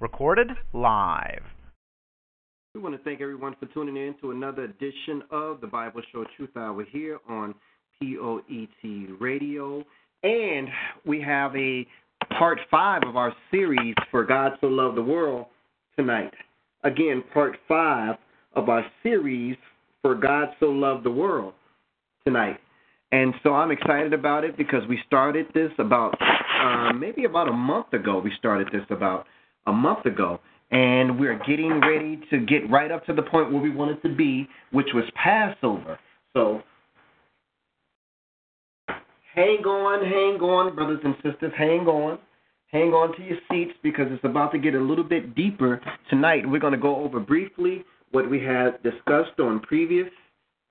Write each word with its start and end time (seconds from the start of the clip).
Recorded 0.00 0.48
live. 0.72 1.42
We 2.74 2.80
want 2.80 2.96
to 2.96 3.02
thank 3.02 3.20
everyone 3.20 3.56
for 3.58 3.66
tuning 3.66 3.96
in 3.96 4.14
to 4.20 4.30
another 4.30 4.64
edition 4.64 5.22
of 5.30 5.60
the 5.60 5.66
Bible 5.66 6.02
Show 6.12 6.24
Truth 6.36 6.56
Hour 6.56 6.84
here 6.90 7.18
on 7.28 7.54
POET 8.00 9.20
Radio. 9.20 9.84
And 10.22 10.68
we 11.04 11.20
have 11.20 11.56
a 11.56 11.86
part 12.38 12.58
five 12.70 13.02
of 13.06 13.16
our 13.16 13.32
series 13.50 13.94
for 14.10 14.24
God 14.24 14.52
So 14.60 14.68
Loved 14.68 14.96
the 14.96 15.02
World 15.02 15.46
tonight. 15.96 16.32
Again, 16.84 17.24
part 17.34 17.56
five 17.66 18.16
of 18.54 18.68
our 18.68 18.84
series 19.02 19.56
for 20.02 20.14
God 20.14 20.48
So 20.60 20.66
Loved 20.66 21.04
the 21.04 21.10
World 21.10 21.54
tonight. 22.24 22.58
And 23.10 23.34
so 23.42 23.54
I'm 23.54 23.70
excited 23.70 24.12
about 24.12 24.44
it 24.44 24.56
because 24.56 24.86
we 24.88 24.98
started 25.06 25.46
this 25.54 25.72
about 25.78 26.16
uh, 26.60 26.92
maybe 26.92 27.24
about 27.24 27.48
a 27.48 27.52
month 27.52 27.92
ago. 27.92 28.20
We 28.22 28.32
started 28.38 28.68
this 28.72 28.82
about 28.90 29.26
a 29.66 29.72
month 29.72 30.06
ago. 30.06 30.40
And 30.70 31.18
we're 31.18 31.38
getting 31.46 31.80
ready 31.80 32.20
to 32.28 32.40
get 32.40 32.68
right 32.70 32.90
up 32.90 33.06
to 33.06 33.14
the 33.14 33.22
point 33.22 33.50
where 33.50 33.62
we 33.62 33.70
wanted 33.70 34.02
to 34.02 34.14
be, 34.14 34.46
which 34.70 34.88
was 34.92 35.04
Passover. 35.14 35.98
So 36.34 36.60
hang 39.34 39.64
on, 39.64 40.04
hang 40.04 40.40
on, 40.42 40.74
brothers 40.74 41.00
and 41.04 41.14
sisters, 41.22 41.52
hang 41.56 41.86
on. 41.86 42.18
Hang 42.70 42.92
on 42.92 43.16
to 43.16 43.22
your 43.22 43.38
seats 43.50 43.72
because 43.82 44.08
it's 44.10 44.24
about 44.24 44.52
to 44.52 44.58
get 44.58 44.74
a 44.74 44.80
little 44.80 45.04
bit 45.04 45.34
deeper 45.34 45.80
tonight. 46.10 46.42
We're 46.46 46.60
going 46.60 46.74
to 46.74 46.78
go 46.78 46.96
over 46.96 47.18
briefly 47.18 47.82
what 48.10 48.28
we 48.28 48.44
had 48.44 48.82
discussed 48.82 49.40
on 49.40 49.60
previous, 49.60 50.08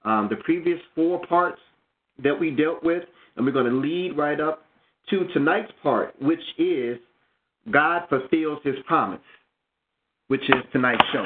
um, 0.05 0.27
the 0.29 0.35
previous 0.35 0.79
four 0.93 1.25
parts 1.25 1.59
that 2.21 2.39
we 2.39 2.51
dealt 2.51 2.83
with, 2.83 3.03
and 3.35 3.43
we're 3.45 3.51
going 3.51 3.65
to 3.65 3.79
lead 3.79 4.15
right 4.15 4.39
up 4.39 4.66
to 5.09 5.27
tonight's 5.33 5.71
part, 5.81 6.13
which 6.21 6.41
is 6.57 6.97
God 7.71 8.03
fulfills 8.09 8.59
his 8.63 8.75
promise, 8.85 9.21
which 10.27 10.43
is 10.49 10.55
tonight's 10.71 11.03
show. 11.11 11.25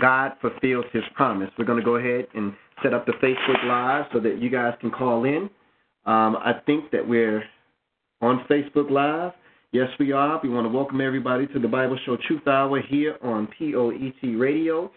God 0.00 0.32
fulfills 0.40 0.84
his 0.92 1.02
promise. 1.14 1.50
We're 1.58 1.64
going 1.64 1.78
to 1.78 1.84
go 1.84 1.96
ahead 1.96 2.26
and 2.34 2.54
set 2.82 2.94
up 2.94 3.06
the 3.06 3.12
Facebook 3.12 3.64
Live 3.64 4.06
so 4.12 4.20
that 4.20 4.40
you 4.40 4.50
guys 4.50 4.74
can 4.80 4.90
call 4.90 5.24
in. 5.24 5.50
Um, 6.04 6.36
I 6.36 6.54
think 6.66 6.90
that 6.90 7.06
we're 7.06 7.44
on 8.20 8.44
Facebook 8.50 8.90
Live. 8.90 9.32
Yes, 9.72 9.88
we 9.98 10.12
are. 10.12 10.40
We 10.42 10.50
want 10.50 10.66
to 10.66 10.72
welcome 10.72 11.00
everybody 11.00 11.46
to 11.48 11.58
the 11.58 11.68
Bible 11.68 11.98
Show 12.04 12.18
Truth 12.26 12.46
Hour 12.46 12.80
here 12.82 13.16
on 13.22 13.48
POET 13.58 14.38
Radio. 14.38 14.90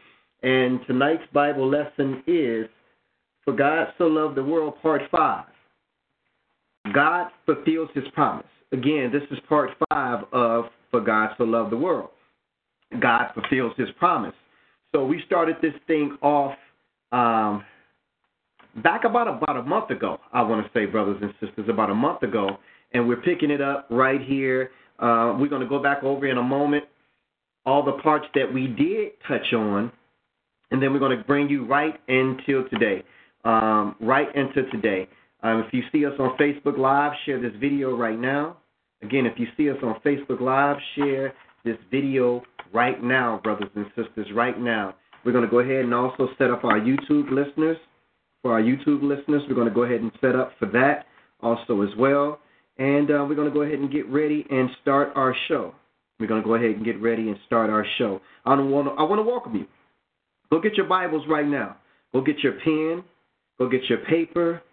And 0.44 0.80
tonight's 0.86 1.24
Bible 1.34 1.70
lesson 1.70 2.24
is 2.28 2.68
For 3.44 3.54
God 3.54 3.88
So 3.98 4.06
Loved 4.06 4.36
the 4.36 4.44
World, 4.44 4.76
Part 4.82 5.02
5. 5.12 5.46
God 6.94 7.30
fulfills 7.46 7.90
his 7.94 8.04
promise. 8.14 8.46
Again, 8.72 9.12
this 9.12 9.24
is 9.32 9.40
part 9.48 9.72
5 9.90 10.26
of 10.32 10.66
For 10.92 11.02
God 11.02 11.30
So 11.38 11.44
Loved 11.44 11.72
the 11.72 11.78
World. 11.78 12.10
God 13.00 13.32
fulfills 13.34 13.74
his 13.78 13.90
promise. 13.98 14.34
So 14.94 15.06
we 15.06 15.22
started 15.26 15.58
this 15.62 15.74
thing 15.88 16.18
off 16.22 16.56
um, 17.12 17.64
back 18.84 19.04
about 19.04 19.28
about 19.28 19.58
a 19.58 19.64
month 19.64 19.90
ago. 19.90 20.20
I 20.32 20.42
want 20.42 20.66
to 20.66 20.72
say, 20.78 20.86
brothers 20.86 21.18
and 21.22 21.34
sisters, 21.40 21.68
about 21.70 21.90
a 21.90 21.96
month 21.96 22.24
ago, 22.24 22.58
and 22.94 23.08
we're 23.08 23.22
picking 23.22 23.50
it 23.50 23.62
up 23.62 23.88
right 23.90 24.22
here. 24.22 24.72
Uh, 25.00 25.36
we're 25.38 25.50
going 25.50 25.62
to 25.62 25.68
go 25.68 25.82
back 25.82 26.04
over 26.04 26.28
in 26.28 26.38
a 26.38 26.44
moment 26.44 26.86
all 27.66 27.84
the 27.84 27.94
parts 28.04 28.26
that 28.36 28.54
we 28.54 28.68
did 28.68 29.12
touch 29.28 29.54
on, 29.54 29.92
and 30.72 30.82
then 30.82 30.94
we're 30.94 31.00
going 31.00 31.18
to 31.18 31.24
bring 31.24 31.50
you 31.50 31.66
right 31.66 32.00
into 32.08 32.68
today. 32.70 33.04
Um, 33.44 33.96
right 34.00 34.34
into 34.36 34.70
today. 34.72 35.08
Um, 35.46 35.60
if 35.60 35.72
you 35.72 35.84
see 35.92 36.08
us 36.08 36.14
on 36.18 36.36
Facebook 36.38 36.76
Live, 36.76 37.12
share 37.24 37.40
this 37.40 37.52
video 37.62 37.96
right 37.96 38.18
now. 38.18 38.58
Again, 39.04 39.28
if 39.28 39.38
you 39.38 39.46
see 39.56 39.70
us 39.70 39.78
on 39.84 40.02
Facebook 40.04 40.42
Live, 40.42 40.78
share 40.96 41.36
this 41.64 41.78
video 41.92 42.42
right 42.74 43.04
now, 43.04 43.42
brothers 43.44 43.70
and 43.76 43.86
sisters, 43.96 44.26
right 44.34 44.60
now. 44.60 44.96
We're 45.24 45.34
going 45.34 45.46
to 45.46 45.52
go 45.52 45.60
ahead 45.60 45.84
and 45.84 45.94
also 45.94 46.30
set 46.40 46.50
up 46.50 46.64
our 46.64 46.80
YouTube 46.80 47.30
listeners. 47.30 47.78
For 48.42 48.54
our 48.54 48.62
YouTube 48.62 49.04
listeners, 49.04 49.44
we're 49.48 49.54
going 49.54 49.68
to 49.68 49.74
go 49.74 49.84
ahead 49.84 50.02
and 50.02 50.12
set 50.20 50.36
up 50.36 50.54
for 50.58 50.66
that 50.70 51.06
also 51.42 51.84
as 51.84 51.90
well. 51.96 52.40
And 52.80 53.12
uh, 53.12 53.24
we're 53.30 53.36
going 53.36 53.48
to 53.48 53.54
go 53.54 53.62
ahead 53.62 53.78
and 53.78 53.92
get 53.92 54.10
ready 54.10 54.48
and 54.50 54.72
start 54.82 55.10
our 55.14 55.36
show. 55.48 55.76
We're 56.20 56.26
going 56.26 56.42
to 56.42 56.48
go 56.48 56.56
ahead 56.56 56.72
and 56.72 56.84
get 56.84 57.00
ready 57.00 57.30
and 57.30 57.38
start 57.46 57.70
our 57.70 57.86
show. 58.00 58.20
I 58.46 58.56
want 58.56 58.88
to, 58.88 58.94
I 58.94 59.04
want 59.04 59.20
to 59.20 59.24
welcome 59.24 59.54
you. 59.54 59.68
Go 60.52 60.60
get 60.60 60.74
your 60.74 60.88
Bibles 60.88 61.28
right 61.30 61.48
now. 61.48 61.78
Go 62.14 62.22
get 62.22 62.40
your 62.40 62.54
pen. 62.54 63.04
Go 63.60 63.70
get 63.70 63.84
your 63.90 64.00
paper. 64.00 64.64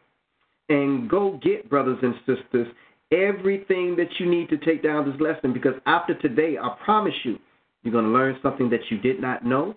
And 0.69 1.09
go 1.09 1.39
get, 1.43 1.69
brothers 1.69 1.99
and 2.03 2.15
sisters, 2.27 2.69
everything 3.13 3.95
that 3.97 4.09
you 4.19 4.31
need 4.31 4.49
to 4.49 4.57
take 4.59 4.83
down 4.83 5.11
this 5.11 5.21
lesson 5.21 5.53
because 5.53 5.75
after 5.87 6.15
today, 6.15 6.57
I 6.61 6.75
promise 6.85 7.15
you, 7.25 7.39
you're 7.83 7.93
going 7.93 8.05
to 8.05 8.11
learn 8.11 8.39
something 8.43 8.71
that 8.71 8.81
you 8.91 8.99
did 8.99 9.21
not 9.21 9.45
know. 9.45 9.75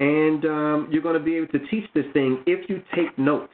And 0.00 0.44
um, 0.44 0.88
you're 0.90 1.02
going 1.02 1.18
to 1.18 1.24
be 1.24 1.36
able 1.36 1.48
to 1.48 1.58
teach 1.66 1.84
this 1.94 2.06
thing 2.12 2.42
if 2.46 2.68
you 2.68 2.82
take 2.94 3.16
notes. 3.18 3.52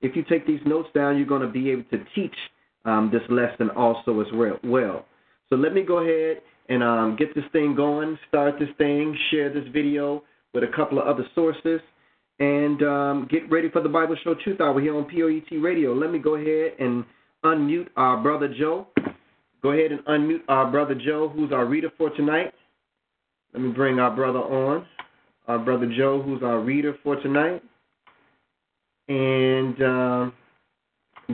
If 0.00 0.14
you 0.14 0.22
take 0.22 0.46
these 0.46 0.60
notes 0.64 0.88
down, 0.94 1.16
you're 1.16 1.26
going 1.26 1.42
to 1.42 1.48
be 1.48 1.70
able 1.70 1.84
to 1.84 2.04
teach 2.14 2.34
um, 2.84 3.10
this 3.12 3.22
lesson 3.28 3.70
also 3.70 4.20
as 4.20 4.26
well. 4.62 5.06
So 5.48 5.56
let 5.56 5.72
me 5.72 5.82
go 5.82 5.98
ahead 5.98 6.42
and 6.68 6.82
um, 6.82 7.16
get 7.16 7.34
this 7.34 7.44
thing 7.52 7.74
going, 7.74 8.18
start 8.28 8.58
this 8.58 8.68
thing, 8.76 9.16
share 9.30 9.52
this 9.52 9.64
video 9.72 10.22
with 10.54 10.62
a 10.62 10.76
couple 10.76 10.98
of 10.98 11.06
other 11.06 11.24
sources, 11.34 11.80
and 12.40 12.82
um, 12.82 13.28
get 13.30 13.50
ready 13.50 13.68
for 13.70 13.82
the 13.82 13.88
Bible 13.88 14.16
Show 14.22 14.34
Truth 14.42 14.60
Hour 14.60 14.80
here 14.80 14.96
on 14.96 15.04
POET 15.04 15.60
Radio. 15.60 15.92
Let 15.92 16.12
me 16.12 16.18
go 16.18 16.36
ahead 16.36 16.72
and 16.78 17.04
unmute 17.44 17.88
our 17.96 18.22
brother 18.22 18.52
Joe. 18.58 18.86
Go 19.62 19.72
ahead 19.72 19.90
and 19.90 20.00
unmute 20.04 20.42
our 20.48 20.70
brother 20.70 20.94
Joe, 20.94 21.28
who's 21.28 21.52
our 21.52 21.66
reader 21.66 21.90
for 21.98 22.10
tonight. 22.10 22.54
Let 23.52 23.62
me 23.62 23.70
bring 23.70 23.98
our 23.98 24.14
brother 24.14 24.38
on, 24.38 24.86
our 25.48 25.58
brother 25.58 25.90
Joe, 25.96 26.22
who's 26.22 26.42
our 26.42 26.60
reader 26.60 26.96
for 27.02 27.16
tonight, 27.16 27.62
and 29.08 29.82
uh, 29.82 30.30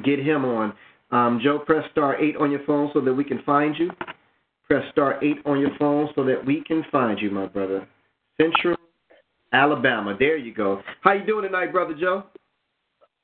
get 0.05 0.21
him 0.21 0.45
on. 0.45 0.73
Um, 1.11 1.41
Joe, 1.43 1.59
press 1.59 1.85
star 1.93 2.21
8 2.21 2.37
on 2.37 2.51
your 2.51 2.65
phone 2.67 2.91
so 2.95 3.01
that 3.01 3.13
we 3.13 3.25
can 3.25 3.43
find 3.45 3.75
you. 3.79 3.91
Press 4.67 4.85
star 4.93 5.23
8 5.23 5.39
on 5.45 5.61
your 5.61 5.71
phone 5.79 6.09
so 6.15 6.25
that 6.25 6.45
we 6.47 6.63
can 6.67 6.83
find 6.91 7.19
you, 7.21 7.31
my 7.31 7.47
brother. 7.47 7.87
Central 8.41 8.77
Alabama. 9.55 10.17
There 10.19 10.37
you 10.37 10.53
go. 10.53 10.83
How 11.03 11.13
you 11.13 11.25
doing 11.25 11.45
tonight, 11.45 11.73
brother 11.73 11.95
Joe? 11.99 12.25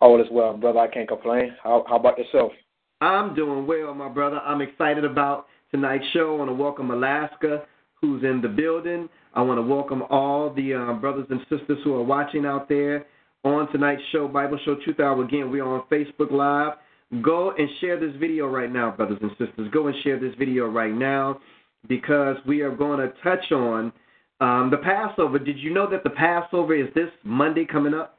All 0.01 0.21
is 0.21 0.29
well, 0.31 0.57
brother. 0.57 0.79
I 0.79 0.87
can't 0.87 1.09
complain. 1.09 1.57
How, 1.63 1.85
how 1.89 1.97
about 1.97 2.17
yourself? 2.19 2.53
I'm 3.01 3.35
doing 3.35 3.67
well, 3.67 3.93
my 3.95 4.09
brother. 4.09 4.39
I'm 4.39 4.61
excited 4.61 5.05
about 5.05 5.47
tonight's 5.71 6.05
show. 6.13 6.35
I 6.35 6.39
want 6.39 6.51
to 6.51 6.55
welcome 6.55 6.91
Alaska, 6.91 7.65
who's 8.01 8.23
in 8.23 8.41
the 8.41 8.49
building. 8.49 9.09
I 9.35 9.43
want 9.43 9.59
to 9.59 9.63
welcome 9.63 10.03
all 10.09 10.53
the 10.55 10.75
uh, 10.75 10.93
brothers 10.95 11.27
and 11.31 11.41
sisters 11.51 11.79
who 11.83 11.95
are 11.95 12.03
watching 12.03 12.47
out 12.47 12.69
there 12.69 13.07
on 13.45 13.71
tonight's 13.73 14.03
show, 14.13 14.29
Bible 14.29 14.59
Show 14.65 14.77
Truth 14.85 15.01
Hour. 15.01 15.25
Again, 15.25 15.51
we're 15.51 15.65
on 15.65 15.83
Facebook 15.91 16.31
Live. 16.31 16.75
Go 17.23 17.53
and 17.59 17.69
share 17.81 17.99
this 17.99 18.15
video 18.21 18.47
right 18.47 18.73
now, 18.73 18.93
brothers 18.93 19.19
and 19.21 19.31
sisters. 19.33 19.69
Go 19.73 19.89
and 19.89 19.97
share 20.05 20.21
this 20.21 20.35
video 20.39 20.67
right 20.67 20.95
now 20.95 21.41
because 21.89 22.37
we 22.47 22.61
are 22.61 22.75
going 22.75 23.01
to 23.01 23.13
touch 23.23 23.51
on 23.51 23.93
um, 24.41 24.71
the 24.71 24.79
Passover. 24.79 25.39
Did 25.39 25.59
you 25.59 25.73
know 25.73 25.89
that 25.91 26.03
the 26.05 26.11
Passover 26.11 26.75
is 26.75 26.89
this 26.95 27.11
Monday 27.25 27.67
coming 27.67 27.95
up? 27.95 28.19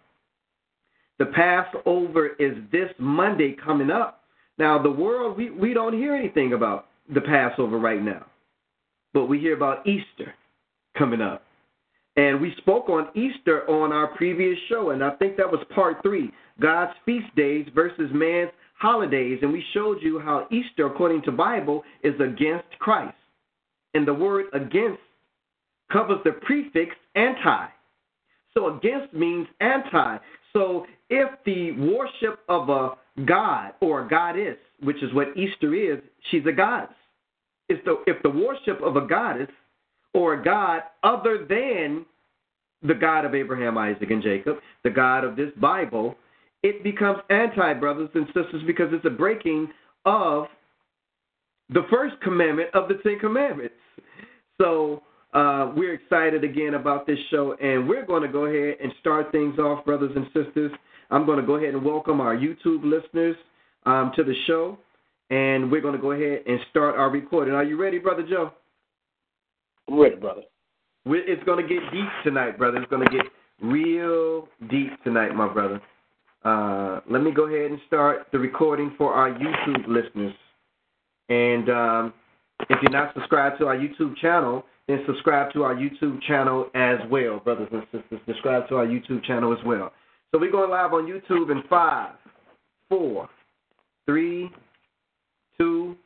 The 1.20 1.26
Passover 1.28 2.30
is 2.40 2.58
this 2.72 2.90
Monday 3.00 3.56
coming 3.64 3.92
up. 3.92 4.24
Now, 4.58 4.82
the 4.82 4.92
world, 4.92 5.38
we, 5.38 5.50
we 5.50 5.74
don't 5.74 5.94
hear 5.94 6.16
anything 6.16 6.54
about 6.54 6.88
the 7.14 7.22
Passover 7.22 7.80
right 7.80 8.02
now, 8.02 8.26
but 9.14 9.26
we 9.26 9.40
hear 9.40 9.56
about 9.56 9.86
Easter 9.88 10.34
coming 10.98 11.22
up. 11.22 11.44
And 12.18 12.42
we 12.42 12.54
spoke 12.58 12.90
on 12.90 13.08
Easter 13.16 13.70
on 13.70 13.92
our 13.92 14.08
previous 14.08 14.58
show, 14.68 14.90
and 14.90 15.04
I 15.04 15.12
think 15.12 15.38
that 15.38 15.50
was 15.50 15.64
part 15.74 15.98
three 16.04 16.32
God's 16.60 16.92
feast 17.06 17.34
days 17.36 17.68
versus 17.74 18.10
man's 18.14 18.52
holidays, 18.78 19.40
and 19.42 19.52
we 19.52 19.64
showed 19.74 20.00
you 20.02 20.20
how 20.20 20.48
Easter, 20.52 20.88
according 20.88 21.22
to 21.24 21.32
Bible, 21.32 21.84
is 22.04 22.16
against 22.20 22.68
Christ. 22.80 23.16
And 23.94 24.08
the 24.08 24.14
word 24.14 24.46
against 24.54 25.00
covers 25.92 26.20
the 26.24 26.32
prefix 26.32 26.96
anti. 27.16 27.68
So 28.54 28.78
against 28.78 29.14
means 29.14 29.48
anti. 29.60 30.18
So 30.54 30.86
if 31.10 31.30
the 31.46 31.72
worship 31.72 32.40
of 32.50 32.70
a 32.70 32.92
god 33.26 33.74
or 33.82 34.06
a 34.06 34.10
goddess, 34.10 34.58
which 34.82 35.02
is 35.04 35.14
what 35.14 35.36
Easter 35.38 35.74
is, 35.74 36.00
she's 36.30 36.46
a 36.46 36.52
goddess. 36.52 36.96
If 37.70 37.84
the, 37.86 38.04
if 38.08 38.22
the 38.24 38.30
worship 38.30 38.82
of 38.82 38.98
a 38.98 39.08
goddess 39.08 39.50
or 40.14 40.34
a 40.34 40.44
god 40.44 40.82
other 41.04 41.46
than 41.48 42.06
the 42.84 42.94
God 42.96 43.26
of 43.26 43.36
Abraham, 43.36 43.78
Isaac, 43.78 44.10
and 44.10 44.24
Jacob, 44.24 44.58
the 44.84 44.90
God 44.90 45.24
of 45.24 45.36
this 45.36 45.52
Bible, 45.60 46.16
it 46.64 46.84
becomes 46.84 47.20
anti, 47.30 47.74
brothers 47.76 48.10
and 48.16 48.26
sisters, 48.28 48.64
because 48.66 48.88
it's 48.92 49.06
a 49.06 49.10
breaking 49.10 49.70
of 50.06 50.46
the 51.70 51.86
first 51.90 52.16
commandment 52.22 52.70
of 52.74 52.88
the 52.88 52.96
Ten 53.04 53.20
Commandments. 53.20 53.76
So 54.60 55.04
uh, 55.34 55.72
we're 55.76 55.94
excited 55.94 56.44
again 56.44 56.74
about 56.74 57.08
this 57.08 57.18
show, 57.30 57.56
and 57.62 57.88
we're 57.88 58.06
going 58.06 58.22
to 58.22 58.28
go 58.28 58.46
ahead 58.46 58.78
and 58.84 58.92
start 59.00 59.32
things 59.32 59.58
off, 59.60 59.86
brothers 59.86 60.12
and 60.16 60.26
sisters. 60.28 60.72
I'm 61.10 61.26
going 61.26 61.40
to 61.40 61.46
go 61.46 61.56
ahead 61.56 61.74
and 61.74 61.84
welcome 61.84 62.20
our 62.20 62.36
YouTube 62.36 62.84
listeners 62.84 63.36
um, 63.86 64.12
to 64.16 64.24
the 64.24 64.34
show, 64.48 64.78
and 65.30 65.72
we're 65.72 65.82
going 65.82 65.96
to 65.96 66.02
go 66.02 66.12
ahead 66.12 66.44
and 66.48 66.60
start 66.70 66.96
our 66.96 67.10
recording. 67.10 67.54
Are 67.54 67.64
you 67.64 67.82
ready, 67.82 67.98
Brother 67.98 68.24
Joe? 68.28 68.52
I'm 69.88 70.00
ready, 70.00 70.16
brother. 70.16 70.42
It's 71.06 71.44
going 71.44 71.66
to 71.66 71.68
get 71.68 71.82
deep 71.92 72.10
tonight, 72.24 72.58
brother. 72.58 72.78
It's 72.78 72.90
going 72.90 73.06
to 73.06 73.12
get 73.12 73.26
real 73.62 74.48
deep 74.70 74.92
tonight, 75.04 75.34
my 75.34 75.52
brother. 75.52 75.82
Uh, 76.44 77.02
let 77.10 77.24
me 77.24 77.32
go 77.32 77.46
ahead 77.46 77.72
and 77.72 77.80
start 77.88 78.28
the 78.32 78.40
recording 78.40 78.94
for 78.98 79.14
our 79.14 79.32
YouTube 79.32 79.88
listeners. 79.88 80.34
And 81.30 81.70
um, 81.70 82.14
if 82.72 82.78
you're 82.82 82.92
not 82.92 83.14
subscribed 83.14 83.60
to 83.60 83.68
our 83.68 83.76
YouTube 83.76 84.16
channel, 84.18 84.64
then 84.88 85.04
subscribe 85.06 85.52
to 85.52 85.64
our 85.64 85.76
YouTube 85.76 86.22
channel 86.24 86.70
as 86.74 87.00
well, 87.10 87.40
brothers 87.40 87.68
and 87.72 87.84
sisters. 87.92 88.22
Subscribe 88.26 88.70
to 88.70 88.78
our 88.78 88.86
YouTube 88.86 89.24
channel 89.26 89.52
as 89.52 89.60
well. 89.66 89.92
So 90.32 90.40
we're 90.40 90.52
going 90.52 90.70
live 90.70 90.94
on 90.94 91.06
YouTube 91.06 91.52
in 91.52 91.64
five, 91.70 92.14
four, 92.88 93.28
three, 94.06 94.50
two, 95.58 95.98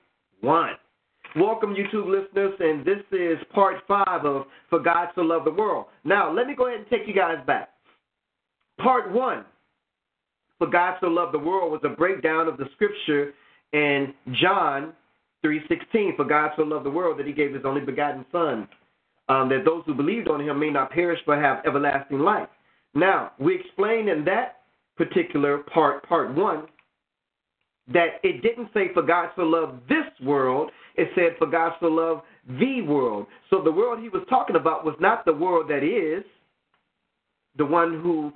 one. 0.42 0.72
Welcome, 1.36 1.76
YouTube 1.76 2.08
listeners, 2.08 2.54
and 2.60 2.84
this 2.84 3.04
is 3.12 3.38
part 3.54 3.76
five 3.88 4.26
of 4.26 4.48
For 4.72 4.80
God 4.80 5.10
to 5.16 5.22
Love 5.22 5.46
the 5.46 5.52
World. 5.52 5.86
Now, 6.04 6.34
let 6.34 6.48
me 6.48 6.56
go 6.56 6.68
ahead 6.68 6.80
and 6.80 6.90
take 6.90 7.08
you 7.08 7.14
guys 7.14 7.38
back. 7.46 7.70
Part 8.80 9.12
one, 9.12 9.46
For 10.58 10.68
God 10.68 10.98
to 11.02 11.10
Love 11.10 11.32
the 11.32 11.40
World, 11.40 11.72
was 11.72 11.82
a 11.84 11.96
breakdown 11.96 12.48
of 12.48 12.58
the 12.58 12.66
scripture 12.74 13.34
in 13.74 14.16
John 14.42 14.94
3.16, 15.46 16.16
For 16.16 16.26
God 16.26 16.52
so 16.56 16.64
loved 16.64 16.86
the 16.86 16.90
world 16.90 17.20
that 17.20 17.28
he 17.28 17.34
gave 17.34 17.54
his 17.54 17.66
only 17.66 17.82
begotten 17.82 18.26
Son, 18.32 18.68
um, 19.30 19.50
that 19.50 19.64
those 19.66 19.84
who 19.86 19.94
believed 19.94 20.28
on 20.28 20.42
him 20.42 20.60
may 20.60 20.70
not 20.70 20.92
perish 20.92 21.20
but 21.26 21.38
have 21.38 21.66
everlasting 21.66 22.20
life. 22.20 22.50
Now, 22.94 23.34
we 23.40 23.56
explained 23.56 24.10
in 24.10 24.26
that 24.26 24.62
particular 24.98 25.60
part, 25.60 26.08
part 26.08 26.34
one, 26.34 26.68
that 27.94 28.20
it 28.24 28.42
didn't 28.42 28.70
say 28.74 28.92
for 28.94 29.04
God 29.04 29.30
so 29.36 29.44
loved 29.44 29.88
this 29.88 30.06
world, 30.26 30.72
it 30.96 31.10
said 31.14 31.38
for 31.38 31.48
God 31.48 31.74
so 31.80 31.88
loved 31.88 32.22
the 32.60 32.82
world. 32.82 33.28
So 33.50 33.62
the 33.62 33.72
world 33.72 34.00
he 34.00 34.10
was 34.10 34.24
talking 34.30 34.56
about 34.56 34.86
was 34.86 34.96
not 35.00 35.26
the 35.26 35.34
world 35.34 35.70
that 35.70 35.84
is, 35.84 36.24
the 37.58 37.66
one 37.66 38.02
who 38.02 38.34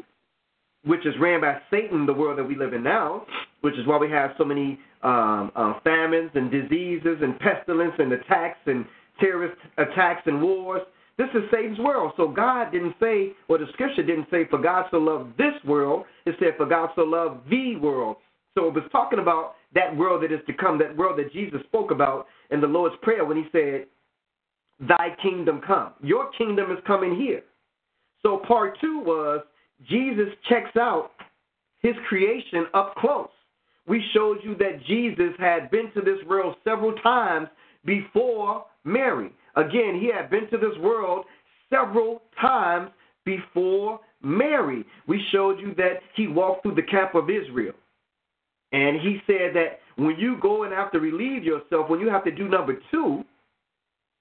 which 0.86 1.06
is 1.06 1.14
ran 1.20 1.42
by 1.42 1.58
Satan, 1.70 2.06
the 2.06 2.14
world 2.14 2.40
that 2.40 2.44
we 2.44 2.56
live 2.56 2.74
in 2.74 2.84
now, 2.84 3.26
which 3.62 3.78
is 3.78 3.86
why 3.86 3.98
we 3.98 4.10
have 4.10 4.32
so 4.38 4.46
many 4.46 4.80
um, 5.04 5.52
uh, 5.56 5.80
famines 5.84 6.32
and 6.34 6.50
diseases 6.50 7.18
and 7.22 7.38
pestilence 7.40 7.94
and 7.98 8.12
attacks 8.14 8.60
and 8.66 8.86
terrorist 9.20 9.58
attacks 9.78 10.22
and 10.26 10.42
wars. 10.42 10.82
This 11.18 11.28
is 11.34 11.44
Satan's 11.52 11.80
world. 11.80 12.14
So 12.16 12.30
God 12.30 12.72
didn't 12.72 12.96
say, 13.00 13.34
or 13.50 13.58
the 13.58 13.66
scripture 13.74 14.04
didn't 14.04 14.28
say, 14.32 14.48
for 14.50 14.58
God 14.58 14.86
so 14.90 14.98
loved 14.98 15.38
this 15.38 15.54
world. 15.66 16.06
It 16.26 16.36
said, 16.40 16.54
for 16.56 16.66
God 16.66 16.90
so 16.96 17.02
loved 17.02 17.50
the 17.50 17.76
world. 17.76 18.18
So 18.58 18.68
it 18.68 18.74
was 18.74 18.84
talking 18.92 19.20
about 19.20 19.56
that 19.76 19.96
world 19.96 20.24
that 20.24 20.32
is 20.32 20.40
to 20.48 20.54
come, 20.54 20.80
that 20.80 20.96
world 20.96 21.20
that 21.20 21.32
Jesus 21.34 21.60
spoke 21.68 21.92
about 21.92 22.28
in 22.52 22.62
the 22.62 22.68
Lord's 22.68 22.96
Prayer 23.02 23.26
when 23.26 23.38
he 23.38 23.44
said, 23.52 23.86
Thy 24.80 25.10
kingdom 25.22 25.62
come. 25.66 25.94
Your 26.02 26.32
kingdom 26.38 26.72
is 26.72 26.78
coming 26.88 27.20
here. 27.20 27.44
So 28.24 28.42
part 28.48 28.78
two 28.80 29.02
was 29.06 29.42
Jesus 29.88 30.28
checks 30.48 30.76
out 30.78 31.12
his 31.80 31.96
creation 32.08 32.66
up 32.74 32.96
close. 32.96 33.30
We 33.88 34.04
showed 34.14 34.40
you 34.44 34.56
that 34.56 34.84
Jesus 34.86 35.34
had 35.40 35.72
been 35.72 35.92
to 35.94 36.02
this 36.02 36.24
world 36.28 36.56
several 36.64 36.94
times 37.02 37.48
before 37.86 38.66
Mary. 38.84 39.32
Again, 39.56 40.00
he 40.00 40.12
had 40.14 40.30
been 40.30 40.50
to 40.52 40.58
this 40.58 40.78
world 40.80 41.26
several 41.70 42.22
times 42.40 42.92
before 43.26 44.00
Mary. 44.22 44.86
We 45.08 45.26
showed 45.32 45.60
you 45.60 45.74
that 45.76 46.02
he 46.16 46.28
walked 46.28 46.64
through 46.64 46.76
the 46.76 46.84
camp 46.84 47.16
of 47.16 47.30
Israel. 47.30 47.74
And 48.72 49.00
he 49.02 49.22
said 49.26 49.56
that 49.56 49.80
when 49.96 50.18
you 50.18 50.38
go 50.40 50.64
and 50.64 50.74
have 50.74 50.92
to 50.92 51.00
relieve 51.00 51.44
yourself, 51.44 51.90
when 51.90 52.00
you 52.00 52.10
have 52.10 52.24
to 52.26 52.32
do 52.32 52.48
number 52.48 52.78
two, 52.92 53.24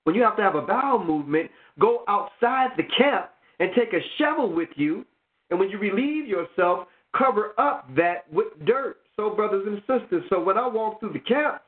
when 0.05 0.17
you 0.17 0.23
have 0.23 0.37
to 0.37 0.43
have 0.43 0.55
a 0.55 0.63
bowel 0.63 1.05
movement, 1.05 1.51
go 1.79 2.05
outside 2.09 2.71
the 2.77 2.85
camp 2.97 3.29
and 3.61 3.71
take 3.77 3.93
a 3.93 4.01
shovel 4.17 4.51
with 4.51 4.71
you 4.77 5.05
and 5.51 5.59
when 5.59 5.71
you 5.71 5.79
relieve 5.79 6.27
yourself, 6.27 6.87
cover 7.17 7.53
up 7.59 7.89
that 7.97 8.31
with 8.33 8.49
dirt. 8.67 8.99
So, 9.17 9.31
brothers 9.31 9.65
and 9.67 9.79
sisters, 9.81 10.23
so 10.31 10.41
when 10.43 10.57
I 10.57 10.69
walk 10.69 11.01
through 11.01 11.13
the 11.13 11.19
camp, 11.21 11.63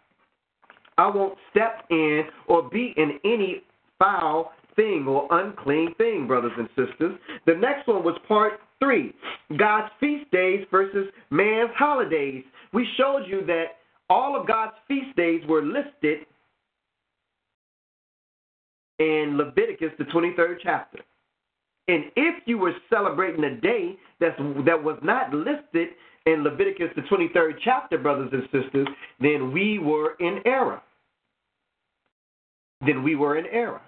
I 0.99 1.09
won't 1.09 1.37
step 1.51 1.85
in 1.91 2.25
or 2.47 2.69
be 2.69 2.95
in 2.97 3.19
any 3.25 3.63
foul 3.99 4.53
thing 4.77 5.07
or 5.09 5.27
unclean 5.31 5.95
thing, 5.97 6.27
brothers 6.27 6.53
and 6.57 6.69
sisters. 6.71 7.19
The 7.47 7.55
next 7.55 7.89
one 7.89 8.05
was 8.05 8.17
part 8.29 8.55
three 8.79 9.15
God's 9.57 9.91
feast 9.99 10.31
days 10.31 10.65
versus 10.71 11.09
man's 11.31 11.71
holidays. 11.77 12.45
We 12.73 12.87
showed 12.97 13.25
you 13.27 13.45
that 13.47 13.79
all 14.09 14.39
of 14.39 14.47
God's 14.47 14.73
feast 14.87 15.17
days 15.17 15.43
were 15.49 15.63
listed 15.63 16.27
in 18.99 19.37
Leviticus, 19.39 19.91
the 19.99 20.05
23rd 20.05 20.57
chapter. 20.63 21.01
And 21.89 22.05
if 22.17 22.43
you 22.47 22.59
were 22.59 22.73
celebrating 22.89 23.45
a 23.45 23.61
day 23.61 23.97
that's, 24.21 24.39
that 24.67 24.83
was 24.83 24.99
not 25.03 25.33
listed 25.33 25.89
in 26.27 26.45
Leviticus, 26.45 26.89
the 26.95 27.03
23rd 27.03 27.55
chapter, 27.65 27.99
brothers 27.99 28.31
and 28.33 28.43
sisters, 28.45 28.87
then 29.21 29.53
we 29.53 29.79
were 29.79 30.15
in 30.21 30.41
error. 30.45 30.81
Then 32.87 33.03
we 33.03 33.17
were 33.17 33.37
in 33.37 33.47
error. 33.47 33.81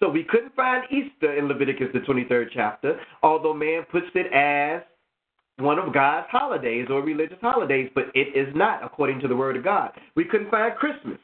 So 0.00 0.08
we 0.08 0.24
couldn't 0.24 0.54
find 0.56 0.84
Easter 0.90 1.36
in 1.36 1.46
Leviticus, 1.46 1.88
the 1.94 2.00
23rd 2.00 2.46
chapter, 2.52 2.98
although 3.22 3.54
man 3.54 3.84
puts 3.90 4.08
it 4.14 4.32
as 4.32 4.82
one 5.58 5.78
of 5.78 5.94
God's 5.94 6.26
holidays 6.30 6.88
or 6.90 7.02
religious 7.02 7.38
holidays, 7.40 7.88
but 7.94 8.06
it 8.14 8.36
is 8.36 8.52
not 8.56 8.82
according 8.82 9.20
to 9.20 9.28
the 9.28 9.36
Word 9.36 9.56
of 9.56 9.62
God. 9.62 9.92
We 10.16 10.24
couldn't 10.24 10.50
find 10.50 10.74
Christmas 10.74 11.18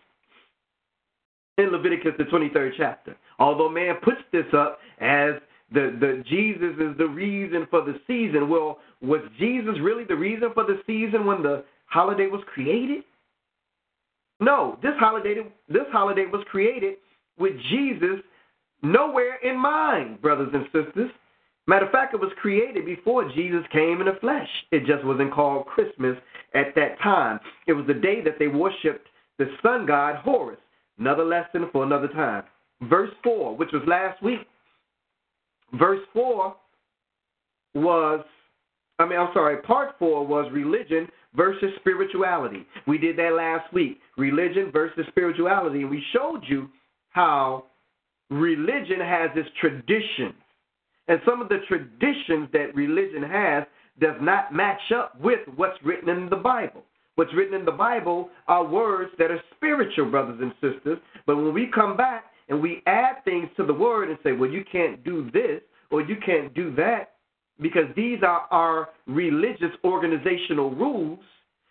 in 1.57 1.73
Leviticus, 1.73 2.13
the 2.19 2.25
23rd 2.25 2.71
chapter, 2.77 3.17
although 3.41 3.69
man 3.69 3.97
puts 4.03 4.21
this 4.33 4.47
up 4.57 4.79
as 5.01 5.33
the, 5.73 5.97
the 6.01 6.25
Jesus 6.29 6.75
is 6.81 6.97
the 6.97 7.09
reason 7.09 7.67
for 7.71 7.85
the 7.85 8.01
season. 8.07 8.49
Well, 8.49 8.79
was 9.03 9.21
Jesus 9.39 9.75
really 9.81 10.05
the 10.05 10.17
reason 10.17 10.51
for 10.55 10.65
the 10.65 10.81
season 10.87 11.27
when 11.27 11.43
the 11.43 11.65
holiday 11.87 12.27
was 12.27 12.43
created? 12.53 13.05
No, 14.41 14.79
this 14.83 14.95
holiday 14.99 15.35
this 15.69 15.87
holiday 15.91 16.25
was 16.27 16.45
created 16.51 16.95
with 17.39 17.53
Jesus 17.71 18.21
nowhere 18.83 19.37
in 19.43 19.59
mind, 19.59 20.23
brothers 20.23 20.51
and 20.53 20.65
sisters. 20.67 21.11
Matter 21.67 21.85
of 21.85 21.93
fact, 21.93 22.15
it 22.15 22.21
was 22.21 22.33
created 22.41 22.87
before 22.87 23.31
Jesus 23.33 23.63
came 23.71 24.01
in 24.01 24.07
the 24.07 24.17
flesh. 24.21 24.49
It 24.71 24.87
just 24.87 25.05
wasn't 25.05 25.35
called 25.35 25.67
Christmas 25.67 26.17
at 26.55 26.75
that 26.77 26.99
time. 27.03 27.41
It 27.67 27.75
was 27.75 27.87
the 27.87 27.95
day 27.95 28.23
that 28.23 28.39
they 28.39 28.49
worshipped 28.49 29.07
the 29.39 29.51
sun 29.63 29.85
god 29.85 30.17
Horus. 30.17 30.59
Another 30.99 31.25
lesson 31.25 31.69
for 31.71 31.85
another 31.85 32.09
time. 32.09 32.45
Verse 32.83 33.11
4, 33.23 33.57
which 33.57 33.71
was 33.73 33.83
last 33.87 34.23
week, 34.23 34.41
Verse 35.75 36.01
4 36.13 36.57
was, 37.75 38.25
I 38.99 39.07
mean, 39.07 39.19
I'm 39.19 39.31
sorry, 39.35 39.59
part 39.59 39.95
4 39.99 40.27
was 40.27 40.51
religion 40.53 41.09
versus 41.35 41.71
spirituality. 41.81 42.67
We 42.87 42.99
did 42.99 43.17
that 43.19 43.35
last 43.35 43.73
week 43.73 44.01
religion 44.17 44.71
versus 44.73 45.05
spirituality. 45.09 45.83
And 45.83 45.91
we 45.91 46.03
showed 46.13 46.43
you 46.47 46.69
how 47.11 47.65
religion 48.31 49.01
has 49.01 49.31
its 49.35 49.49
traditions. 49.61 50.35
And 51.09 51.21
some 51.27 51.41
of 51.41 51.49
the 51.49 51.61
traditions 51.69 52.49
that 52.53 52.75
religion 52.75 53.23
has 53.23 53.65
does 54.01 54.17
not 54.21 54.55
match 54.55 54.81
up 54.95 55.19
with 55.21 55.41
what's 55.57 55.79
written 55.85 56.09
in 56.09 56.29
the 56.29 56.37
Bible. 56.37 56.83
What's 57.17 57.35
written 57.35 57.55
in 57.55 57.65
the 57.65 57.73
Bible 57.73 58.31
are 58.47 58.65
words 58.65 59.11
that 59.19 59.31
are 59.31 59.41
spiritual, 59.57 60.11
brothers 60.11 60.39
and 60.41 60.53
sisters. 60.61 60.99
But 61.27 61.37
when 61.37 61.53
we 61.53 61.67
come 61.75 61.97
back 61.97 62.27
and 62.49 62.61
we 62.61 62.83
add 62.87 63.25
things 63.25 63.49
to 63.57 63.65
the 63.65 63.75
word 63.75 64.09
and 64.09 64.19
say, 64.23 64.33
well, 64.33 64.51
you 64.51 64.65
can't 64.71 65.05
do 65.05 65.31
this 65.33 65.61
or 65.91 66.03
you 66.03 66.17
can't 66.25 66.55
do 66.55 66.75
that 66.77 67.15
because 67.61 67.87
these 67.97 68.19
are 68.23 68.47
our 68.51 68.91
religious 69.07 69.73
organizational 69.85 70.71
rules, 70.71 71.19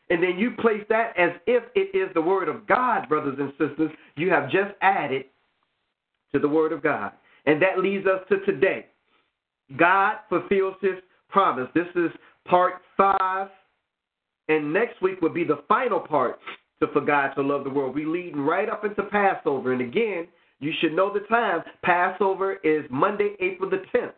and 0.09 0.21
then 0.21 0.37
you 0.37 0.51
place 0.51 0.83
that 0.89 1.17
as 1.17 1.31
if 1.45 1.63
it 1.75 1.95
is 1.97 2.13
the 2.13 2.21
word 2.21 2.49
of 2.49 2.67
God, 2.67 3.07
brothers 3.07 3.37
and 3.39 3.51
sisters, 3.51 3.91
you 4.15 4.29
have 4.29 4.49
just 4.49 4.71
added 4.81 5.25
to 6.33 6.39
the 6.39 6.47
word 6.47 6.71
of 6.71 6.83
God. 6.83 7.11
And 7.45 7.61
that 7.61 7.79
leads 7.79 8.05
us 8.05 8.21
to 8.29 8.39
today. 8.41 8.87
God 9.77 10.17
fulfills 10.29 10.75
his 10.81 10.95
promise. 11.29 11.69
This 11.73 11.87
is 11.95 12.11
part 12.45 12.75
five. 12.95 13.49
And 14.49 14.71
next 14.71 15.01
week 15.01 15.21
will 15.21 15.33
be 15.33 15.43
the 15.43 15.63
final 15.67 15.99
part 15.99 16.39
to 16.81 16.87
For 16.93 17.01
God 17.01 17.33
to 17.35 17.41
Love 17.41 17.63
the 17.63 17.69
World. 17.69 17.95
We 17.95 18.05
leading 18.05 18.41
right 18.41 18.69
up 18.69 18.85
into 18.85 19.03
Passover. 19.03 19.73
And 19.73 19.81
again, 19.81 20.27
you 20.59 20.73
should 20.79 20.93
know 20.93 21.13
the 21.13 21.21
time. 21.21 21.61
Passover 21.83 22.55
is 22.63 22.85
Monday, 22.89 23.35
April 23.39 23.69
the 23.69 23.83
10th. 23.95 24.13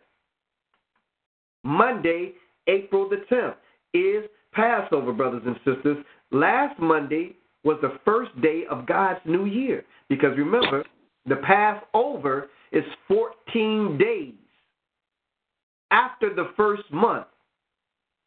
Monday, 1.62 2.32
April 2.66 3.08
the 3.08 3.22
10th 3.30 3.56
is 3.92 4.28
Passover, 4.52 5.12
brothers 5.12 5.42
and 5.46 5.56
sisters. 5.64 5.98
Last 6.30 6.78
Monday 6.78 7.36
was 7.64 7.78
the 7.82 7.98
first 8.04 8.38
day 8.40 8.64
of 8.70 8.86
God's 8.86 9.20
new 9.24 9.44
year. 9.44 9.84
Because 10.08 10.36
remember, 10.36 10.84
the 11.26 11.36
Passover 11.36 12.48
is 12.72 12.84
14 13.08 13.98
days 13.98 14.34
after 15.90 16.34
the 16.34 16.50
first 16.56 16.90
month 16.92 17.26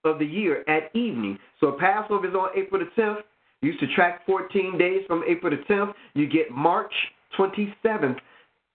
of 0.04 0.20
the 0.20 0.26
year 0.26 0.64
at 0.68 0.96
evening. 0.96 1.40
So 1.60 1.78
Passover 1.80 2.28
is 2.28 2.36
on 2.36 2.50
April 2.56 2.82
the 2.82 3.02
10th. 3.02 3.22
You 3.62 3.74
subtract 3.80 4.26
14 4.26 4.78
days 4.78 5.02
from 5.08 5.24
April 5.28 5.56
the 5.56 5.74
10th, 5.74 5.94
you 6.14 6.28
get 6.28 6.52
March 6.52 6.94
27th. 7.38 8.18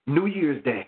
New 0.09 0.25
Year's 0.25 0.63
Day. 0.63 0.87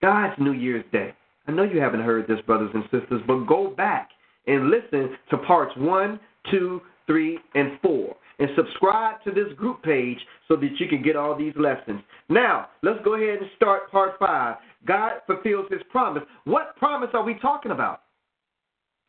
God's 0.00 0.34
New 0.38 0.52
Year's 0.52 0.84
Day. 0.92 1.14
I 1.46 1.52
know 1.52 1.62
you 1.62 1.80
haven't 1.80 2.02
heard 2.02 2.26
this, 2.26 2.40
brothers 2.46 2.70
and 2.74 2.84
sisters, 2.84 3.22
but 3.26 3.44
go 3.46 3.68
back 3.68 4.10
and 4.46 4.70
listen 4.70 5.16
to 5.30 5.38
parts 5.38 5.72
one, 5.76 6.18
two, 6.50 6.80
three, 7.06 7.38
and 7.54 7.78
four. 7.80 8.16
And 8.38 8.48
subscribe 8.56 9.22
to 9.24 9.30
this 9.30 9.52
group 9.56 9.82
page 9.82 10.18
so 10.48 10.56
that 10.56 10.70
you 10.78 10.88
can 10.88 11.02
get 11.02 11.14
all 11.14 11.36
these 11.36 11.52
lessons. 11.56 12.00
Now, 12.28 12.68
let's 12.82 12.98
go 13.04 13.14
ahead 13.14 13.38
and 13.38 13.50
start 13.54 13.90
part 13.90 14.18
five. 14.18 14.56
God 14.84 15.12
fulfills 15.26 15.66
his 15.70 15.82
promise. 15.90 16.24
What 16.44 16.74
promise 16.76 17.10
are 17.14 17.22
we 17.22 17.34
talking 17.34 17.70
about? 17.70 18.02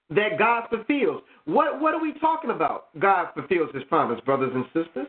That 0.09 0.37
God 0.37 0.67
fulfills. 0.69 1.23
What, 1.45 1.81
what 1.81 1.95
are 1.95 2.01
we 2.01 2.13
talking 2.19 2.51
about? 2.51 2.97
God 2.99 3.27
fulfills 3.33 3.69
his 3.73 3.83
promise, 3.85 4.19
brothers 4.21 4.51
and 4.53 4.65
sisters. 4.65 5.07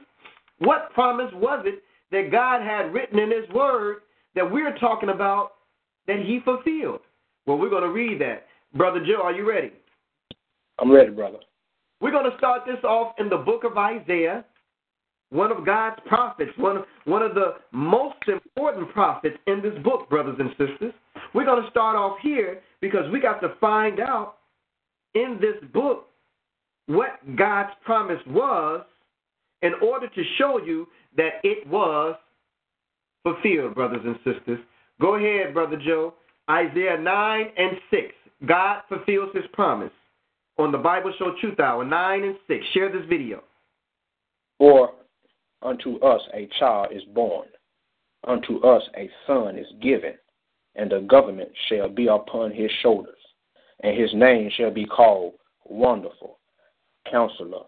What 0.59 0.91
promise 0.95 1.31
was 1.35 1.65
it 1.67 1.83
that 2.11 2.31
God 2.31 2.63
had 2.63 2.93
written 2.93 3.19
in 3.19 3.31
his 3.31 3.49
word 3.51 3.99
that 4.35 4.51
we're 4.51 4.77
talking 4.79 5.09
about 5.09 5.53
that 6.07 6.21
he 6.21 6.41
fulfilled? 6.45 7.01
Well, 7.47 7.59
we're 7.59 7.71
going 7.71 7.83
to 7.83 7.91
read 7.91 8.21
that. 8.21 8.47
Brother 8.75 9.01
Joe, 9.05 9.23
are 9.23 9.33
you 9.33 9.49
ready? 9.49 9.73
I'm 10.79 10.91
ready, 10.91 11.11
brother. 11.11 11.39
We're 12.01 12.11
going 12.11 12.31
to 12.31 12.37
start 12.37 12.63
this 12.67 12.83
off 12.85 13.15
in 13.19 13.29
the 13.29 13.37
book 13.37 13.65
of 13.65 13.79
Isaiah, 13.79 14.45
one 15.31 15.53
of 15.53 15.65
God's 15.65 16.01
prophets, 16.07 16.51
one 16.57 16.79
of, 16.79 16.85
one 17.05 17.23
of 17.23 17.35
the 17.35 17.55
most 17.73 18.17
important 18.29 18.93
prophets 18.93 19.37
in 19.47 19.63
this 19.63 19.75
book, 19.83 20.09
brothers 20.11 20.37
and 20.39 20.51
sisters. 20.51 20.93
We're 21.33 21.45
going 21.45 21.63
to 21.63 21.71
start 21.71 21.97
off 21.97 22.19
here 22.23 22.61
because 22.81 23.11
we 23.13 23.21
got 23.21 23.41
to 23.41 23.55
find 23.61 24.01
out 24.01 24.37
in 25.15 25.39
this 25.41 25.57
book 25.73 26.09
what 26.87 27.37
God's 27.37 27.71
promise 27.85 28.21
was 28.27 28.85
in 29.63 29.73
order 29.83 30.09
to 30.09 30.23
show 30.37 30.59
you 30.59 30.87
that 31.17 31.35
it 31.43 31.67
was 31.69 32.17
fulfilled, 33.23 33.75
brothers 33.75 34.03
and 34.05 34.17
sisters. 34.17 34.61
Go 35.01 35.17
ahead, 35.17 35.55
Brother 35.55 35.77
Joe. 35.77 36.15
Isaiah 36.51 36.99
9 36.99 37.47
and 37.57 37.77
6. 37.91 38.03
God 38.47 38.83
fulfills 38.89 39.31
his 39.35 39.45
promise 39.53 39.93
on 40.59 40.71
the 40.71 40.79
Bible 40.79 41.13
Show 41.19 41.35
Truth 41.41 41.59
Hour 41.59 41.85
9 41.85 42.23
and 42.23 42.37
6. 42.47 42.65
Share 42.73 42.93
this 42.93 43.09
video. 43.09 43.43
For 44.59 44.93
unto 45.63 45.99
us 46.01 46.21
a 46.35 46.49
child 46.59 46.89
is 46.93 47.03
born, 47.15 47.49
unto 48.27 48.59
us 48.61 48.83
a 48.97 49.11
son 49.27 49.59
is 49.59 49.67
given, 49.83 50.15
and 50.77 50.91
the 50.91 51.01
government 51.01 51.51
shall 51.69 51.89
be 51.89 52.07
upon 52.07 52.53
his 52.53 52.71
shoulders, 52.83 53.19
and 53.83 53.99
his 53.99 54.11
name 54.15 54.51
shall 54.57 54.71
be 54.71 54.85
called 54.85 55.35
Wonderful, 55.65 56.39
Counselor, 57.11 57.65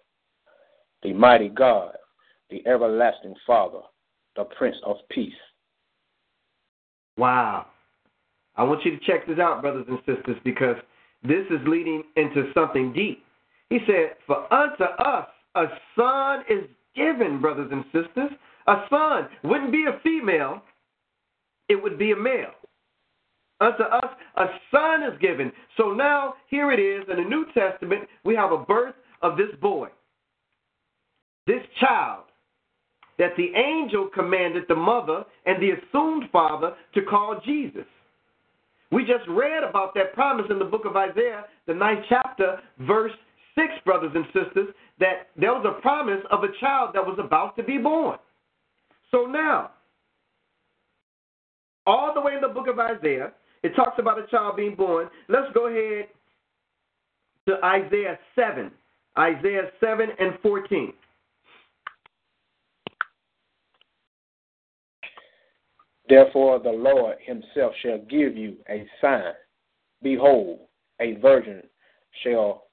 the 1.02 1.12
Mighty 1.12 1.48
God, 1.48 1.96
the 2.50 2.66
Everlasting 2.66 3.34
Father, 3.46 3.80
the 4.36 4.44
Prince 4.44 4.76
of 4.84 4.96
Peace. 5.10 5.32
Wow. 7.16 7.66
I 8.56 8.62
want 8.62 8.84
you 8.84 8.92
to 8.92 9.04
check 9.04 9.26
this 9.26 9.38
out, 9.38 9.62
brothers 9.62 9.86
and 9.88 9.98
sisters, 10.06 10.36
because 10.44 10.76
this 11.22 11.44
is 11.50 11.66
leading 11.66 12.04
into 12.16 12.50
something 12.54 12.92
deep. 12.92 13.24
He 13.70 13.78
said, 13.86 14.16
For 14.26 14.52
unto 14.52 14.84
us 14.84 15.26
a 15.54 15.64
son 15.96 16.44
is 16.48 16.64
given, 16.94 17.40
brothers 17.40 17.70
and 17.72 17.84
sisters. 17.86 18.30
A 18.66 18.84
son 18.90 19.28
wouldn't 19.44 19.72
be 19.72 19.84
a 19.88 20.00
female, 20.02 20.62
it 21.68 21.80
would 21.80 21.98
be 21.98 22.12
a 22.12 22.16
male. 22.16 22.52
Unto 23.60 23.84
us 23.84 24.10
a 24.36 24.46
son 24.70 25.02
is 25.02 25.18
given. 25.20 25.52
So 25.76 25.92
now, 25.92 26.34
here 26.48 26.72
it 26.72 26.80
is 26.80 27.04
in 27.10 27.16
the 27.16 27.28
New 27.28 27.46
Testament, 27.54 28.02
we 28.24 28.34
have 28.34 28.52
a 28.52 28.58
birth 28.58 28.94
of 29.22 29.36
this 29.36 29.48
boy, 29.60 29.88
this 31.46 31.62
child 31.80 32.25
that 33.18 33.36
the 33.36 33.52
angel 33.54 34.08
commanded 34.12 34.64
the 34.68 34.74
mother 34.74 35.24
and 35.46 35.62
the 35.62 35.70
assumed 35.70 36.24
father 36.30 36.74
to 36.94 37.02
call 37.02 37.40
Jesus. 37.44 37.86
We 38.92 39.04
just 39.04 39.26
read 39.28 39.64
about 39.64 39.94
that 39.94 40.14
promise 40.14 40.46
in 40.50 40.58
the 40.58 40.64
book 40.64 40.84
of 40.84 40.96
Isaiah, 40.96 41.44
the 41.66 41.74
ninth 41.74 42.04
chapter, 42.08 42.60
verse 42.80 43.12
6, 43.56 43.66
brothers 43.84 44.12
and 44.14 44.26
sisters, 44.26 44.68
that 45.00 45.28
there 45.36 45.52
was 45.52 45.66
a 45.66 45.80
promise 45.80 46.20
of 46.30 46.44
a 46.44 46.48
child 46.60 46.90
that 46.94 47.04
was 47.04 47.18
about 47.18 47.56
to 47.56 47.62
be 47.62 47.78
born. 47.78 48.18
So 49.10 49.24
now, 49.26 49.70
all 51.86 52.12
the 52.14 52.20
way 52.20 52.34
in 52.34 52.40
the 52.40 52.48
book 52.48 52.68
of 52.68 52.78
Isaiah, 52.78 53.32
it 53.62 53.74
talks 53.74 53.98
about 53.98 54.18
a 54.18 54.26
child 54.28 54.56
being 54.56 54.74
born. 54.74 55.08
Let's 55.28 55.52
go 55.54 55.68
ahead 55.68 56.08
to 57.48 57.64
Isaiah 57.64 58.18
7. 58.34 58.70
Isaiah 59.18 59.70
7 59.80 60.08
and 60.18 60.38
14. 60.42 60.92
Therefore, 66.08 66.58
the 66.58 66.70
Lord 66.70 67.16
himself 67.20 67.72
shall 67.82 67.98
give 68.08 68.36
you 68.36 68.56
a 68.68 68.86
sign. 69.00 69.32
Behold, 70.02 70.60
a 71.00 71.14
virgin 71.14 71.62
shall 72.22 72.64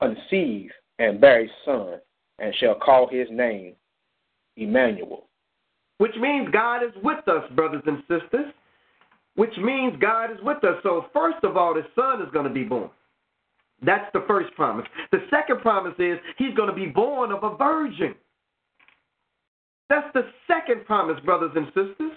conceive 0.00 0.70
and 0.98 1.20
bear 1.20 1.42
a 1.44 1.48
son, 1.64 2.00
and 2.38 2.54
shall 2.56 2.74
call 2.74 3.08
his 3.08 3.28
name 3.30 3.74
Emmanuel. 4.56 5.28
Which 5.98 6.14
means 6.20 6.48
God 6.52 6.82
is 6.82 6.92
with 7.02 7.26
us, 7.28 7.44
brothers 7.54 7.82
and 7.86 7.98
sisters. 8.00 8.52
Which 9.34 9.56
means 9.56 9.94
God 10.00 10.30
is 10.30 10.38
with 10.42 10.62
us. 10.64 10.76
So, 10.82 11.06
first 11.14 11.42
of 11.42 11.56
all, 11.56 11.74
the 11.74 11.86
son 11.94 12.20
is 12.20 12.30
going 12.32 12.46
to 12.46 12.52
be 12.52 12.64
born. 12.64 12.90
That's 13.84 14.10
the 14.12 14.24
first 14.28 14.54
promise. 14.54 14.86
The 15.10 15.20
second 15.30 15.60
promise 15.60 15.94
is 15.98 16.18
he's 16.36 16.54
going 16.54 16.68
to 16.68 16.74
be 16.74 16.86
born 16.86 17.32
of 17.32 17.42
a 17.42 17.56
virgin. 17.56 18.14
That's 19.88 20.06
the 20.14 20.26
second 20.46 20.84
promise, 20.86 21.18
brothers 21.24 21.52
and 21.56 21.66
sisters. 21.68 22.12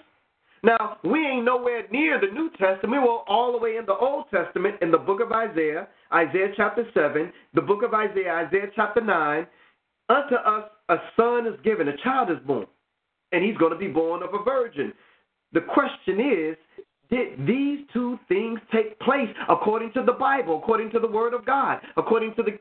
Now, 0.66 0.96
we 1.04 1.24
ain't 1.24 1.44
nowhere 1.44 1.84
near 1.92 2.20
the 2.20 2.26
New 2.26 2.50
Testament. 2.58 3.00
We're 3.00 3.18
all 3.28 3.52
the 3.52 3.58
way 3.58 3.76
in 3.76 3.86
the 3.86 3.94
Old 3.94 4.24
Testament 4.32 4.74
in 4.82 4.90
the 4.90 4.98
book 4.98 5.20
of 5.20 5.30
Isaiah, 5.30 5.86
Isaiah 6.12 6.48
chapter 6.56 6.84
7, 6.92 7.32
the 7.54 7.60
book 7.60 7.84
of 7.84 7.94
Isaiah, 7.94 8.48
Isaiah 8.48 8.66
chapter 8.74 9.00
9. 9.00 9.46
Unto 10.08 10.34
us 10.34 10.64
a 10.88 10.96
son 11.16 11.46
is 11.46 11.54
given, 11.62 11.86
a 11.86 11.96
child 11.98 12.32
is 12.32 12.38
born, 12.44 12.66
and 13.30 13.44
he's 13.44 13.56
going 13.58 13.72
to 13.72 13.78
be 13.78 13.86
born 13.86 14.24
of 14.24 14.30
a 14.34 14.42
virgin. 14.42 14.92
The 15.52 15.60
question 15.60 16.18
is, 16.18 16.56
did 17.12 17.46
these 17.46 17.86
two 17.92 18.18
things 18.26 18.58
take 18.72 18.98
place 18.98 19.30
according 19.48 19.92
to 19.92 20.02
the 20.02 20.12
Bible, 20.12 20.58
according 20.58 20.90
to 20.90 20.98
the 20.98 21.06
Word 21.06 21.32
of 21.32 21.46
God, 21.46 21.78
according 21.96 22.34
to 22.34 22.42
the 22.42 22.58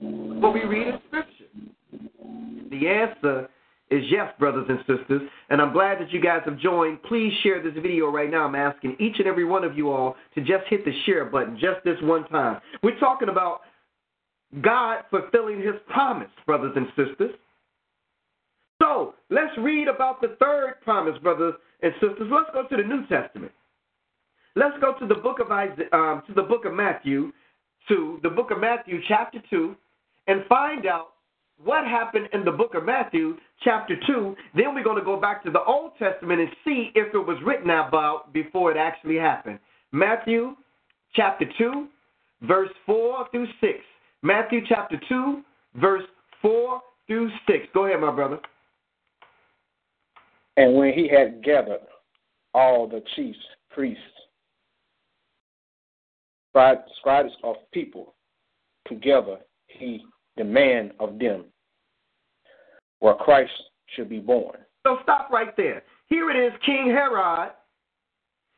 what 0.00 0.54
we 0.54 0.62
read 0.62 0.86
in 0.86 1.00
Scripture? 1.08 1.44
The 2.70 2.88
answer 2.88 3.48
is 3.94 4.04
yes, 4.10 4.32
brothers 4.38 4.66
and 4.68 4.78
sisters. 4.80 5.22
And 5.50 5.62
I'm 5.62 5.72
glad 5.72 6.00
that 6.00 6.12
you 6.12 6.20
guys 6.20 6.42
have 6.44 6.58
joined. 6.58 7.02
Please 7.04 7.32
share 7.42 7.62
this 7.62 7.74
video 7.74 8.10
right 8.10 8.30
now. 8.30 8.44
I'm 8.44 8.54
asking 8.54 8.96
each 8.98 9.18
and 9.18 9.26
every 9.26 9.44
one 9.44 9.64
of 9.64 9.76
you 9.76 9.90
all 9.90 10.16
to 10.34 10.40
just 10.40 10.66
hit 10.68 10.84
the 10.84 10.92
share 11.06 11.24
button 11.24 11.56
just 11.58 11.84
this 11.84 11.96
one 12.02 12.26
time. 12.28 12.60
We're 12.82 12.98
talking 12.98 13.28
about 13.28 13.60
God 14.60 15.04
fulfilling 15.10 15.60
his 15.60 15.74
promise, 15.88 16.30
brothers 16.46 16.72
and 16.76 16.86
sisters. 16.88 17.34
So 18.82 19.14
let's 19.30 19.56
read 19.58 19.88
about 19.88 20.20
the 20.20 20.36
third 20.40 20.74
promise, 20.82 21.18
brothers 21.22 21.54
and 21.82 21.92
sisters. 21.94 22.28
Let's 22.30 22.50
go 22.52 22.66
to 22.68 22.76
the 22.76 22.86
New 22.86 23.06
Testament. 23.06 23.52
Let's 24.56 24.76
go 24.80 24.94
to 24.98 25.06
the 25.06 25.20
book 25.20 25.40
of 25.40 25.50
Isaiah, 25.50 25.88
um, 25.92 26.22
to 26.28 26.34
the 26.34 26.42
book 26.42 26.64
of 26.64 26.74
Matthew, 26.74 27.32
to 27.88 28.20
the 28.22 28.30
book 28.30 28.50
of 28.50 28.60
Matthew, 28.60 29.00
chapter 29.08 29.42
two, 29.50 29.74
and 30.26 30.44
find 30.48 30.86
out 30.86 31.13
what 31.62 31.86
happened 31.86 32.28
in 32.32 32.44
the 32.44 32.50
book 32.50 32.74
of 32.74 32.84
Matthew, 32.84 33.36
chapter 33.62 33.94
2. 34.06 34.36
Then 34.54 34.74
we're 34.74 34.84
going 34.84 34.98
to 34.98 35.04
go 35.04 35.20
back 35.20 35.44
to 35.44 35.50
the 35.50 35.62
Old 35.62 35.92
Testament 35.98 36.40
and 36.40 36.50
see 36.64 36.90
if 36.94 37.14
it 37.14 37.18
was 37.18 37.38
written 37.44 37.70
about 37.70 38.32
before 38.32 38.70
it 38.70 38.76
actually 38.76 39.16
happened. 39.16 39.58
Matthew, 39.92 40.56
chapter 41.14 41.46
2, 41.56 41.86
verse 42.42 42.70
4 42.86 43.28
through 43.30 43.46
6. 43.60 43.72
Matthew, 44.22 44.60
chapter 44.68 45.00
2, 45.08 45.42
verse 45.76 46.04
4 46.42 46.80
through 47.06 47.30
6. 47.46 47.66
Go 47.72 47.86
ahead, 47.86 48.00
my 48.00 48.14
brother. 48.14 48.38
And 50.56 50.76
when 50.76 50.92
he 50.92 51.08
had 51.08 51.42
gathered 51.42 51.80
all 52.52 52.88
the 52.88 53.02
chiefs, 53.16 53.38
priests, 53.70 54.00
scribes 57.00 57.32
of 57.42 57.56
people 57.72 58.14
together, 58.86 59.38
he 59.66 60.04
demand 60.36 60.92
of 61.00 61.18
them 61.18 61.44
where 63.00 63.14
Christ 63.14 63.52
should 63.94 64.08
be 64.08 64.18
born. 64.18 64.56
So 64.86 64.98
stop 65.02 65.30
right 65.30 65.56
there. 65.56 65.82
Here 66.06 66.30
it 66.30 66.36
is 66.36 66.52
King 66.64 66.86
Herod 66.86 67.52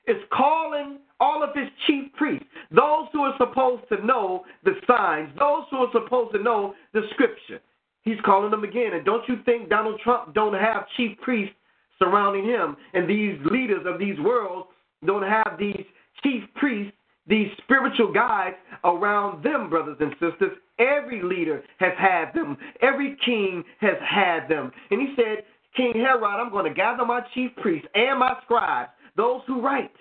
is 0.06 0.16
calling 0.32 0.98
all 1.18 1.42
of 1.42 1.50
his 1.54 1.68
chief 1.86 2.12
priests, 2.12 2.46
those 2.70 3.06
who 3.12 3.22
are 3.22 3.34
supposed 3.38 3.82
to 3.88 4.04
know 4.04 4.44
the 4.64 4.74
signs, 4.86 5.30
those 5.38 5.64
who 5.70 5.78
are 5.78 5.92
supposed 5.92 6.32
to 6.34 6.42
know 6.42 6.74
the 6.92 7.02
scripture. 7.10 7.60
He's 8.02 8.20
calling 8.24 8.50
them 8.50 8.64
again. 8.64 8.92
And 8.92 9.04
don't 9.04 9.28
you 9.28 9.38
think 9.44 9.68
Donald 9.68 10.00
Trump 10.00 10.34
don't 10.34 10.54
have 10.54 10.86
chief 10.96 11.18
priests 11.20 11.56
surrounding 11.98 12.44
him 12.44 12.76
and 12.94 13.08
these 13.08 13.38
leaders 13.50 13.84
of 13.86 13.98
these 13.98 14.18
worlds 14.20 14.68
don't 15.04 15.22
have 15.22 15.56
these 15.58 15.84
chief 16.22 16.42
priests 16.54 16.95
these 17.26 17.48
spiritual 17.64 18.12
guides 18.12 18.56
around 18.84 19.42
them, 19.42 19.68
brothers 19.68 19.96
and 20.00 20.12
sisters. 20.12 20.56
Every 20.78 21.22
leader 21.22 21.62
has 21.78 21.92
had 21.98 22.32
them. 22.34 22.56
Every 22.82 23.16
king 23.24 23.64
has 23.80 23.96
had 24.06 24.48
them. 24.48 24.70
And 24.90 25.00
he 25.00 25.14
said, 25.16 25.44
King 25.76 25.92
Herod, 25.94 26.22
I'm 26.24 26.50
going 26.50 26.66
to 26.66 26.74
gather 26.74 27.04
my 27.04 27.20
chief 27.34 27.50
priests 27.56 27.88
and 27.94 28.18
my 28.18 28.36
scribes, 28.44 28.90
those 29.16 29.42
who 29.46 29.60
write, 29.60 29.92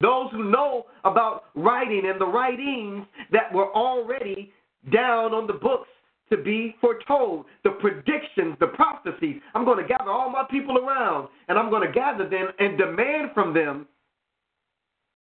those 0.00 0.30
who 0.32 0.50
know 0.50 0.86
about 1.04 1.44
writing 1.54 2.02
and 2.06 2.20
the 2.20 2.26
writings 2.26 3.06
that 3.30 3.52
were 3.52 3.72
already 3.72 4.52
down 4.92 5.32
on 5.32 5.46
the 5.46 5.52
books 5.52 5.88
to 6.30 6.36
be 6.38 6.74
foretold, 6.80 7.44
the 7.62 7.70
predictions, 7.70 8.56
the 8.58 8.68
prophecies. 8.68 9.40
I'm 9.54 9.64
going 9.64 9.80
to 9.82 9.86
gather 9.86 10.10
all 10.10 10.30
my 10.30 10.44
people 10.50 10.78
around 10.78 11.28
and 11.48 11.58
I'm 11.58 11.70
going 11.70 11.86
to 11.86 11.92
gather 11.92 12.28
them 12.28 12.48
and 12.58 12.78
demand 12.78 13.30
from 13.34 13.54
them 13.54 13.86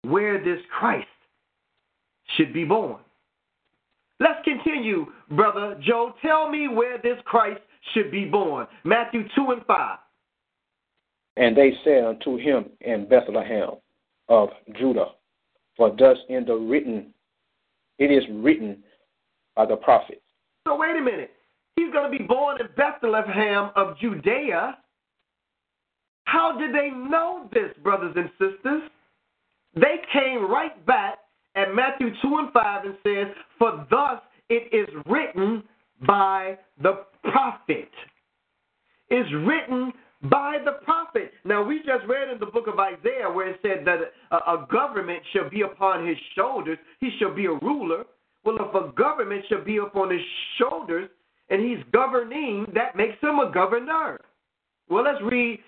where 0.09 0.43
this 0.43 0.59
Christ 0.77 1.07
should 2.35 2.53
be 2.53 2.63
born. 2.63 2.97
Let's 4.19 4.43
continue, 4.43 5.07
brother 5.31 5.79
Joe. 5.85 6.13
Tell 6.21 6.49
me 6.49 6.67
where 6.67 6.97
this 6.97 7.17
Christ 7.25 7.61
should 7.93 8.11
be 8.11 8.25
born. 8.25 8.67
Matthew 8.83 9.23
2 9.35 9.51
and 9.51 9.65
5. 9.65 9.97
And 11.37 11.55
they 11.55 11.73
said 11.83 12.05
unto 12.05 12.37
him 12.37 12.65
in 12.81 13.07
Bethlehem 13.09 13.71
of 14.29 14.49
Judah, 14.79 15.07
for 15.75 15.93
thus 15.97 16.17
in 16.29 16.45
the 16.45 16.55
written, 16.55 17.13
it 17.99 18.05
is 18.05 18.23
written 18.31 18.81
by 19.55 19.65
the 19.65 19.75
prophet. 19.75 20.21
So 20.65 20.77
wait 20.77 20.95
a 20.95 21.01
minute. 21.01 21.31
He's 21.75 21.91
going 21.91 22.09
to 22.09 22.17
be 22.17 22.23
born 22.23 22.61
in 22.61 22.67
Bethlehem 22.77 23.71
of 23.75 23.97
Judea. 23.99 24.77
How 26.23 26.57
did 26.57 26.73
they 26.73 26.89
know 26.89 27.49
this, 27.51 27.71
brothers 27.83 28.15
and 28.15 28.29
sisters? 28.39 28.83
They 29.75 30.01
came 30.13 30.49
right 30.49 30.85
back 30.85 31.19
at 31.55 31.73
Matthew 31.73 32.09
2 32.21 32.37
and 32.37 32.51
5 32.53 32.85
and 32.85 32.95
says, 33.03 33.27
For 33.59 33.85
thus 33.89 34.21
it 34.49 34.73
is 34.73 34.93
written 35.05 35.63
by 36.05 36.57
the 36.81 37.05
prophet. 37.23 37.89
Is 39.09 39.25
written 39.45 39.91
by 40.23 40.57
the 40.63 40.83
prophet. 40.83 41.31
Now, 41.43 41.63
we 41.63 41.79
just 41.79 42.05
read 42.07 42.29
in 42.29 42.39
the 42.39 42.45
book 42.45 42.67
of 42.67 42.79
Isaiah 42.79 43.29
where 43.31 43.49
it 43.49 43.59
said 43.61 43.85
that 43.85 43.99
a, 44.31 44.35
a 44.35 44.67
government 44.71 45.21
shall 45.33 45.49
be 45.49 45.61
upon 45.61 46.07
his 46.07 46.17
shoulders, 46.35 46.77
he 46.99 47.11
shall 47.19 47.33
be 47.33 47.45
a 47.45 47.53
ruler. 47.53 48.05
Well, 48.43 48.57
if 48.59 48.75
a 48.75 48.91
government 48.93 49.43
shall 49.49 49.63
be 49.63 49.77
upon 49.77 50.11
his 50.11 50.21
shoulders 50.57 51.09
and 51.49 51.61
he's 51.61 51.83
governing, 51.91 52.65
that 52.73 52.95
makes 52.95 53.19
him 53.21 53.39
a 53.39 53.51
governor. 53.51 54.19
Well, 54.89 55.03
let's 55.03 55.21
read 55.23 55.59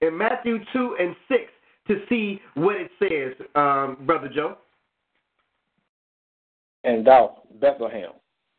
in 0.00 0.16
Matthew 0.16 0.58
2 0.72 0.96
and 1.00 1.16
6 1.28 1.40
to 1.88 2.00
see 2.08 2.40
what 2.54 2.76
it 2.76 2.90
says, 2.98 3.46
um, 3.54 3.98
Brother 4.06 4.30
Joe. 4.34 4.56
And 6.84 7.06
thou, 7.06 7.42
Bethlehem, 7.60 8.10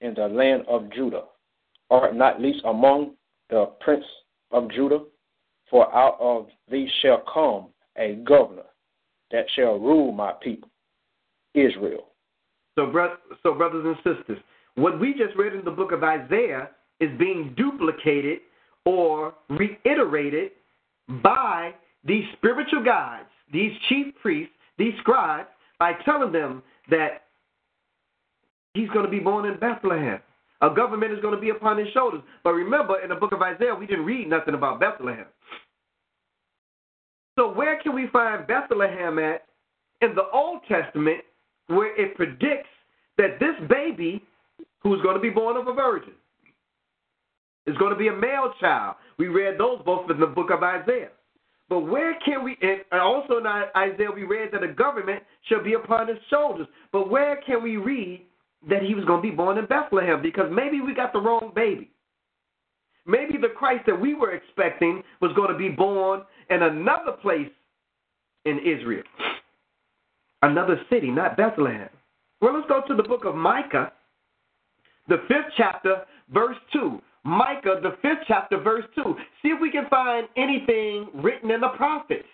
in 0.02 0.14
the 0.14 0.28
land 0.28 0.64
of 0.68 0.92
Judah, 0.92 1.24
art 1.90 2.16
not 2.16 2.42
least 2.42 2.62
among 2.66 3.12
the 3.50 3.72
prince 3.82 4.06
of 4.52 4.72
Judah, 4.72 5.04
for 5.70 5.94
out 5.96 6.18
of 6.20 6.48
thee 6.70 6.90
shall 7.02 7.24
come 7.32 7.68
a 7.98 8.16
governor 8.26 8.64
that 9.32 9.46
shall 9.56 9.80
rule 9.80 10.12
my 10.12 10.34
people, 10.42 10.70
Israel. 11.54 12.08
So, 12.76 12.88
bro- 12.88 13.18
so 13.44 13.54
brothers 13.54 13.86
and 13.86 14.18
sisters, 14.18 14.38
what 14.76 15.00
we 15.00 15.14
just 15.14 15.36
read 15.36 15.54
in 15.54 15.64
the 15.64 15.72
book 15.72 15.92
of 15.92 16.04
Isaiah 16.04 16.70
is 17.00 17.10
being 17.18 17.54
duplicated 17.58 18.40
or 18.86 19.34
reiterated 19.50 20.52
by 21.24 21.74
these 22.06 22.24
spiritual 22.38 22.84
guides, 22.84 23.28
these 23.52 23.72
chief 23.90 24.14
priests, 24.22 24.54
these 24.78 24.94
scribes, 25.00 25.50
by 25.80 25.94
telling 26.06 26.32
them 26.32 26.62
that 26.90 27.24
he's 28.74 28.90
going 28.90 29.06
to 29.06 29.12
be 29.12 29.20
born 29.20 29.46
in 29.46 29.60
Bethlehem. 29.60 30.20
A 30.62 30.70
government 30.74 31.12
is 31.12 31.20
going 31.20 31.36
to 31.36 31.42
be 31.42 31.50
upon 31.50 31.78
his 31.78 31.88
shoulders. 31.94 32.22
But 32.44 32.52
remember, 32.52 33.00
in 33.02 33.10
the 33.10 33.16
book 33.16 33.34
of 33.34 33.42
Isaiah, 33.42 33.76
we 33.76 33.86
didn't 33.88 34.06
read 34.06 34.30
nothing 34.30 34.54
about 34.54 34.80
Bethlehem. 34.80 35.26
So 37.38 37.52
where 37.54 37.82
can 37.82 37.94
we 37.94 38.08
find 38.14 38.48
Bethlehem 38.48 39.20
at 39.20 39.46
in 40.02 40.16
the 40.16 40.24
Old 40.34 40.62
Testament 40.68 41.20
where 41.68 42.00
it 42.00 42.16
predicts 42.16 42.70
that 43.18 43.40
this 43.40 43.56
baby 43.70 44.24
who's 44.82 45.02
going 45.02 45.16
to 45.16 45.22
be 45.22 45.30
born 45.30 45.58
of 45.58 45.68
a 45.68 45.74
virgin 45.74 46.14
is 47.68 47.76
going 47.78 47.92
to 47.92 48.00
be 48.00 48.08
a 48.08 48.16
male 48.16 48.54
child? 48.60 48.96
We 49.18 49.28
read 49.28 49.58
those 49.60 49.82
both 49.86 50.10
in 50.10 50.20
the 50.20 50.28
book 50.28 50.50
of 50.52 50.64
Isaiah. 50.64 51.10
But 51.68 51.80
where 51.80 52.16
can 52.24 52.44
we, 52.44 52.58
and 52.62 53.02
also 53.02 53.38
in 53.38 53.46
Isaiah, 53.48 54.12
we 54.14 54.24
read 54.24 54.50
that 54.54 54.64
a 54.64 54.68
government 54.68 55.24
shall 55.50 55.64
be 55.64 55.74
upon 55.74 56.08
his 56.08 56.18
shoulders. 56.30 56.68
But 56.92 57.10
where 57.10 57.42
can 57.46 57.64
we 57.64 57.78
read 57.78 58.22
that 58.70 58.84
he 58.84 58.94
was 58.94 59.04
going 59.06 59.22
to 59.22 59.30
be 59.30 59.36
born 59.36 59.58
in 59.58 59.66
Bethlehem? 59.66 60.22
Because 60.22 60.50
maybe 60.52 60.82
we 60.82 60.94
got 60.94 61.12
the 61.12 61.20
wrong 61.20 61.52
baby. 61.56 61.90
Maybe 63.08 63.38
the 63.40 63.50
Christ 63.50 63.86
that 63.88 64.00
we 64.00 64.14
were 64.14 64.32
expecting 64.32 65.04
was 65.22 65.32
going 65.36 65.52
to 65.52 65.58
be 65.58 65.70
born 65.70 66.22
in 66.50 66.64
another 66.64 67.12
place 67.22 67.50
in 68.46 68.60
Israel, 68.60 69.04
another 70.44 70.80
city, 70.90 71.10
not 71.10 71.36
Bethlehem. 71.36 71.90
Well, 72.42 72.54
let's 72.56 72.68
go 72.68 72.82
to 72.88 72.96
the 72.96 73.08
book 73.08 73.26
of 73.26 73.36
Micah, 73.36 73.92
the 75.08 75.18
fifth 75.28 75.54
chapter, 75.58 76.04
verse 76.32 76.58
2. 76.74 77.02
Micah, 77.26 77.80
the 77.82 77.98
fifth 78.04 78.24
chapter, 78.28 78.60
verse 78.60 78.86
2. 78.96 79.16
See 79.42 79.50
if 79.50 79.60
we 79.60 79.72
can 79.72 79.88
find 79.90 80.28
anything 80.38 81.10
written 81.16 81.50
in 81.50 81.60
the 81.60 81.70
prophets 81.70 82.28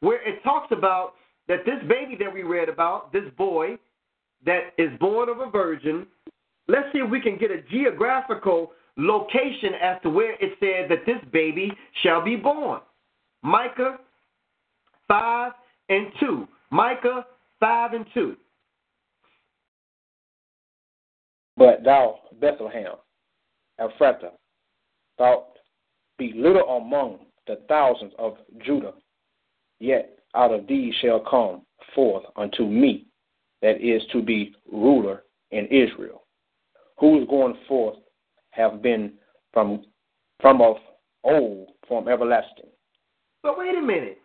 where 0.00 0.26
it 0.28 0.42
talks 0.44 0.70
about 0.70 1.14
that 1.48 1.64
this 1.64 1.80
baby 1.88 2.14
that 2.20 2.32
we 2.32 2.42
read 2.42 2.68
about, 2.68 3.12
this 3.12 3.24
boy 3.38 3.78
that 4.44 4.74
is 4.76 4.90
born 5.00 5.30
of 5.30 5.40
a 5.40 5.50
virgin, 5.50 6.06
let's 6.68 6.86
see 6.92 6.98
if 6.98 7.10
we 7.10 7.20
can 7.20 7.38
get 7.38 7.50
a 7.50 7.62
geographical 7.62 8.72
location 8.98 9.70
as 9.80 9.96
to 10.02 10.10
where 10.10 10.34
it 10.34 10.52
said 10.60 10.90
that 10.90 11.06
this 11.06 11.18
baby 11.32 11.72
shall 12.02 12.22
be 12.22 12.36
born. 12.36 12.80
Micah 13.42 13.98
5 15.08 15.52
and 15.88 16.08
2. 16.20 16.46
Micah 16.70 17.24
5 17.58 17.92
and 17.94 18.04
2. 18.12 18.36
But 21.56 21.82
thou, 21.84 22.18
Bethlehem, 22.38 22.92
Ephrathah, 23.80 24.32
thou 25.18 25.46
be 26.18 26.32
little 26.34 26.76
among 26.76 27.20
the 27.46 27.60
thousands 27.68 28.12
of 28.18 28.36
Judah, 28.64 28.94
yet 29.80 30.18
out 30.34 30.52
of 30.52 30.66
thee 30.66 30.92
shall 31.00 31.20
come 31.20 31.62
forth 31.94 32.24
unto 32.36 32.66
me 32.66 33.06
that 33.62 33.80
is 33.80 34.02
to 34.12 34.22
be 34.22 34.54
ruler 34.70 35.24
in 35.50 35.66
Israel, 35.66 36.24
who 36.98 37.20
is 37.20 37.28
going 37.28 37.56
forth 37.66 37.96
have 38.50 38.82
been 38.82 39.12
from 39.52 39.84
from 40.40 40.60
of 40.60 40.76
old, 41.24 41.70
from 41.86 42.08
everlasting. 42.08 42.70
But 43.42 43.58
wait 43.58 43.76
a 43.76 43.80
minute. 43.80 44.18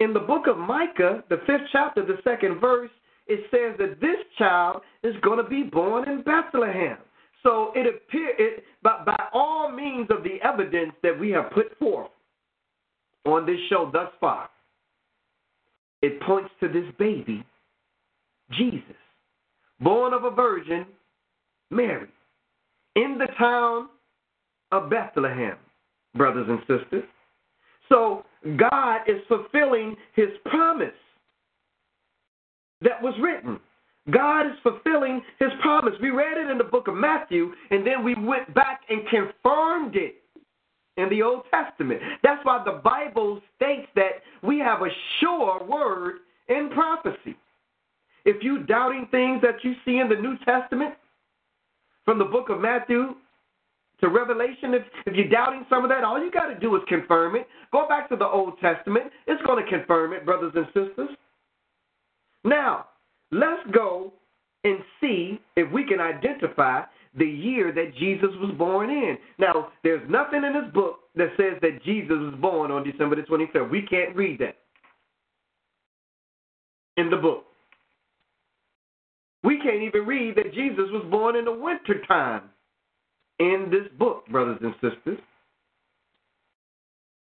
In 0.00 0.12
the 0.12 0.20
book 0.20 0.46
of 0.46 0.56
Micah, 0.56 1.22
the 1.28 1.38
fifth 1.46 1.68
chapter, 1.72 2.04
the 2.04 2.18
second 2.24 2.60
verse, 2.60 2.90
it 3.26 3.40
says 3.50 3.78
that 3.78 4.00
this 4.00 4.18
child 4.38 4.82
is 5.02 5.14
going 5.22 5.42
to 5.42 5.48
be 5.48 5.62
born 5.62 6.08
in 6.08 6.22
Bethlehem. 6.22 6.98
So 7.42 7.72
it 7.74 7.86
appears, 7.86 8.34
it, 8.38 8.64
by, 8.82 9.02
by 9.04 9.24
all 9.32 9.70
means 9.70 10.08
of 10.10 10.22
the 10.22 10.38
evidence 10.46 10.92
that 11.02 11.18
we 11.18 11.30
have 11.30 11.50
put 11.52 11.76
forth 11.78 12.10
on 13.26 13.46
this 13.46 13.58
show 13.68 13.90
thus 13.92 14.10
far, 14.20 14.48
it 16.02 16.20
points 16.22 16.50
to 16.60 16.68
this 16.68 16.84
baby, 16.98 17.44
Jesus, 18.52 18.82
born 19.80 20.12
of 20.12 20.24
a 20.24 20.30
virgin, 20.30 20.86
Mary 21.70 22.08
in 22.96 23.18
the 23.18 23.28
town 23.38 23.88
of 24.72 24.90
Bethlehem, 24.90 25.56
brothers 26.16 26.46
and 26.48 26.60
sisters. 26.60 27.04
So 27.88 28.24
God 28.56 29.00
is 29.06 29.20
fulfilling 29.28 29.96
his 30.14 30.28
promise 30.46 30.88
that 32.82 33.02
was 33.02 33.14
written. 33.20 33.58
God 34.08 34.46
is 34.46 34.52
fulfilling 34.62 35.20
his 35.38 35.50
promise. 35.60 35.92
We 36.00 36.10
read 36.10 36.38
it 36.38 36.50
in 36.50 36.58
the 36.58 36.64
book 36.64 36.88
of 36.88 36.94
Matthew, 36.94 37.52
and 37.70 37.86
then 37.86 38.02
we 38.02 38.14
went 38.14 38.52
back 38.54 38.80
and 38.88 39.06
confirmed 39.08 39.94
it 39.94 40.16
in 40.96 41.08
the 41.10 41.22
Old 41.22 41.42
Testament. 41.50 42.00
That's 42.22 42.44
why 42.44 42.62
the 42.64 42.80
Bible 42.82 43.40
states 43.56 43.88
that 43.96 44.22
we 44.42 44.58
have 44.58 44.80
a 44.82 44.88
sure 45.20 45.64
word 45.64 46.16
in 46.48 46.70
prophecy. 46.72 47.36
If 48.24 48.42
you 48.42 48.64
doubting 48.64 49.06
things 49.10 49.40
that 49.42 49.62
you 49.62 49.74
see 49.84 49.98
in 49.98 50.08
the 50.08 50.16
New 50.16 50.36
Testament, 50.44 50.94
from 52.04 52.18
the 52.18 52.24
book 52.24 52.48
of 52.48 52.60
Matthew 52.60 53.14
to 54.00 54.08
Revelation, 54.08 54.74
if, 54.74 54.82
if 55.06 55.14
you're 55.14 55.28
doubting 55.28 55.64
some 55.70 55.84
of 55.84 55.90
that, 55.90 56.04
all 56.04 56.22
you 56.22 56.30
got 56.30 56.46
to 56.46 56.58
do 56.58 56.74
is 56.76 56.82
confirm 56.88 57.36
it. 57.36 57.46
Go 57.70 57.86
back 57.86 58.08
to 58.08 58.16
the 58.16 58.26
Old 58.26 58.58
Testament. 58.60 59.06
It's 59.26 59.42
going 59.42 59.62
to 59.62 59.70
confirm 59.70 60.12
it, 60.12 60.24
brothers 60.24 60.52
and 60.56 60.66
sisters. 60.66 61.10
Now, 62.44 62.86
let's 63.30 63.62
go 63.72 64.12
and 64.64 64.78
see 65.00 65.40
if 65.56 65.70
we 65.72 65.84
can 65.84 66.00
identify 66.00 66.82
the 67.16 67.26
year 67.26 67.72
that 67.72 67.92
Jesus 67.98 68.30
was 68.36 68.54
born 68.56 68.90
in. 68.90 69.16
Now, 69.38 69.68
there's 69.82 70.08
nothing 70.08 70.44
in 70.44 70.52
this 70.52 70.72
book 70.72 71.00
that 71.16 71.28
says 71.36 71.58
that 71.62 71.82
Jesus 71.84 72.16
was 72.18 72.34
born 72.40 72.70
on 72.70 72.84
December 72.84 73.16
the 73.16 73.22
23rd. 73.22 73.70
We 73.70 73.82
can't 73.82 74.14
read 74.14 74.38
that 74.38 74.56
in 76.96 77.10
the 77.10 77.16
book. 77.16 77.46
We 79.42 79.58
can't 79.58 79.82
even 79.82 80.06
read 80.06 80.36
that 80.36 80.52
Jesus 80.52 80.84
was 80.90 81.04
born 81.10 81.34
in 81.34 81.46
the 81.46 81.52
winter 81.52 82.02
time 82.06 82.42
in 83.38 83.68
this 83.70 83.90
book, 83.98 84.26
brothers 84.28 84.58
and 84.60 84.74
sisters. 84.74 85.18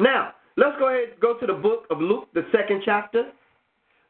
Now, 0.01 0.31
let's 0.57 0.77
go 0.79 0.89
ahead 0.89 1.09
and 1.11 1.19
go 1.21 1.37
to 1.37 1.45
the 1.45 1.53
book 1.53 1.85
of 1.91 1.99
Luke, 1.99 2.27
the 2.33 2.45
second 2.51 2.81
chapter. 2.83 3.31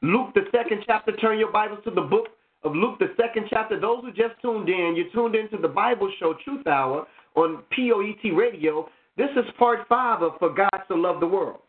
Luke, 0.01 0.33
the 0.33 0.45
second 0.51 0.83
chapter. 0.85 1.11
Turn 1.17 1.37
your 1.37 1.51
Bibles 1.51 1.79
to 1.83 1.91
the 1.91 2.01
book 2.01 2.27
of 2.63 2.73
Luke, 2.73 2.99
the 2.99 3.13
second 3.17 3.47
chapter. 3.49 3.79
Those 3.79 4.01
who 4.01 4.11
just 4.11 4.41
tuned 4.41 4.69
in, 4.69 4.95
you 4.95 5.05
tuned 5.13 5.35
into 5.35 5.57
the 5.57 5.67
Bible 5.67 6.11
show 6.19 6.35
Truth 6.43 6.67
Hour 6.67 7.05
on 7.35 7.63
POET 7.75 8.35
Radio. 8.35 8.87
This 9.17 9.29
is 9.35 9.43
part 9.57 9.79
five 9.89 10.21
of 10.21 10.33
For 10.39 10.53
God 10.53 10.83
to 10.87 10.95
Love 10.95 11.19
the 11.19 11.27
World. 11.27 11.59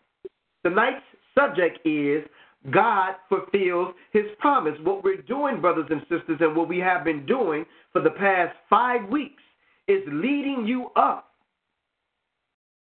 Tonight's 0.64 1.02
subject 1.36 1.84
is 1.84 2.22
God 2.70 3.14
fulfills 3.28 3.94
his 4.12 4.26
promise. 4.38 4.74
What 4.84 5.02
we're 5.02 5.22
doing, 5.22 5.60
brothers 5.60 5.86
and 5.90 6.02
sisters, 6.02 6.38
and 6.40 6.54
what 6.54 6.68
we 6.68 6.78
have 6.78 7.04
been 7.04 7.26
doing 7.26 7.64
for 7.92 8.00
the 8.00 8.10
past 8.10 8.54
five 8.68 9.08
weeks 9.08 9.42
is 9.88 10.02
leading 10.06 10.66
you 10.66 10.90
up 10.94 11.30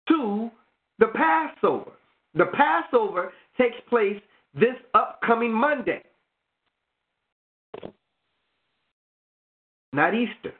to 0.08 0.50
the 1.00 1.06
Passover. 1.08 1.90
The 2.34 2.46
Passover 2.46 3.32
takes 3.58 3.76
place 3.88 4.20
this 4.54 4.74
upcoming 4.94 5.52
Monday, 5.52 6.02
not 9.92 10.14
Easter. 10.14 10.52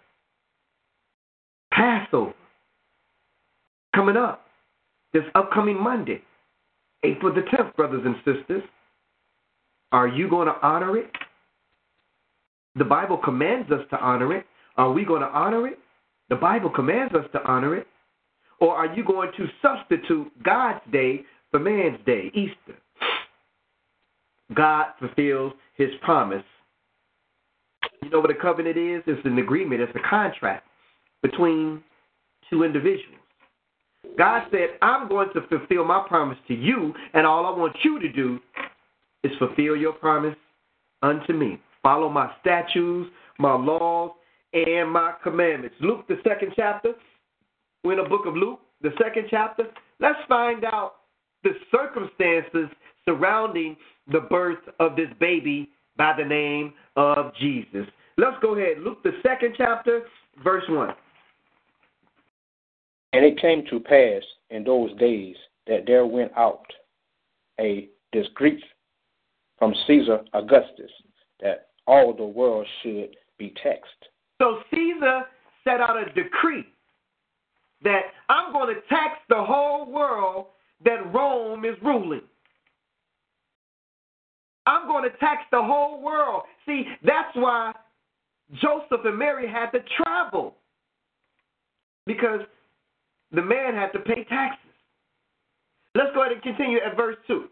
Passover 1.73 2.35
coming 3.95 4.17
up 4.17 4.45
this 5.13 5.23
upcoming 5.35 5.81
Monday, 5.81 6.21
April 7.05 7.33
the 7.33 7.43
10th, 7.43 7.75
brothers 7.77 8.03
and 8.05 8.17
sisters. 8.25 8.63
Are 9.93 10.09
you 10.09 10.29
going 10.29 10.49
to 10.49 10.55
honor 10.61 10.97
it? 10.99 11.11
The 12.75 12.85
Bible 12.85 13.17
commands 13.17 13.71
us 13.71 13.87
to 13.91 13.99
honor 13.99 14.37
it. 14.37 14.45
Are 14.77 14.93
we 14.93 15.05
going 15.05 15.23
to 15.23 15.29
honor 15.29 15.69
it? 15.69 15.79
The 16.29 16.37
Bible 16.37 16.71
commands 16.71 17.15
us 17.15 17.25
to 17.33 17.43
honor 17.45 17.77
it. 17.77 17.87
Or 18.61 18.75
are 18.75 18.93
you 18.95 19.05
going 19.05 19.31
to 19.37 19.47
substitute 19.63 20.33
God's 20.43 20.81
day 20.91 21.23
for 21.51 21.61
man's 21.61 22.05
day, 22.05 22.33
Easter? 22.35 22.79
God 24.53 24.87
fulfills 24.99 25.53
his 25.77 25.91
promise. 26.03 26.45
You 28.03 28.11
know 28.11 28.21
what 28.21 28.31
a 28.31 28.35
covenant 28.35 28.77
is? 28.77 29.03
It's 29.07 29.25
an 29.25 29.39
agreement, 29.39 29.81
it's 29.81 29.97
a 29.97 30.09
contract 30.09 30.67
between 31.23 31.83
two 32.51 32.63
individuals. 32.65 33.19
God 34.19 34.43
said, 34.51 34.79
I'm 34.83 35.09
going 35.09 35.29
to 35.35 35.41
fulfill 35.49 35.85
my 35.85 36.05
promise 36.07 36.39
to 36.49 36.55
you, 36.55 36.93
and 37.15 37.27
all 37.27 37.47
I 37.47 37.59
want 37.59 37.77
you 37.83 37.99
to 38.01 38.13
do 38.13 38.39
is 39.23 39.33
fulfill 39.39 39.77
your 39.77 39.93
promise 39.93 40.37
unto 41.03 41.33
me. 41.33 41.61
Follow 41.83 42.09
my 42.09 42.31
statutes, 42.41 43.11
my 43.39 43.55
laws, 43.55 44.13
and 44.53 44.91
my 44.91 45.15
commandments. 45.23 45.75
Luke, 45.81 46.07
the 46.09 46.19
second 46.27 46.53
chapter. 46.55 46.93
We're 47.83 47.99
in 47.99 48.05
the 48.05 48.09
book 48.09 48.27
of 48.27 48.37
Luke, 48.37 48.61
the 48.83 48.93
second 49.03 49.27
chapter. 49.31 49.65
Let's 49.99 50.19
find 50.29 50.65
out 50.65 50.97
the 51.43 51.51
circumstances 51.71 52.69
surrounding 53.09 53.77
the 54.11 54.21
birth 54.21 54.59
of 54.81 54.97
this 54.97 55.09
baby 55.21 55.71
by 55.97 56.15
the 56.17 56.25
name 56.25 56.75
of 56.97 57.33
Jesus. 57.41 57.87
Let's 58.17 58.37
go 58.43 58.55
ahead. 58.55 58.79
Luke, 58.79 59.03
the 59.03 59.13
second 59.23 59.55
chapter, 59.57 60.03
verse 60.43 60.65
1. 60.69 60.95
And 63.13 63.25
it 63.25 63.41
came 63.41 63.65
to 63.71 63.81
pass 63.81 64.23
in 64.51 64.65
those 64.65 64.97
days 64.99 65.37
that 65.67 65.85
there 65.87 66.07
went 66.07 66.33
out 66.37 66.65
a 67.61 67.89
discreet 68.13 68.63
from 69.59 69.75
Caesar 69.87 70.21
Augustus 70.33 70.91
that 71.41 71.69
all 71.87 72.13
the 72.13 72.25
world 72.25 72.67
should 72.83 73.17
be 73.39 73.55
taxed. 73.63 73.91
So 74.41 74.59
Caesar 74.71 75.23
set 75.63 75.81
out 75.81 75.97
a 75.97 76.07
decree 76.13 76.67
that 77.83 78.03
I'm 78.29 78.53
going 78.53 78.75
to 78.75 78.81
tax 78.89 79.19
the 79.29 79.43
whole 79.43 79.91
world 79.91 80.47
that 80.85 81.13
Rome 81.13 81.65
is 81.65 81.77
ruling. 81.83 82.23
I'm 84.75 84.89
going 84.89 85.05
to 85.05 85.17
tax 85.19 85.43
the 85.51 85.63
whole 85.63 86.03
world. 86.03 86.43
See, 86.67 86.85
that's 87.05 87.35
why 87.35 87.73
Joseph 88.61 89.05
and 89.05 89.19
Mary 89.19 89.49
had 89.49 89.71
to 89.71 89.79
travel 89.97 90.57
because 92.07 92.41
the 93.33 93.43
man 93.43 93.75
had 93.75 93.93
to 93.93 94.01
pay 94.01 94.25
taxes. 94.25 94.61
Let's 95.95 96.11
go 96.15 96.23
ahead 96.23 96.33
and 96.33 96.43
continue 96.43 96.79
at 96.79 96.97
verse 96.97 97.17
2 97.29 97.45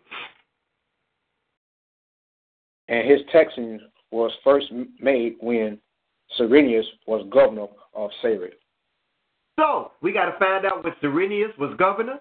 and 2.92 3.10
his 3.10 3.20
taxing 3.32 3.80
was 4.10 4.30
first 4.44 4.66
made 5.00 5.36
when 5.40 5.78
Cyrenius 6.36 6.84
was 7.06 7.26
governor 7.32 7.66
of 7.94 8.10
Syria. 8.20 8.52
So 9.58 9.92
we 10.02 10.12
got 10.12 10.26
to 10.26 10.38
find 10.38 10.66
out 10.66 10.84
when 10.84 10.92
Cyrenius 11.00 11.52
was 11.58 11.74
governor. 11.78 12.18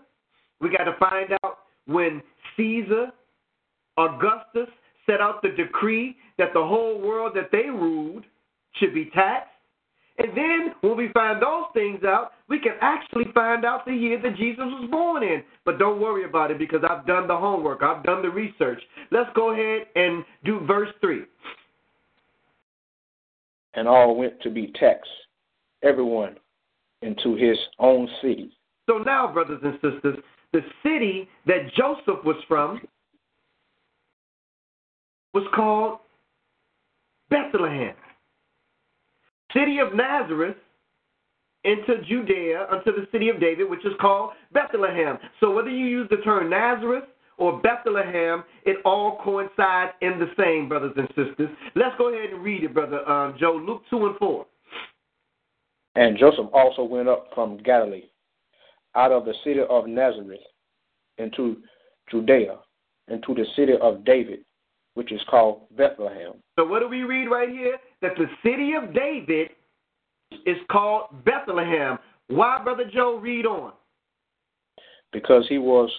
We 0.61 0.69
got 0.69 0.85
to 0.85 0.95
find 0.97 1.31
out 1.43 1.59
when 1.87 2.21
Caesar 2.55 3.07
Augustus 3.97 4.69
set 5.11 5.21
out 5.21 5.41
the 5.41 5.49
decree 5.49 6.15
that 6.37 6.53
the 6.53 6.63
whole 6.63 6.99
world 6.99 7.33
that 7.35 7.49
they 7.51 7.69
ruled 7.69 8.23
should 8.75 8.93
be 8.93 9.09
taxed. 9.13 9.49
And 10.17 10.37
then 10.37 10.75
when 10.81 10.97
we 10.97 11.09
find 11.13 11.41
those 11.41 11.65
things 11.73 12.03
out, 12.03 12.31
we 12.47 12.59
can 12.59 12.73
actually 12.81 13.25
find 13.33 13.65
out 13.65 13.85
the 13.85 13.93
year 13.93 14.21
that 14.21 14.35
Jesus 14.35 14.65
was 14.65 14.87
born 14.91 15.23
in. 15.23 15.43
But 15.65 15.79
don't 15.79 15.99
worry 15.99 16.25
about 16.25 16.51
it 16.51 16.59
because 16.59 16.81
I've 16.87 17.07
done 17.07 17.27
the 17.27 17.35
homework, 17.35 17.81
I've 17.81 18.03
done 18.03 18.21
the 18.21 18.29
research. 18.29 18.81
Let's 19.09 19.29
go 19.35 19.51
ahead 19.51 19.87
and 19.95 20.23
do 20.45 20.59
verse 20.65 20.89
3. 21.01 21.23
And 23.73 23.87
all 23.87 24.15
went 24.15 24.39
to 24.41 24.49
be 24.49 24.71
taxed, 24.79 25.09
everyone 25.81 26.35
into 27.01 27.35
his 27.35 27.57
own 27.79 28.07
city. 28.21 28.51
So 28.87 28.99
now, 28.99 29.31
brothers 29.31 29.61
and 29.63 29.73
sisters, 29.75 30.17
the 30.53 30.61
city 30.83 31.27
that 31.47 31.73
Joseph 31.75 32.23
was 32.23 32.35
from 32.47 32.81
was 35.33 35.43
called 35.53 35.99
Bethlehem 37.29 37.95
city 39.53 39.79
of 39.79 39.93
Nazareth 39.93 40.55
into 41.63 42.01
Judea, 42.07 42.67
unto 42.71 42.91
the 42.91 43.07
city 43.11 43.29
of 43.29 43.39
David, 43.39 43.69
which 43.69 43.85
is 43.85 43.93
called 43.99 44.31
Bethlehem. 44.51 45.17
So 45.39 45.51
whether 45.51 45.69
you 45.69 45.85
use 45.85 46.07
the 46.09 46.17
term 46.17 46.49
Nazareth 46.49 47.03
or 47.37 47.61
Bethlehem, 47.61 48.43
it 48.65 48.77
all 48.83 49.19
coincides 49.23 49.91
in 50.01 50.19
the 50.19 50.31
same, 50.37 50.67
brothers 50.67 50.93
and 50.97 51.07
sisters. 51.09 51.49
Let's 51.75 51.95
go 51.97 52.13
ahead 52.13 52.31
and 52.33 52.43
read 52.43 52.63
it, 52.63 52.73
brother 52.73 53.07
um, 53.07 53.35
Joe. 53.39 53.61
Luke 53.63 53.83
2 53.89 54.07
and 54.07 54.17
4. 54.17 54.45
And 55.95 56.17
Joseph 56.17 56.47
also 56.53 56.83
went 56.83 57.09
up 57.09 57.27
from 57.35 57.57
Galilee, 57.57 58.09
out 58.95 59.11
of 59.11 59.25
the 59.25 59.33
city 59.43 59.59
of 59.69 59.87
Nazareth, 59.87 60.39
into 61.17 61.57
Judea, 62.09 62.57
into 63.07 63.35
the 63.35 63.45
city 63.55 63.73
of 63.79 64.03
David, 64.03 64.39
which 64.93 65.11
is 65.11 65.21
called 65.29 65.61
Bethlehem. 65.77 66.33
So 66.57 66.65
what 66.65 66.79
do 66.79 66.87
we 66.87 67.03
read 67.03 67.27
right 67.27 67.49
here? 67.49 67.77
That 68.01 68.13
the 68.17 68.27
city 68.43 68.73
of 68.73 68.93
David 68.93 69.49
is 70.45 70.57
called 70.69 71.23
Bethlehem. 71.25 71.97
Why, 72.27 72.61
Brother 72.63 72.85
Joe? 72.91 73.17
Read 73.17 73.45
on. 73.45 73.73
Because 75.11 75.45
he 75.49 75.57
was 75.57 75.89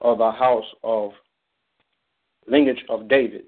of 0.00 0.18
the 0.18 0.30
house 0.30 0.64
of 0.82 1.12
lineage 2.46 2.84
of 2.88 3.08
David. 3.08 3.44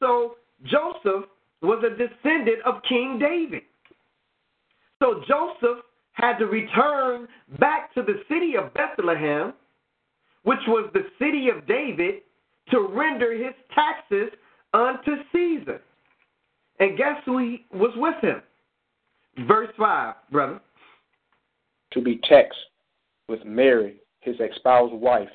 So 0.00 0.36
Joseph 0.64 1.28
was 1.62 1.84
a 1.84 1.90
descendant 1.90 2.58
of 2.64 2.82
King 2.88 3.18
David. 3.18 3.62
So 5.00 5.22
Joseph 5.26 5.84
had 6.12 6.38
to 6.38 6.46
return 6.46 7.26
back 7.58 7.94
to 7.94 8.02
the 8.02 8.22
city 8.28 8.56
of 8.56 8.74
Bethlehem, 8.74 9.54
which 10.42 10.58
was 10.66 10.90
the 10.92 11.06
city 11.18 11.48
of 11.48 11.66
David, 11.66 12.22
to 12.70 12.88
render 12.90 13.32
his 13.32 13.54
taxes 13.74 14.30
unto 14.72 15.16
Caesar. 15.32 15.80
And 16.78 16.96
guess 16.96 17.16
who 17.24 17.38
he 17.38 17.66
was 17.72 17.92
with 17.96 18.22
him? 18.22 18.42
Verse 19.46 19.70
5, 19.78 20.14
brother. 20.30 20.60
To 21.92 22.00
be 22.00 22.20
taxed 22.28 22.58
with 23.28 23.44
Mary, 23.44 23.96
his 24.20 24.36
espoused 24.40 24.94
wife, 24.94 25.28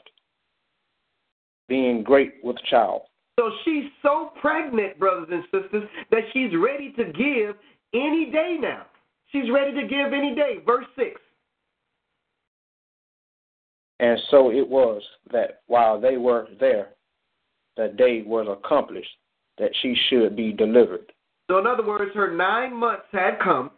being 1.68 2.04
great 2.04 2.36
with 2.44 2.58
child. 2.70 3.02
So 3.40 3.52
she's 3.64 3.86
so 4.02 4.32
pregnant, 4.42 4.98
brothers 4.98 5.28
and 5.32 5.44
sisters, 5.52 5.88
that 6.12 6.24
she's 6.34 6.52
ready 6.56 6.92
to 6.94 7.06
give 7.06 7.56
any 7.94 8.32
day 8.32 8.58
now. 8.60 8.86
She's 9.32 9.52
ready 9.54 9.74
to 9.80 9.88
give 9.88 10.14
any 10.14 10.34
day. 10.34 10.58
Verse 10.66 10.86
6. 10.98 11.22
And 14.00 14.20
so 14.30 14.52
it 14.52 14.68
was 14.68 15.02
that 15.32 15.62
while 15.68 16.00
they 16.00 16.18
were 16.18 16.48
there, 16.60 16.90
that 17.78 17.98
day 17.98 18.24
was 18.26 18.48
accomplished 18.50 19.10
that 19.58 19.72
she 19.82 19.96
should 20.10 20.36
be 20.36 20.52
delivered. 20.52 21.12
So, 21.50 21.60
in 21.60 21.68
other 21.68 21.86
words, 21.86 22.12
her 22.14 22.36
nine 22.36 22.76
months 22.76 23.06
had 23.12 23.40
come. 23.40 23.72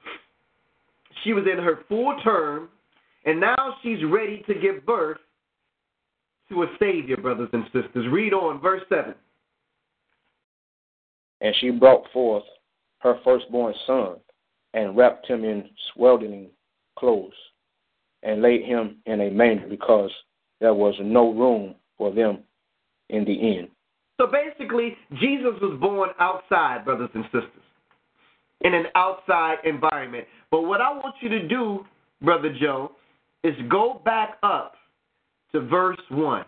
She 1.23 1.33
was 1.33 1.45
in 1.51 1.63
her 1.63 1.79
full 1.87 2.15
term, 2.23 2.69
and 3.25 3.39
now 3.39 3.75
she's 3.83 4.03
ready 4.05 4.43
to 4.47 4.53
give 4.55 4.85
birth 4.85 5.19
to 6.49 6.63
a 6.63 6.67
Savior, 6.79 7.17
brothers 7.17 7.49
and 7.53 7.65
sisters. 7.65 8.07
Read 8.11 8.33
on, 8.33 8.59
verse 8.59 8.81
7. 8.89 9.13
And 11.41 11.55
she 11.59 11.69
brought 11.69 12.05
forth 12.11 12.43
her 12.99 13.19
firstborn 13.23 13.73
son, 13.85 14.15
and 14.73 14.97
wrapped 14.97 15.27
him 15.27 15.43
in 15.43 15.69
swaddling 15.93 16.47
clothes, 16.97 17.31
and 18.23 18.41
laid 18.41 18.65
him 18.65 18.97
in 19.05 19.21
a 19.21 19.29
manger, 19.29 19.67
because 19.67 20.11
there 20.59 20.73
was 20.73 20.95
no 21.01 21.31
room 21.31 21.75
for 21.97 22.11
them 22.13 22.39
in 23.09 23.23
the 23.25 23.33
inn. 23.33 23.67
So 24.19 24.27
basically, 24.27 24.97
Jesus 25.13 25.53
was 25.61 25.79
born 25.79 26.09
outside, 26.19 26.83
brothers 26.83 27.09
and 27.13 27.23
sisters, 27.25 27.63
in 28.61 28.73
an 28.73 28.87
outside 28.93 29.59
environment. 29.63 30.27
But 30.51 30.63
what 30.63 30.81
I 30.81 30.91
want 30.91 31.15
you 31.21 31.29
to 31.29 31.47
do, 31.47 31.85
Brother 32.21 32.53
Joe, 32.59 32.91
is 33.45 33.55
go 33.69 34.01
back 34.03 34.37
up 34.43 34.73
to 35.53 35.61
verse 35.61 35.97
1. 36.09 36.43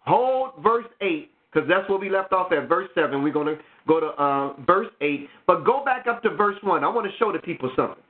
Hold 0.00 0.50
verse 0.64 0.86
8, 1.00 1.30
because 1.52 1.68
that's 1.68 1.88
where 1.88 1.98
we 1.98 2.10
left 2.10 2.32
off 2.32 2.50
at 2.50 2.68
verse 2.68 2.88
7. 2.96 3.22
We're 3.22 3.32
going 3.32 3.56
to 3.56 3.62
go 3.86 4.00
to 4.00 4.06
uh, 4.06 4.54
verse 4.66 4.88
8. 5.00 5.28
But 5.46 5.64
go 5.64 5.84
back 5.84 6.08
up 6.08 6.24
to 6.24 6.30
verse 6.30 6.56
1. 6.62 6.82
I 6.82 6.88
want 6.88 7.08
to 7.08 7.16
show 7.18 7.30
the 7.32 7.38
people 7.38 7.70
something. 7.76 8.02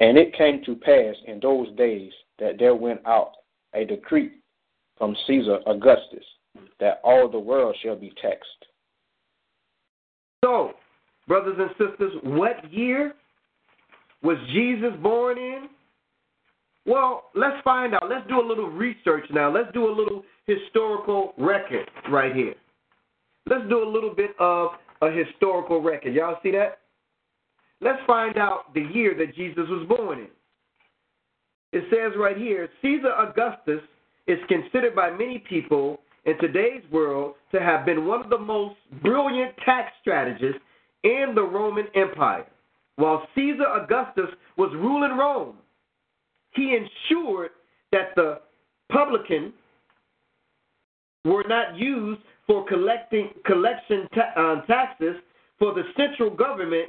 And 0.00 0.18
it 0.18 0.36
came 0.36 0.62
to 0.66 0.76
pass 0.76 1.14
in 1.26 1.40
those 1.40 1.74
days 1.78 2.12
that 2.38 2.58
there 2.58 2.74
went 2.74 3.00
out 3.06 3.32
a 3.72 3.86
decree 3.86 4.32
from 4.98 5.16
Caesar 5.26 5.58
Augustus 5.66 6.24
that 6.80 7.00
all 7.02 7.28
the 7.28 7.38
world 7.38 7.76
shall 7.82 7.96
be 7.96 8.12
taxed. 8.20 8.48
So, 10.44 10.72
brothers 11.26 11.56
and 11.58 11.70
sisters, 11.70 12.12
what 12.22 12.72
year 12.72 13.14
was 14.22 14.36
Jesus 14.52 14.92
born 15.02 15.38
in? 15.38 15.68
Well, 16.86 17.30
let's 17.34 17.56
find 17.64 17.94
out. 17.94 18.08
Let's 18.08 18.26
do 18.28 18.40
a 18.40 18.46
little 18.46 18.68
research 18.68 19.24
now. 19.30 19.52
Let's 19.52 19.72
do 19.72 19.88
a 19.88 19.94
little 19.94 20.22
historical 20.46 21.32
record 21.38 21.90
right 22.10 22.34
here. 22.34 22.54
Let's 23.46 23.68
do 23.68 23.82
a 23.82 23.88
little 23.88 24.14
bit 24.14 24.30
of 24.38 24.70
a 25.00 25.10
historical 25.10 25.80
record. 25.80 26.14
Y'all 26.14 26.38
see 26.42 26.50
that? 26.52 26.78
Let's 27.80 28.00
find 28.06 28.38
out 28.38 28.72
the 28.74 28.82
year 28.82 29.14
that 29.18 29.34
Jesus 29.34 29.64
was 29.68 29.86
born 29.88 30.18
in. 30.20 30.28
It 31.72 31.84
says 31.90 32.12
right 32.18 32.36
here 32.36 32.68
Caesar 32.82 33.12
Augustus 33.12 33.80
is 34.26 34.38
considered 34.48 34.94
by 34.94 35.10
many 35.10 35.38
people 35.38 36.00
in 36.24 36.38
today's 36.38 36.82
world 36.90 37.34
to 37.52 37.60
have 37.60 37.84
been 37.84 38.06
one 38.06 38.20
of 38.22 38.30
the 38.30 38.38
most 38.38 38.76
brilliant 39.02 39.54
tax 39.64 39.92
strategists 40.00 40.60
in 41.02 41.32
the 41.34 41.42
Roman 41.42 41.86
Empire. 41.94 42.46
While 42.96 43.26
Caesar 43.34 43.66
Augustus 43.66 44.30
was 44.56 44.70
ruling 44.74 45.18
Rome, 45.18 45.56
he 46.52 46.76
ensured 46.76 47.50
that 47.92 48.14
the 48.16 48.40
publican 48.90 49.52
were 51.24 51.44
not 51.48 51.76
used 51.76 52.20
for 52.46 52.66
collecting 52.66 53.30
collection 53.44 54.06
ta- 54.14 54.32
uh, 54.36 54.66
taxes 54.66 55.16
for 55.58 55.74
the 55.74 55.82
central 55.96 56.30
government 56.30 56.88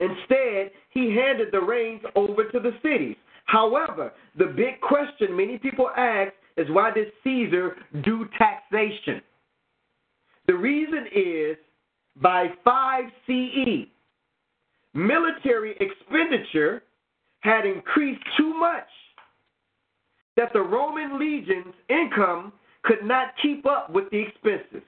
Instead, 0.00 0.72
he 0.90 1.14
handed 1.14 1.48
the 1.52 1.60
reins 1.60 2.02
over 2.14 2.44
to 2.44 2.60
the 2.60 2.72
cities. 2.82 3.16
However, 3.46 4.12
the 4.36 4.46
big 4.46 4.80
question 4.80 5.36
many 5.36 5.58
people 5.58 5.88
ask 5.96 6.32
is 6.56 6.68
why 6.70 6.90
did 6.90 7.12
Caesar 7.24 7.76
do 8.04 8.26
taxation? 8.36 9.22
The 10.46 10.54
reason 10.54 11.06
is 11.14 11.56
by 12.20 12.48
5 12.64 13.04
CE, 13.26 13.88
military 14.94 15.76
expenditure 15.80 16.82
had 17.40 17.66
increased 17.66 18.22
too 18.36 18.54
much 18.54 18.88
that 20.36 20.52
the 20.52 20.60
Roman 20.60 21.18
legion's 21.18 21.74
income 21.88 22.52
could 22.82 23.04
not 23.04 23.28
keep 23.42 23.66
up 23.66 23.90
with 23.90 24.10
the 24.10 24.18
expenses. 24.18 24.86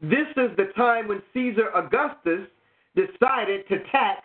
This 0.00 0.26
is 0.36 0.50
the 0.56 0.72
time 0.76 1.08
when 1.08 1.22
Caesar 1.32 1.70
Augustus 1.74 2.48
decided 2.96 3.66
to 3.68 3.78
tax 3.90 4.22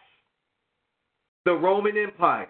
the 1.45 1.53
Roman 1.53 1.95
Empire 1.97 2.49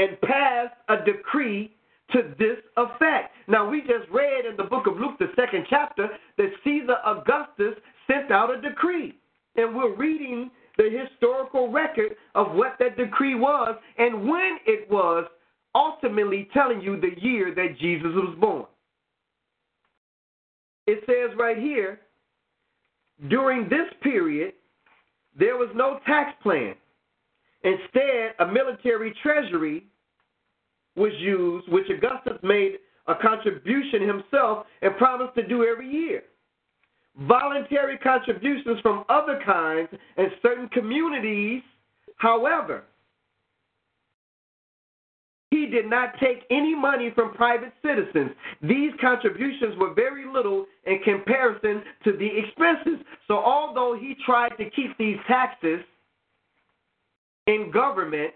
and 0.00 0.20
passed 0.22 0.74
a 0.88 1.04
decree 1.04 1.74
to 2.12 2.34
this 2.38 2.56
effect. 2.76 3.34
Now, 3.46 3.68
we 3.68 3.80
just 3.80 4.10
read 4.10 4.46
in 4.46 4.56
the 4.56 4.64
book 4.64 4.86
of 4.86 4.96
Luke, 4.96 5.18
the 5.18 5.28
second 5.36 5.66
chapter, 5.68 6.08
that 6.38 6.50
Caesar 6.64 6.96
Augustus 7.04 7.74
sent 8.06 8.30
out 8.30 8.50
a 8.50 8.60
decree. 8.60 9.16
And 9.56 9.76
we're 9.76 9.94
reading 9.94 10.50
the 10.78 10.88
historical 10.90 11.70
record 11.70 12.16
of 12.34 12.52
what 12.52 12.76
that 12.78 12.96
decree 12.96 13.34
was 13.34 13.76
and 13.98 14.28
when 14.28 14.58
it 14.66 14.90
was, 14.90 15.26
ultimately 15.74 16.48
telling 16.52 16.80
you 16.80 17.00
the 17.00 17.12
year 17.20 17.54
that 17.54 17.78
Jesus 17.78 18.10
was 18.12 18.36
born. 18.40 18.64
It 20.86 21.04
says 21.06 21.36
right 21.38 21.58
here, 21.58 22.00
during 23.28 23.68
this 23.68 23.86
period, 24.02 24.54
there 25.38 25.56
was 25.56 25.68
no 25.74 26.00
tax 26.06 26.32
plan. 26.42 26.74
Instead, 27.62 28.34
a 28.38 28.46
military 28.46 29.14
treasury 29.22 29.84
was 30.96 31.12
used, 31.18 31.68
which 31.68 31.86
Augustus 31.90 32.38
made 32.42 32.78
a 33.06 33.14
contribution 33.14 34.06
himself 34.06 34.66
and 34.82 34.96
promised 34.96 35.34
to 35.34 35.46
do 35.46 35.64
every 35.64 35.88
year. 35.90 36.22
Voluntary 37.22 37.98
contributions 37.98 38.78
from 38.80 39.04
other 39.08 39.40
kinds 39.44 39.88
and 40.16 40.28
certain 40.42 40.68
communities, 40.68 41.62
however, 42.16 42.84
he 45.50 45.66
did 45.66 45.90
not 45.90 46.14
take 46.20 46.44
any 46.50 46.74
money 46.74 47.10
from 47.14 47.34
private 47.34 47.72
citizens. 47.84 48.30
These 48.62 48.92
contributions 49.00 49.76
were 49.78 49.92
very 49.92 50.24
little 50.24 50.66
in 50.86 51.00
comparison 51.02 51.82
to 52.04 52.12
the 52.12 52.28
expenses. 52.38 53.04
So, 53.26 53.38
although 53.38 53.98
he 53.98 54.14
tried 54.24 54.50
to 54.58 54.70
keep 54.70 54.96
these 54.96 55.16
taxes 55.26 55.80
in 57.50 57.70
government 57.70 58.32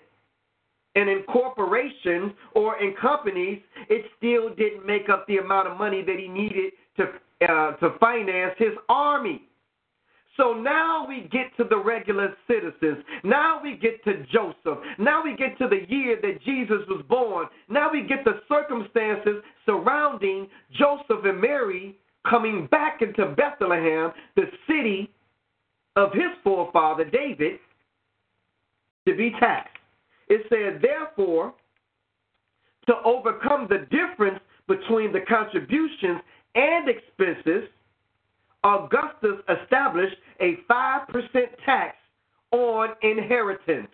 and 0.97 1.09
in 1.09 1.23
corporations 1.25 2.33
or 2.55 2.81
in 2.83 2.95
companies, 3.01 3.61
it 3.89 4.05
still 4.17 4.55
didn't 4.55 4.87
make 4.87 5.09
up 5.09 5.27
the 5.27 5.39
amount 5.39 5.69
of 5.69 5.79
money 5.79 6.03
that 6.03 6.17
he 6.19 6.29
needed 6.29 6.73
to 6.97 7.05
uh, 7.49 7.73
to 7.77 7.99
finance 7.99 8.55
his 8.59 8.73
army. 8.89 9.43
So 10.37 10.53
now 10.53 11.05
we 11.07 11.29
get 11.31 11.57
to 11.59 11.65
the 11.65 11.77
regular 11.77 12.35
citizens. 12.49 13.05
Now 13.23 13.61
we 13.63 13.77
get 13.77 14.03
to 14.05 14.25
Joseph. 14.33 14.83
Now 14.99 15.23
we 15.23 15.37
get 15.37 15.57
to 15.59 15.69
the 15.69 15.83
year 15.89 16.19
that 16.23 16.43
Jesus 16.45 16.79
was 16.89 17.05
born. 17.09 17.47
Now 17.69 17.91
we 17.93 18.03
get 18.03 18.25
the 18.25 18.41
circumstances 18.49 19.43
surrounding 19.67 20.49
Joseph 20.73 21.25
and 21.25 21.41
Mary 21.41 21.97
coming 22.29 22.67
back 22.71 23.03
into 23.03 23.35
Bethlehem, 23.37 24.13
the 24.35 24.47
city 24.67 25.11
of 25.97 26.13
his 26.13 26.33
forefather 26.43 27.05
David, 27.05 27.59
to 29.07 29.15
be 29.15 29.33
taxed. 29.41 29.77
It 30.29 30.43
said, 30.49 30.83
therefore, 30.83 31.55
to 32.87 32.95
overcome 33.05 33.69
the 33.69 33.87
difference 33.91 34.41
between 34.67 35.13
the 35.13 35.21
contributions 35.29 36.21
and 36.55 36.89
expenses 36.89 37.69
Augustus 38.65 39.37
established 39.63 40.17
a 40.41 40.57
5% 40.71 41.07
tax 41.67 41.97
on 42.51 42.89
inheritance. 43.03 43.89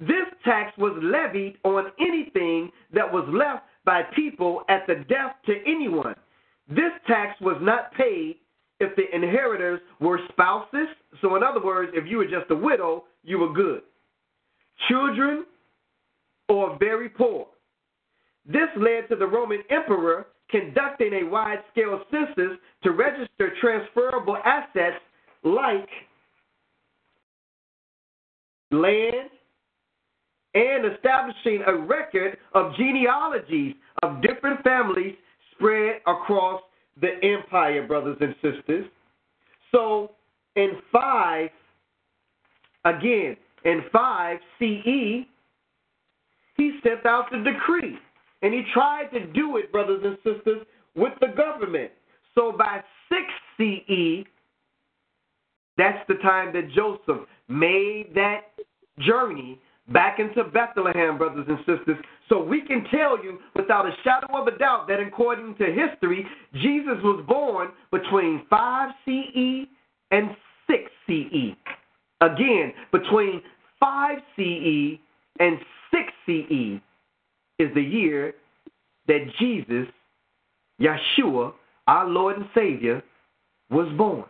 This 0.00 0.26
tax 0.44 0.76
was 0.76 0.98
levied 1.02 1.56
on 1.64 1.86
anything 2.00 2.70
that 2.92 3.10
was 3.10 3.28
left 3.32 3.64
by 3.84 4.02
people 4.14 4.62
at 4.68 4.86
the 4.86 5.04
death 5.08 5.36
to 5.46 5.54
anyone. 5.66 6.16
This 6.68 6.92
tax 7.06 7.40
was 7.40 7.58
not 7.60 7.92
paid 7.94 8.36
if 8.80 8.96
the 8.96 9.14
inheritors 9.14 9.80
were 10.00 10.18
spouses. 10.32 10.88
So, 11.20 11.36
in 11.36 11.42
other 11.42 11.62
words, 11.62 11.92
if 11.94 12.08
you 12.08 12.16
were 12.16 12.24
just 12.24 12.50
a 12.50 12.56
widow, 12.56 13.04
you 13.22 13.38
were 13.38 13.52
good. 13.52 13.82
Children 14.88 15.44
or 16.48 16.76
very 16.78 17.08
poor. 17.08 17.46
This 18.46 18.68
led 18.76 19.08
to 19.08 19.16
the 19.16 19.26
Roman 19.26 19.62
emperor 19.70 20.26
conducting 20.50 21.12
a 21.14 21.22
wide 21.24 21.60
scale 21.70 22.02
census 22.10 22.58
to 22.82 22.90
register 22.90 23.52
transferable 23.60 24.36
assets 24.44 24.96
like 25.44 25.88
land 28.72 29.30
and 30.54 30.92
establishing 30.92 31.62
a 31.66 31.76
record 31.76 32.36
of 32.54 32.74
genealogies 32.76 33.74
of 34.02 34.20
different 34.22 34.62
families 34.64 35.14
spread 35.52 36.00
across 36.06 36.60
the 37.00 37.10
empire, 37.22 37.86
brothers 37.86 38.16
and 38.20 38.34
sisters. 38.42 38.86
So 39.70 40.10
in 40.56 40.72
5, 40.90 41.48
again, 42.84 43.36
in 43.64 43.82
5 43.92 44.38
CE, 44.58 45.26
he 46.56 46.78
sent 46.82 47.06
out 47.06 47.30
the 47.30 47.38
decree 47.38 47.98
and 48.42 48.54
he 48.54 48.62
tried 48.72 49.10
to 49.12 49.26
do 49.32 49.56
it, 49.56 49.70
brothers 49.72 50.02
and 50.04 50.16
sisters, 50.16 50.66
with 50.94 51.12
the 51.20 51.28
government. 51.28 51.90
So 52.34 52.52
by 52.52 52.82
6 53.08 53.20
CE, 53.56 54.26
that's 55.76 56.06
the 56.08 56.14
time 56.22 56.52
that 56.52 56.70
Joseph 56.74 57.26
made 57.48 58.14
that 58.14 58.42
journey 58.98 59.58
back 59.88 60.18
into 60.18 60.44
Bethlehem, 60.44 61.18
brothers 61.18 61.46
and 61.48 61.58
sisters. 61.58 61.96
So 62.28 62.42
we 62.42 62.62
can 62.62 62.84
tell 62.90 63.22
you 63.22 63.38
without 63.56 63.86
a 63.86 63.92
shadow 64.04 64.40
of 64.40 64.46
a 64.46 64.56
doubt 64.56 64.86
that 64.88 65.00
according 65.00 65.56
to 65.56 65.64
history, 65.64 66.24
Jesus 66.54 66.98
was 67.02 67.24
born 67.26 67.68
between 67.90 68.42
5 68.48 68.90
CE 69.04 69.66
and 70.12 70.30
6 70.68 70.82
CE. 71.06 71.56
Again, 72.20 72.72
between 72.92 73.42
5 73.78 74.18
CE 74.36 74.98
and 75.38 75.58
6 75.90 76.12
CE 76.26 76.80
is 77.58 77.74
the 77.74 77.82
year 77.82 78.34
that 79.06 79.26
Jesus, 79.38 79.86
Yeshua, 80.80 81.52
our 81.86 82.08
Lord 82.08 82.36
and 82.36 82.46
Savior, 82.54 83.02
was 83.70 83.88
born. 83.96 84.24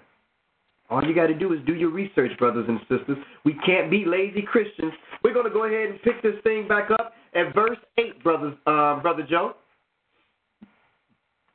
All 0.88 1.04
you 1.04 1.14
got 1.14 1.28
to 1.28 1.34
do 1.34 1.52
is 1.52 1.60
do 1.66 1.74
your 1.74 1.90
research, 1.90 2.36
brothers 2.38 2.66
and 2.68 2.80
sisters. 2.80 3.16
We 3.44 3.54
can't 3.64 3.90
be 3.90 4.04
lazy 4.04 4.42
Christians. 4.42 4.92
We're 5.22 5.34
going 5.34 5.46
to 5.46 5.52
go 5.52 5.64
ahead 5.64 5.90
and 5.90 6.02
pick 6.02 6.20
this 6.22 6.34
thing 6.42 6.66
back 6.66 6.90
up 6.90 7.12
at 7.34 7.54
verse 7.54 7.78
8, 7.96 8.22
brothers, 8.24 8.54
uh, 8.66 8.98
Brother 9.00 9.24
Joe. 9.28 9.54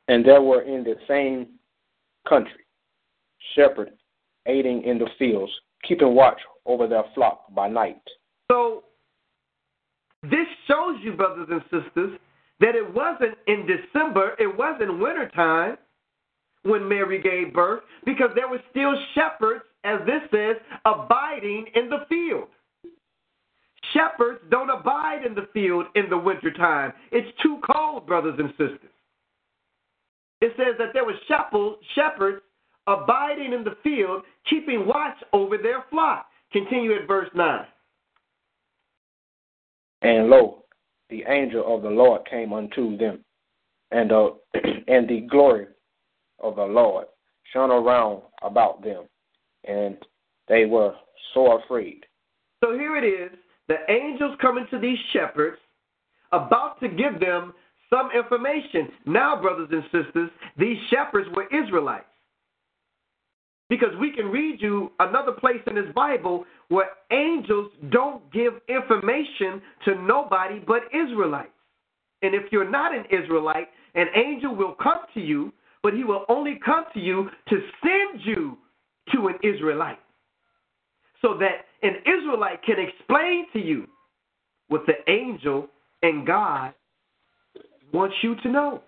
And 0.08 0.24
there 0.24 0.40
were 0.40 0.62
in 0.62 0.84
the 0.84 0.94
same 1.06 1.48
country 2.26 2.64
shepherds 3.54 3.96
aiding 4.46 4.84
in 4.84 4.98
the 4.98 5.08
fields, 5.18 5.52
keeping 5.86 6.14
watch 6.14 6.40
over 6.64 6.86
their 6.86 7.04
flock 7.14 7.52
by 7.54 7.68
night. 7.68 8.00
So, 8.50 8.84
this 10.22 10.46
shows 10.66 10.96
you, 11.02 11.12
brothers 11.12 11.48
and 11.50 11.62
sisters, 11.64 12.18
that 12.60 12.74
it 12.74 12.94
wasn't 12.94 13.36
in 13.46 13.66
December, 13.66 14.34
it 14.38 14.56
wasn't 14.56 14.98
wintertime 14.98 15.76
when 16.62 16.88
Mary 16.88 17.20
gave 17.22 17.54
birth, 17.54 17.82
because 18.04 18.30
there 18.34 18.48
were 18.48 18.60
still 18.70 18.92
shepherds, 19.14 19.64
as 19.84 20.00
this 20.06 20.22
says, 20.32 20.56
abiding 20.84 21.66
in 21.74 21.88
the 21.88 22.04
field. 22.08 22.48
Shepherds 23.94 24.40
don't 24.50 24.70
abide 24.70 25.24
in 25.24 25.34
the 25.34 25.48
field 25.52 25.86
in 25.94 26.10
the 26.10 26.18
wintertime. 26.18 26.92
It's 27.12 27.28
too 27.40 27.60
cold, 27.70 28.06
brothers 28.06 28.34
and 28.38 28.50
sisters. 28.50 28.90
It 30.40 30.52
says 30.56 30.74
that 30.78 30.88
there 30.92 31.04
were 31.04 31.14
shepherds 31.94 32.42
abiding 32.86 33.52
in 33.52 33.64
the 33.64 33.76
field, 33.82 34.22
keeping 34.48 34.86
watch 34.86 35.16
over 35.32 35.58
their 35.58 35.84
flock. 35.90 36.26
Continue 36.52 36.94
at 36.94 37.08
verse 37.08 37.28
9. 37.34 37.66
And 40.02 40.28
lo, 40.28 40.64
the 41.10 41.24
angel 41.28 41.74
of 41.74 41.82
the 41.82 41.90
Lord 41.90 42.22
came 42.28 42.52
unto 42.52 42.96
them, 42.96 43.24
and, 43.90 44.12
uh, 44.12 44.30
and 44.88 45.08
the 45.08 45.26
glory 45.30 45.66
of 46.40 46.56
the 46.56 46.64
Lord 46.64 47.06
shone 47.52 47.70
around 47.70 48.22
about 48.42 48.82
them, 48.82 49.04
and 49.64 49.96
they 50.48 50.66
were 50.66 50.94
so 51.34 51.58
afraid. 51.58 52.04
So 52.62 52.72
here 52.72 52.96
it 52.96 53.04
is 53.04 53.36
the 53.68 53.76
angels 53.88 54.36
coming 54.40 54.66
to 54.70 54.78
these 54.78 54.98
shepherds, 55.12 55.58
about 56.32 56.80
to 56.80 56.88
give 56.88 57.20
them 57.20 57.52
some 57.90 58.10
information. 58.16 58.88
Now, 59.06 59.40
brothers 59.40 59.68
and 59.70 59.82
sisters, 59.84 60.30
these 60.56 60.78
shepherds 60.90 61.28
were 61.34 61.46
Israelites. 61.46 62.06
Because 63.68 63.90
we 64.00 64.12
can 64.12 64.26
read 64.26 64.60
you 64.60 64.92
another 65.00 65.32
place 65.32 65.60
in 65.66 65.74
this 65.74 65.92
Bible 65.94 66.44
where 66.68 66.90
angels 67.10 67.70
don't 67.90 68.22
give 68.32 68.54
information 68.68 69.60
to 69.84 70.00
nobody 70.02 70.60
but 70.64 70.82
Israelites. 70.94 71.50
And 72.22 72.34
if 72.34 72.44
you're 72.52 72.68
not 72.68 72.94
an 72.94 73.04
Israelite, 73.10 73.68
an 73.94 74.06
angel 74.14 74.54
will 74.54 74.76
come 74.80 75.00
to 75.14 75.20
you, 75.20 75.52
but 75.82 75.94
he 75.94 76.04
will 76.04 76.24
only 76.28 76.58
come 76.64 76.84
to 76.94 77.00
you 77.00 77.28
to 77.48 77.56
send 77.82 78.24
you 78.24 78.56
to 79.14 79.28
an 79.28 79.34
Israelite. 79.42 79.98
So 81.22 81.36
that 81.38 81.64
an 81.82 81.96
Israelite 82.06 82.62
can 82.62 82.76
explain 82.78 83.46
to 83.52 83.58
you 83.58 83.86
what 84.68 84.82
the 84.86 84.94
angel 85.10 85.68
and 86.02 86.26
God 86.26 86.72
wants 87.92 88.16
you 88.22 88.36
to 88.42 88.48
know. 88.48 88.82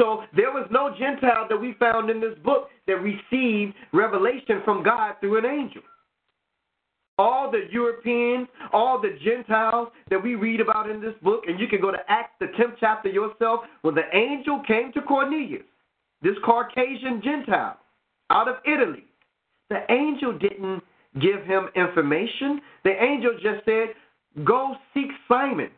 So 0.00 0.24
there 0.34 0.50
was 0.50 0.66
no 0.70 0.94
Gentile 0.98 1.46
that 1.48 1.56
we 1.56 1.74
found 1.78 2.10
in 2.10 2.20
this 2.20 2.38
book 2.44 2.68
that 2.86 2.96
received 2.96 3.74
revelation 3.92 4.60
from 4.64 4.82
God 4.82 5.14
through 5.20 5.38
an 5.38 5.46
angel. 5.46 5.82
All 7.18 7.50
the 7.50 7.62
Europeans, 7.70 8.46
all 8.74 9.00
the 9.00 9.16
Gentiles 9.24 9.88
that 10.10 10.22
we 10.22 10.34
read 10.34 10.60
about 10.60 10.90
in 10.90 11.00
this 11.00 11.14
book, 11.22 11.44
and 11.46 11.58
you 11.58 11.66
can 11.66 11.80
go 11.80 11.90
to 11.90 11.98
Acts, 12.08 12.34
the 12.40 12.46
10th 12.46 12.76
chapter 12.78 13.08
yourself, 13.08 13.60
when 13.80 13.94
the 13.94 14.04
angel 14.12 14.62
came 14.66 14.92
to 14.92 15.00
Cornelius, 15.00 15.62
this 16.20 16.34
Caucasian 16.44 17.22
Gentile 17.24 17.78
out 18.28 18.48
of 18.48 18.56
Italy. 18.66 19.04
The 19.70 19.80
angel 19.90 20.38
didn't 20.38 20.82
give 21.20 21.42
him 21.44 21.68
information. 21.74 22.60
The 22.84 23.02
angel 23.02 23.32
just 23.42 23.64
said, 23.64 23.94
Go 24.44 24.74
seek 24.92 25.08
Simon, 25.26 25.70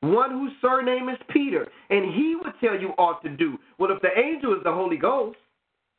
one 0.00 0.30
whose 0.30 0.52
surname 0.60 1.08
is 1.08 1.18
Peter, 1.30 1.68
and 1.90 2.14
he 2.14 2.36
would 2.36 2.54
tell 2.60 2.80
you 2.80 2.92
what 2.96 3.22
to 3.22 3.30
do. 3.30 3.58
Well, 3.78 3.90
if 3.90 4.00
the 4.00 4.18
angel 4.18 4.54
is 4.54 4.62
the 4.64 4.72
Holy 4.72 4.96
Ghost 4.96 5.38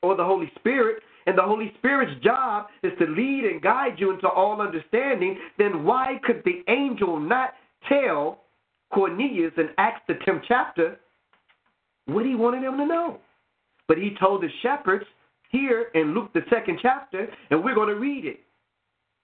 or 0.01 0.15
the 0.15 0.23
Holy 0.23 0.51
Spirit, 0.55 1.03
and 1.27 1.37
the 1.37 1.43
Holy 1.43 1.71
Spirit's 1.77 2.19
job 2.23 2.67
is 2.83 2.91
to 2.99 3.05
lead 3.05 3.45
and 3.45 3.61
guide 3.61 3.95
you 3.97 4.11
into 4.11 4.27
all 4.27 4.61
understanding, 4.61 5.37
then 5.57 5.83
why 5.83 6.19
could 6.23 6.41
the 6.45 6.63
angel 6.67 7.19
not 7.19 7.53
tell 7.87 8.39
Cornelius 8.91 9.53
in 9.57 9.69
Acts 9.77 10.01
the 10.07 10.15
10th 10.15 10.41
chapter 10.47 10.99
what 12.05 12.25
he 12.25 12.35
wanted 12.35 12.63
him 12.63 12.77
to 12.77 12.85
know? 12.85 13.19
But 13.87 13.97
he 13.97 14.15
told 14.19 14.41
the 14.41 14.49
shepherds 14.63 15.05
here 15.49 15.87
in 15.93 16.13
Luke 16.13 16.31
the 16.33 16.41
second 16.49 16.79
chapter, 16.81 17.27
and 17.49 17.63
we're 17.63 17.75
going 17.75 17.89
to 17.89 17.99
read 17.99 18.25
it. 18.25 18.39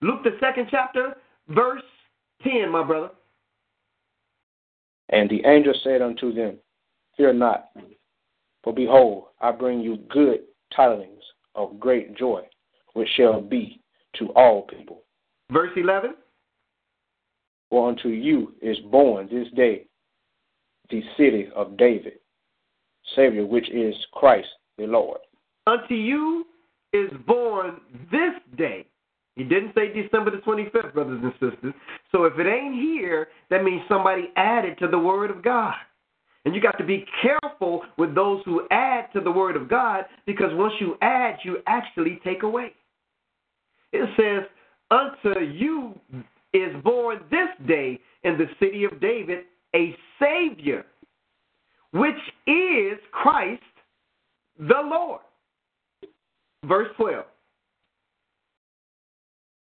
Luke 0.01 0.23
the 0.23 0.37
second 0.39 0.67
chapter, 0.69 1.15
verse 1.49 1.81
10, 2.43 2.69
my 2.69 2.83
brother. 2.83 3.09
And 5.09 5.29
the 5.29 5.45
angel 5.45 5.73
said 5.83 6.01
unto 6.01 6.33
them, 6.33 6.57
Fear 7.15 7.33
not, 7.33 7.69
for 8.63 8.73
behold, 8.73 9.25
I 9.41 9.51
bring 9.51 9.79
you 9.79 9.97
good 10.09 10.41
tidings 10.75 11.23
of 11.55 11.79
great 11.79 12.15
joy, 12.17 12.41
which 12.93 13.07
shall 13.15 13.41
be 13.41 13.81
to 14.19 14.27
all 14.33 14.63
people. 14.63 15.03
Verse 15.51 15.71
11 15.75 16.15
For 17.69 17.89
unto 17.89 18.09
you 18.09 18.53
is 18.61 18.77
born 18.91 19.29
this 19.31 19.47
day 19.55 19.85
the 20.89 21.01
city 21.17 21.49
of 21.55 21.77
David, 21.77 22.13
Savior, 23.15 23.45
which 23.45 23.69
is 23.69 23.95
Christ 24.13 24.47
the 24.77 24.85
Lord. 24.85 25.19
Unto 25.65 25.95
you 25.95 26.45
is 26.93 27.09
born 27.25 27.81
this 28.11 28.33
day. 28.57 28.85
He 29.37 29.43
didn't 29.43 29.73
say 29.75 29.93
December 29.93 30.31
the 30.31 30.37
25th, 30.37 30.95
brothers 30.95 31.21
and 31.23 31.31
sisters. 31.33 31.73
So 32.11 32.23
if 32.23 32.33
it 32.39 32.47
ain't 32.47 32.73
here, 32.73 33.27
that 33.51 33.63
means 33.63 33.83
somebody 33.87 34.31
added 34.35 34.79
to 34.79 34.87
the 34.87 34.97
Word 34.97 35.29
of 35.29 35.43
God. 35.43 35.75
And 36.43 36.55
you 36.55 36.61
got 36.61 36.77
to 36.79 36.83
be 36.83 37.05
careful 37.21 37.83
with 37.99 38.15
those 38.15 38.41
who 38.45 38.67
add 38.71 39.13
to 39.13 39.21
the 39.21 39.31
Word 39.31 39.55
of 39.55 39.69
God 39.69 40.05
because 40.25 40.49
once 40.53 40.73
you 40.79 40.95
add, 41.03 41.35
you 41.43 41.57
actually 41.67 42.19
take 42.23 42.41
away. 42.41 42.71
It 43.93 44.09
says, 44.17 44.49
Unto 44.89 45.39
you 45.39 45.93
is 46.53 46.73
born 46.83 47.19
this 47.29 47.67
day 47.67 47.99
in 48.23 48.39
the 48.39 48.47
city 48.59 48.85
of 48.85 48.99
David 48.99 49.43
a 49.75 49.95
Savior, 50.19 50.83
which 51.91 52.15
is 52.47 52.97
Christ 53.11 53.61
the 54.57 54.81
Lord. 54.83 55.21
Verse 56.63 56.87
12. 56.97 57.23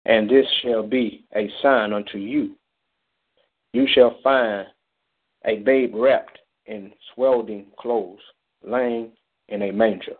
And 0.05 0.29
this 0.29 0.45
shall 0.61 0.83
be 0.83 1.25
a 1.35 1.49
sign 1.61 1.93
unto 1.93 2.17
you. 2.17 2.55
You 3.73 3.87
shall 3.93 4.17
find 4.23 4.67
a 5.45 5.57
babe 5.57 5.93
wrapped 5.95 6.39
in 6.65 6.91
swaddling 7.13 7.67
clothes, 7.79 8.19
laying 8.63 9.11
in 9.49 9.63
a 9.63 9.71
manger. 9.71 10.13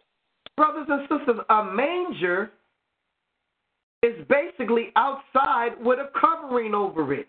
Brothers 0.58 0.88
and 0.90 1.02
sisters, 1.02 1.44
a 1.50 1.64
manger 1.64 2.52
is 4.04 4.16
basically 4.30 4.90
outside 4.96 5.72
with 5.82 6.00
a 6.00 6.10
covering 6.20 6.74
over 6.74 7.14
it. 7.14 7.28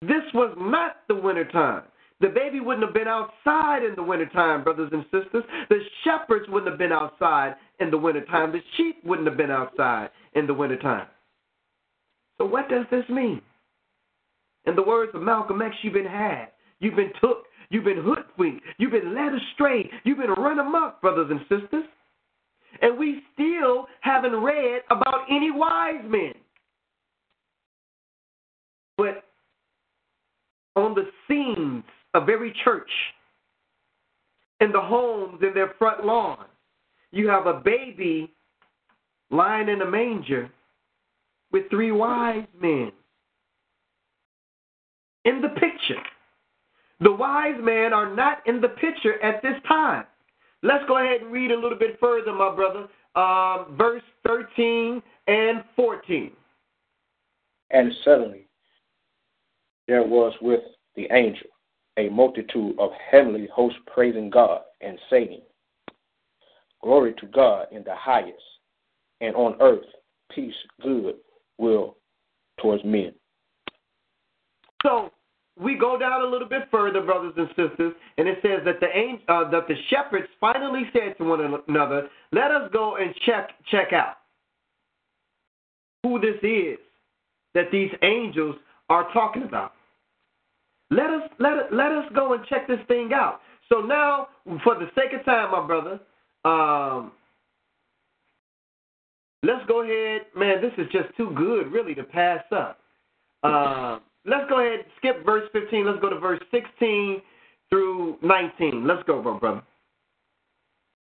This 0.00 0.22
was 0.32 0.54
not 0.58 0.96
the 1.08 1.14
wintertime. 1.14 1.82
The 2.20 2.28
baby 2.28 2.60
wouldn't 2.60 2.84
have 2.84 2.94
been 2.94 3.08
outside 3.08 3.82
in 3.84 3.94
the 3.96 4.02
wintertime, 4.02 4.64
brothers 4.64 4.90
and 4.92 5.04
sisters. 5.04 5.44
The 5.68 5.80
shepherds 6.04 6.46
wouldn't 6.48 6.70
have 6.70 6.78
been 6.78 6.92
outside 6.92 7.56
in 7.80 7.90
the 7.90 7.98
wintertime. 7.98 8.52
The 8.52 8.60
sheep 8.76 8.98
wouldn't 9.04 9.26
have 9.26 9.36
been 9.36 9.50
outside 9.50 10.10
in 10.34 10.46
the 10.46 10.54
wintertime. 10.54 11.06
So 12.38 12.44
what 12.44 12.68
does 12.68 12.84
this 12.90 13.04
mean? 13.08 13.40
In 14.66 14.74
the 14.76 14.82
words 14.82 15.12
of 15.14 15.22
Malcolm 15.22 15.62
X, 15.62 15.74
you've 15.82 15.94
been 15.94 16.04
had, 16.04 16.46
you've 16.80 16.96
been 16.96 17.12
took, 17.20 17.44
you've 17.70 17.84
been 17.84 18.02
hoodwinked, 18.02 18.64
you've 18.78 18.92
been 18.92 19.14
led 19.14 19.32
astray, 19.34 19.90
you've 20.04 20.18
been 20.18 20.30
run 20.30 20.58
amok, 20.58 21.00
brothers 21.00 21.30
and 21.30 21.40
sisters. 21.42 21.84
And 22.80 22.98
we 22.98 23.22
still 23.34 23.86
haven't 24.00 24.34
read 24.34 24.82
about 24.90 25.26
any 25.30 25.50
wise 25.50 26.02
men. 26.06 26.32
But 28.96 29.24
on 30.76 30.94
the 30.94 31.08
scenes 31.28 31.84
of 32.14 32.28
every 32.28 32.54
church, 32.64 32.90
in 34.60 34.72
the 34.72 34.80
homes, 34.80 35.40
in 35.42 35.52
their 35.54 35.74
front 35.78 36.04
lawn, 36.04 36.46
you 37.10 37.28
have 37.28 37.46
a 37.46 37.60
baby 37.60 38.32
lying 39.30 39.68
in 39.68 39.82
a 39.82 39.90
manger 39.90 40.50
with 41.54 41.70
three 41.70 41.92
wise 41.92 42.44
men 42.60 42.90
in 45.24 45.40
the 45.40 45.50
picture. 45.50 46.02
The 46.98 47.12
wise 47.12 47.54
men 47.60 47.92
are 47.92 48.12
not 48.12 48.38
in 48.46 48.60
the 48.60 48.70
picture 48.70 49.22
at 49.22 49.40
this 49.40 49.54
time. 49.68 50.04
Let's 50.64 50.84
go 50.88 50.98
ahead 50.98 51.20
and 51.20 51.30
read 51.30 51.52
a 51.52 51.54
little 51.54 51.78
bit 51.78 52.00
further, 52.00 52.32
my 52.32 52.52
brother. 52.52 52.88
Um, 53.14 53.76
verse 53.78 54.02
13 54.26 55.00
and 55.28 55.62
14. 55.76 56.32
And 57.70 57.92
suddenly 58.04 58.48
there 59.86 60.02
was 60.02 60.32
with 60.42 60.62
the 60.96 61.06
angel 61.12 61.46
a 61.98 62.08
multitude 62.08 62.74
of 62.80 62.90
heavenly 63.12 63.46
hosts 63.54 63.78
praising 63.86 64.28
God 64.28 64.62
and 64.80 64.98
saying, 65.08 65.42
Glory 66.82 67.14
to 67.20 67.26
God 67.26 67.68
in 67.70 67.84
the 67.84 67.94
highest, 67.94 68.42
and 69.20 69.36
on 69.36 69.54
earth 69.60 69.84
peace, 70.34 70.54
good 70.82 71.14
will 71.58 71.96
towards 72.60 72.84
men. 72.84 73.12
So 74.84 75.10
we 75.60 75.76
go 75.76 75.98
down 75.98 76.22
a 76.22 76.26
little 76.26 76.48
bit 76.48 76.62
further, 76.70 77.00
brothers 77.00 77.34
and 77.36 77.48
sisters, 77.48 77.94
and 78.18 78.28
it 78.28 78.38
says 78.42 78.60
that 78.64 78.80
the 78.80 78.88
angel, 78.94 79.24
uh, 79.28 79.50
that 79.50 79.68
the 79.68 79.74
shepherds 79.88 80.26
finally 80.40 80.82
said 80.92 81.16
to 81.18 81.24
one 81.24 81.62
another, 81.68 82.10
"Let 82.32 82.50
us 82.50 82.70
go 82.72 82.96
and 82.96 83.14
check 83.24 83.50
check 83.66 83.92
out 83.92 84.18
who 86.02 86.18
this 86.18 86.38
is 86.42 86.78
that 87.54 87.70
these 87.70 87.92
angels 88.02 88.56
are 88.90 89.10
talking 89.12 89.44
about. 89.44 89.74
Let 90.90 91.10
us 91.10 91.30
let 91.38 91.72
let 91.72 91.92
us 91.92 92.10
go 92.14 92.32
and 92.32 92.44
check 92.46 92.66
this 92.66 92.80
thing 92.88 93.12
out." 93.14 93.40
So 93.68 93.80
now, 93.80 94.28
for 94.62 94.74
the 94.74 94.90
sake 94.94 95.12
of 95.12 95.24
time, 95.24 95.52
my 95.52 95.66
brother, 95.66 96.00
um, 96.44 97.12
let's 99.44 99.64
go 99.66 99.82
ahead. 99.82 100.22
Man, 100.36 100.60
this 100.60 100.72
is 100.78 100.90
just 100.92 101.14
too 101.16 101.32
good, 101.36 101.70
really, 101.72 101.94
to 101.94 102.04
pass 102.04 102.42
up. 102.50 102.78
Uh, 103.42 103.98
let's 104.24 104.48
go 104.48 104.60
ahead, 104.60 104.84
skip 104.96 105.24
verse 105.24 105.48
15. 105.52 105.86
Let's 105.86 106.00
go 106.00 106.10
to 106.10 106.18
verse 106.18 106.40
16 106.50 107.20
through 107.70 108.16
19. 108.22 108.86
Let's 108.86 109.02
go, 109.06 109.22
brother. 109.22 109.62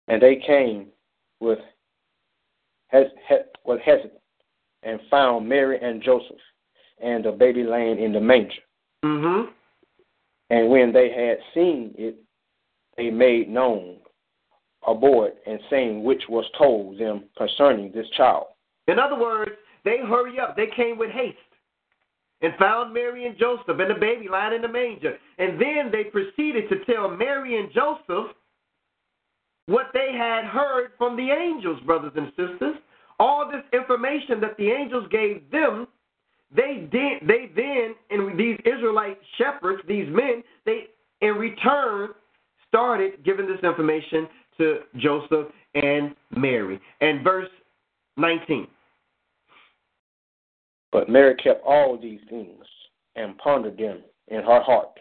And 0.08 0.22
they 0.22 0.36
came 0.46 0.88
with 1.40 1.58
Hes- 2.88 3.10
with 3.64 3.80
Hesed 3.80 4.12
and 4.82 5.00
found 5.10 5.48
Mary 5.48 5.78
and 5.82 6.02
Joseph 6.02 6.36
and 7.02 7.24
the 7.24 7.32
baby 7.32 7.64
laying 7.64 7.98
in 7.98 8.12
the 8.12 8.20
manger. 8.20 8.54
Mm-hmm. 9.04 9.50
And 10.50 10.68
when 10.68 10.92
they 10.92 11.10
had 11.10 11.38
seen 11.54 11.94
it, 11.98 12.16
they 12.96 13.10
made 13.10 13.48
known 13.48 13.96
aboard 14.86 15.32
and 15.46 15.58
saying 15.70 16.02
which 16.02 16.22
was 16.28 16.44
told 16.58 16.98
them 16.98 17.24
concerning 17.36 17.92
this 17.92 18.06
child. 18.16 18.46
In 18.86 18.98
other 18.98 19.18
words, 19.18 19.52
they 19.84 19.98
hurry 19.98 20.38
up. 20.38 20.56
They 20.56 20.68
came 20.74 20.98
with 20.98 21.10
haste 21.10 21.36
and 22.42 22.52
found 22.58 22.92
Mary 22.92 23.26
and 23.26 23.38
Joseph 23.38 23.78
and 23.78 23.90
the 23.90 24.00
baby 24.00 24.28
lying 24.28 24.54
in 24.54 24.62
the 24.62 24.68
manger. 24.68 25.16
And 25.38 25.60
then 25.60 25.90
they 25.90 26.04
proceeded 26.04 26.68
to 26.68 26.84
tell 26.84 27.08
Mary 27.08 27.58
and 27.58 27.72
Joseph 27.72 28.34
what 29.66 29.86
they 29.92 30.12
had 30.16 30.44
heard 30.44 30.90
from 30.98 31.16
the 31.16 31.30
angels, 31.30 31.80
brothers 31.84 32.12
and 32.16 32.28
sisters. 32.30 32.76
All 33.18 33.50
this 33.50 33.64
information 33.72 34.40
that 34.40 34.56
the 34.58 34.70
angels 34.70 35.06
gave 35.10 35.50
them, 35.50 35.88
they 36.54 36.88
did 36.92 37.26
they 37.26 37.50
then 37.56 37.94
and 38.10 38.38
these 38.38 38.58
Israelite 38.64 39.18
shepherds, 39.38 39.82
these 39.88 40.06
men, 40.08 40.44
they 40.64 40.88
in 41.22 41.34
return 41.34 42.10
started 42.68 43.24
giving 43.24 43.46
this 43.46 43.58
information 43.62 44.28
to 44.58 44.80
Joseph 44.96 45.48
and 45.74 46.14
Mary. 46.30 46.80
And 47.00 47.22
verse 47.22 47.48
19. 48.16 48.66
But 50.92 51.08
Mary 51.08 51.34
kept 51.36 51.64
all 51.64 51.98
these 52.00 52.20
things 52.30 52.64
and 53.16 53.36
pondered 53.38 53.76
them 53.76 54.02
in 54.28 54.42
her 54.42 54.62
heart. 54.62 54.98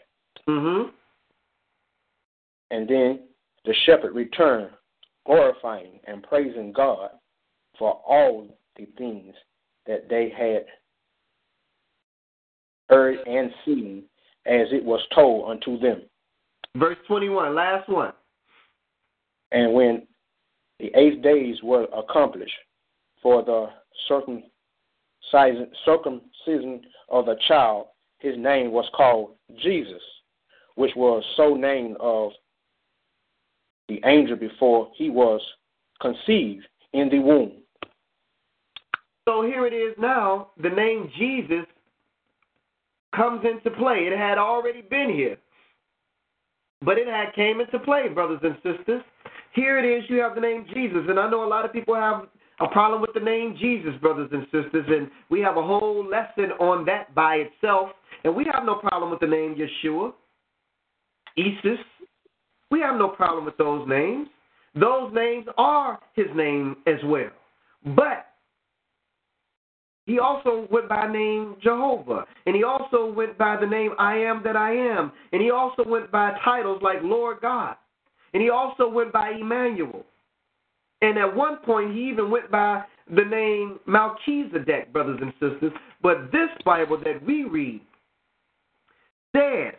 Mm-hmm. 0.48 0.90
And 2.72 2.88
then 2.88 3.20
the 3.66 3.74
shepherd 3.86 4.14
returned, 4.14 4.72
glorifying 5.26 6.00
and 6.08 6.24
praising 6.24 6.72
God 6.72 7.12
for 7.78 8.02
all 8.08 8.48
the 8.78 8.88
things 8.98 9.34
that 9.88 10.10
they 10.10 10.34
had 10.36 10.66
heard 12.90 13.18
and 13.26 13.52
seen 13.64 14.04
as 14.46 14.68
it 14.72 14.84
was 14.84 15.02
told 15.14 15.50
unto 15.50 15.80
them. 15.80 16.02
Verse 16.76 16.98
21, 17.08 17.56
last 17.56 17.88
one. 17.90 18.14
And 19.56 19.74
when 19.74 20.06
the 20.80 20.92
eight 20.96 21.22
days 21.24 21.56
were 21.64 21.88
accomplished 21.98 22.54
for 23.24 23.42
the 23.42 23.70
circumcision 25.86 26.82
of 27.08 27.26
the 27.26 27.38
child, 27.48 27.88
his 28.20 28.38
name 28.38 28.72
was 28.72 28.86
called 28.94 29.32
Jesus, 29.64 30.02
which 30.76 30.92
was 30.98 31.24
so 31.38 31.56
named 31.56 31.96
of 32.02 32.34
the 33.88 34.02
angel 34.04 34.36
before 34.36 34.92
he 34.94 35.10
was 35.10 35.40
conceived 36.02 36.68
in 36.92 37.08
the 37.08 37.20
womb. 37.20 37.54
So 39.26 39.42
here 39.42 39.66
it 39.66 39.74
is 39.74 39.96
now, 39.98 40.50
the 40.62 40.70
name 40.70 41.10
Jesus 41.18 41.66
comes 43.16 43.46
into 43.46 43.70
play. 43.78 44.00
It 44.00 44.18
had 44.18 44.38
already 44.38 44.82
been 44.82 45.14
here. 45.14 45.38
But 46.82 46.98
it 46.98 47.08
had 47.08 47.34
came 47.34 47.62
into 47.62 47.80
play, 47.80 48.10
brothers 48.10 48.42
and 48.44 48.56
sisters. 48.56 49.02
Here 49.56 49.80
it 49.80 49.86
is, 49.86 50.04
you 50.10 50.18
have 50.18 50.36
the 50.36 50.42
name 50.42 50.66
Jesus. 50.74 51.06
And 51.08 51.18
I 51.18 51.30
know 51.30 51.46
a 51.46 51.48
lot 51.48 51.64
of 51.64 51.72
people 51.72 51.96
have 51.96 52.28
a 52.60 52.68
problem 52.68 53.02
with 53.02 53.12
the 53.14 53.22
name 53.22 53.56
Jesus, 53.60 53.94
brothers 54.02 54.30
and 54.32 54.44
sisters, 54.46 54.86
and 54.88 55.10
we 55.30 55.40
have 55.42 55.56
a 55.56 55.62
whole 55.62 56.06
lesson 56.06 56.52
on 56.60 56.86
that 56.86 57.16
by 57.16 57.36
itself. 57.36 57.90
And 58.26 58.36
we 58.36 58.46
have 58.54 58.66
no 58.66 58.76
problem 58.76 59.12
with 59.12 59.22
the 59.22 59.28
name 59.28 59.56
Yeshua, 59.56 60.14
Isus. 61.38 61.80
We 62.70 62.82
have 62.82 62.98
no 62.98 63.08
problem 63.08 63.46
with 63.46 63.58
those 63.58 63.88
names. 63.88 64.28
Those 64.74 65.14
names 65.14 65.46
are 65.58 66.00
his 66.16 66.28
name 66.36 66.76
as 66.86 67.00
well. 67.06 67.30
But 67.96 68.26
he 70.06 70.20
also 70.20 70.68
went 70.70 70.90
by 70.90 71.12
name 71.12 71.56
Jehovah. 71.64 72.26
And 72.46 72.56
he 72.56 72.64
also 72.64 73.12
went 73.12 73.38
by 73.38 73.58
the 73.60 73.68
name 73.68 73.92
I 73.98 74.18
am 74.18 74.42
that 74.44 74.58
I 74.58 74.76
am. 74.76 75.12
And 75.32 75.42
he 75.42 75.52
also 75.52 75.84
went 75.86 76.12
by 76.12 76.34
titles 76.44 76.82
like 76.82 76.98
Lord 77.02 77.38
God. 77.42 77.76
And 78.36 78.44
he 78.44 78.50
also 78.50 78.90
went 78.90 79.14
by 79.14 79.30
Emmanuel. 79.30 80.04
And 81.02 81.18
at 81.18 81.34
one 81.34 81.56
point, 81.60 81.94
he 81.94 82.10
even 82.10 82.30
went 82.30 82.52
by 82.52 82.84
the 83.10 83.24
name 83.24 83.80
Melchizedek, 83.88 84.92
brothers 84.92 85.22
and 85.22 85.32
sisters. 85.40 85.72
But 86.04 86.34
this 86.34 86.50
Bible 86.66 86.98
that 87.06 87.26
we 87.26 87.46
read 87.46 87.80
says 89.34 89.76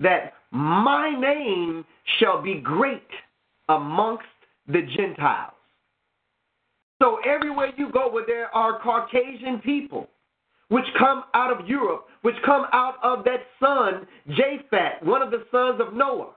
that 0.00 0.34
my 0.50 1.18
name 1.18 1.86
shall 2.18 2.42
be 2.42 2.56
great 2.56 3.08
amongst 3.70 4.26
the 4.68 4.82
Gentiles. 4.94 5.54
So 7.00 7.16
everywhere 7.26 7.72
you 7.78 7.90
go 7.92 8.12
where 8.12 8.26
there 8.26 8.54
are 8.54 8.78
Caucasian 8.80 9.60
people, 9.64 10.06
which 10.68 10.84
come 10.98 11.24
out 11.32 11.50
of 11.50 11.66
Europe, 11.66 12.08
which 12.20 12.36
come 12.44 12.66
out 12.74 12.96
of 13.02 13.24
that 13.24 13.40
son, 13.58 14.06
Japheth, 14.36 15.02
one 15.02 15.22
of 15.22 15.30
the 15.30 15.46
sons 15.50 15.80
of 15.80 15.94
Noah. 15.94 16.32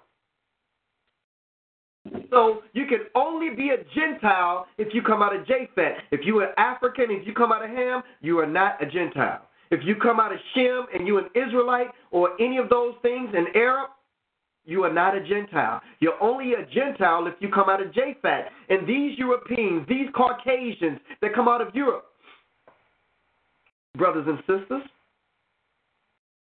So 2.30 2.62
you 2.74 2.86
can 2.88 3.00
only 3.16 3.56
be 3.56 3.70
a 3.70 3.78
Gentile 3.94 4.68
if 4.78 4.94
you 4.94 5.02
come 5.02 5.22
out 5.22 5.36
of 5.36 5.46
Japheth. 5.48 5.98
If 6.12 6.22
you 6.26 6.40
are 6.40 6.58
African, 6.60 7.06
if 7.10 7.26
you 7.26 7.34
come 7.34 7.52
out 7.52 7.64
of 7.64 7.70
Ham, 7.70 8.04
you 8.22 8.40
are 8.40 8.48
not 8.48 8.82
a 8.82 8.86
Gentile. 8.86 9.42
If 9.70 9.82
you 9.84 9.96
come 9.96 10.20
out 10.20 10.32
of 10.32 10.40
Shem 10.54 10.86
and 10.94 11.06
you 11.06 11.18
an 11.18 11.26
Israelite 11.36 11.88
or 12.12 12.30
any 12.42 12.58
of 12.58 12.70
those 12.70 12.96
things, 13.02 13.30
an 13.34 13.48
Arab, 13.56 13.90
you 14.66 14.84
are 14.84 14.94
not 14.94 15.16
a 15.16 15.22
Gentile. 15.22 15.82
You're 16.00 16.22
only 16.22 16.54
a 16.54 16.66
Gentile 16.66 17.28
if 17.28 17.36
you 17.40 17.50
come 17.50 17.70
out 17.70 17.82
of 17.82 17.94
Japheth. 17.94 18.46
And 18.70 18.88
these 18.88 19.18
Europeans, 19.18 19.86
these 19.88 20.08
Caucasians 20.14 21.00
that 21.22 21.34
come 21.34 21.48
out 21.48 21.62
of 21.62 21.74
Europe, 21.74 22.06
brothers 23.98 24.28
and 24.28 24.40
sisters, 24.40 24.84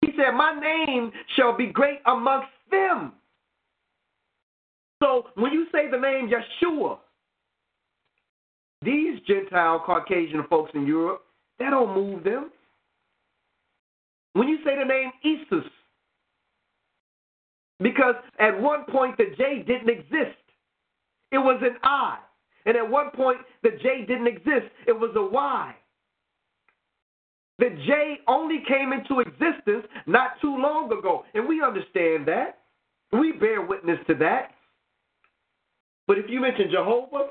he 0.02 0.12
said, 0.18 0.32
My 0.36 0.58
name 0.60 1.12
shall 1.36 1.56
be 1.56 1.68
great 1.68 2.00
amongst 2.06 2.50
them. 2.72 3.14
So 5.04 5.26
when 5.36 5.52
you 5.52 5.66
say 5.74 5.90
the 5.92 5.98
name 5.98 6.30
Yeshua, 6.30 6.98
these 8.82 9.20
Gentile 9.28 9.84
Caucasian 9.86 10.46
folks 10.50 10.72
in 10.74 10.88
Europe, 10.88 11.24
that 11.60 11.72
don't 11.72 11.94
move 11.94 12.24
them. 12.24 12.52
When 14.32 14.48
you 14.48 14.60
say 14.64 14.78
the 14.78 14.86
name 14.86 15.12
Isus, 15.26 15.70
because 17.80 18.16
at 18.40 18.60
one 18.60 18.86
point 18.86 19.18
the 19.18 19.26
J 19.38 19.64
didn't 19.68 19.90
exist. 19.90 20.40
It 21.32 21.38
was 21.38 21.62
an 21.62 21.76
I. 21.84 22.20
And 22.66 22.78
at 22.78 22.90
one 22.90 23.10
point 23.12 23.40
the 23.62 23.72
J 23.82 24.06
didn't 24.08 24.28
exist. 24.28 24.72
It 24.88 24.94
was 24.94 25.12
a 25.18 25.22
Y. 25.22 25.76
The 27.60 27.70
J 27.86 28.20
only 28.28 28.64
came 28.68 28.94
into 28.94 29.20
existence 29.20 29.86
not 30.08 30.40
too 30.42 30.56
long 30.58 30.92
ago. 30.98 31.26
And 31.34 31.48
we 31.48 31.62
understand 31.62 32.26
that. 32.28 32.60
We 33.12 33.34
bear 33.34 33.62
witness 33.62 34.00
to 34.08 34.16
that. 34.16 34.52
But 36.08 36.18
if 36.18 36.30
you 36.30 36.42
mention 36.42 36.70
Jehovah, 36.72 37.30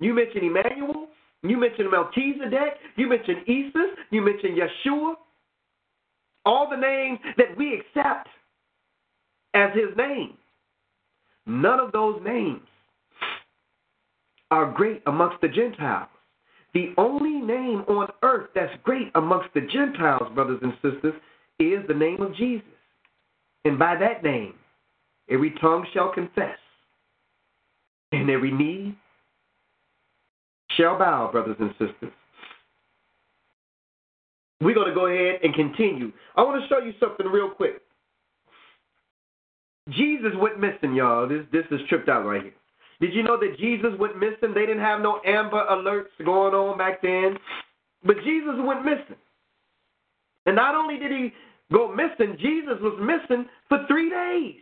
you 0.00 0.14
mention 0.14 0.44
Emmanuel, 0.44 1.08
you 1.42 1.56
mention 1.56 1.90
Melchizedek, 1.90 2.74
you 2.96 3.08
mention 3.08 3.36
Isus, 3.46 3.96
you 4.10 4.22
mention 4.22 4.56
Yeshua, 4.56 5.14
all 6.44 6.68
the 6.70 6.76
names 6.76 7.18
that 7.36 7.56
we 7.56 7.74
accept 7.74 8.28
as 9.54 9.70
his 9.74 9.96
name. 9.96 10.34
None 11.46 11.80
of 11.80 11.92
those 11.92 12.20
names 12.24 12.60
are 14.50 14.72
great 14.72 15.02
amongst 15.06 15.40
the 15.40 15.48
Gentiles. 15.48 16.08
The 16.74 16.92
only 16.98 17.40
name 17.40 17.84
on 17.88 18.08
earth 18.22 18.50
that's 18.54 18.72
great 18.84 19.10
amongst 19.14 19.52
the 19.54 19.62
Gentiles, 19.62 20.30
brothers 20.34 20.60
and 20.62 20.72
sisters, 20.74 21.14
is 21.58 21.86
the 21.88 21.94
name 21.94 22.22
of 22.22 22.34
Jesus. 22.36 22.66
And 23.64 23.78
by 23.78 23.96
that 23.96 24.22
name, 24.22 24.54
every 25.28 25.52
tongue 25.60 25.86
shall 25.92 26.12
confess, 26.12 26.56
and 28.12 28.30
every 28.30 28.50
knee 28.50 28.96
shall 30.76 30.98
bow, 30.98 31.30
brothers 31.30 31.56
and 31.60 31.70
sisters. 31.72 32.12
We're 34.60 34.74
going 34.74 34.88
to 34.88 34.94
go 34.94 35.06
ahead 35.06 35.40
and 35.42 35.54
continue. 35.54 36.12
I 36.36 36.42
want 36.42 36.62
to 36.62 36.68
show 36.68 36.78
you 36.78 36.92
something 37.00 37.26
real 37.26 37.50
quick. 37.50 37.80
Jesus 39.88 40.32
went 40.36 40.60
missing, 40.60 40.94
y'all. 40.94 41.26
This 41.26 41.44
this 41.50 41.64
is 41.70 41.80
tripped 41.88 42.08
out 42.08 42.24
right 42.24 42.42
here. 42.42 42.52
Did 43.00 43.14
you 43.14 43.22
know 43.22 43.38
that 43.38 43.58
Jesus 43.58 43.90
went 43.98 44.18
missing? 44.18 44.52
They 44.54 44.66
didn't 44.66 44.82
have 44.82 45.00
no 45.00 45.20
Amber 45.24 45.64
Alerts 45.70 46.24
going 46.24 46.54
on 46.54 46.76
back 46.76 47.00
then, 47.00 47.38
but 48.04 48.16
Jesus 48.22 48.54
went 48.58 48.84
missing. 48.84 49.16
And 50.44 50.54
not 50.54 50.74
only 50.74 50.98
did 50.98 51.10
he 51.10 51.32
go 51.72 51.88
missing, 51.88 52.36
Jesus 52.38 52.76
was 52.80 52.98
missing 53.00 53.46
for 53.68 53.84
three 53.88 54.10
days. 54.10 54.60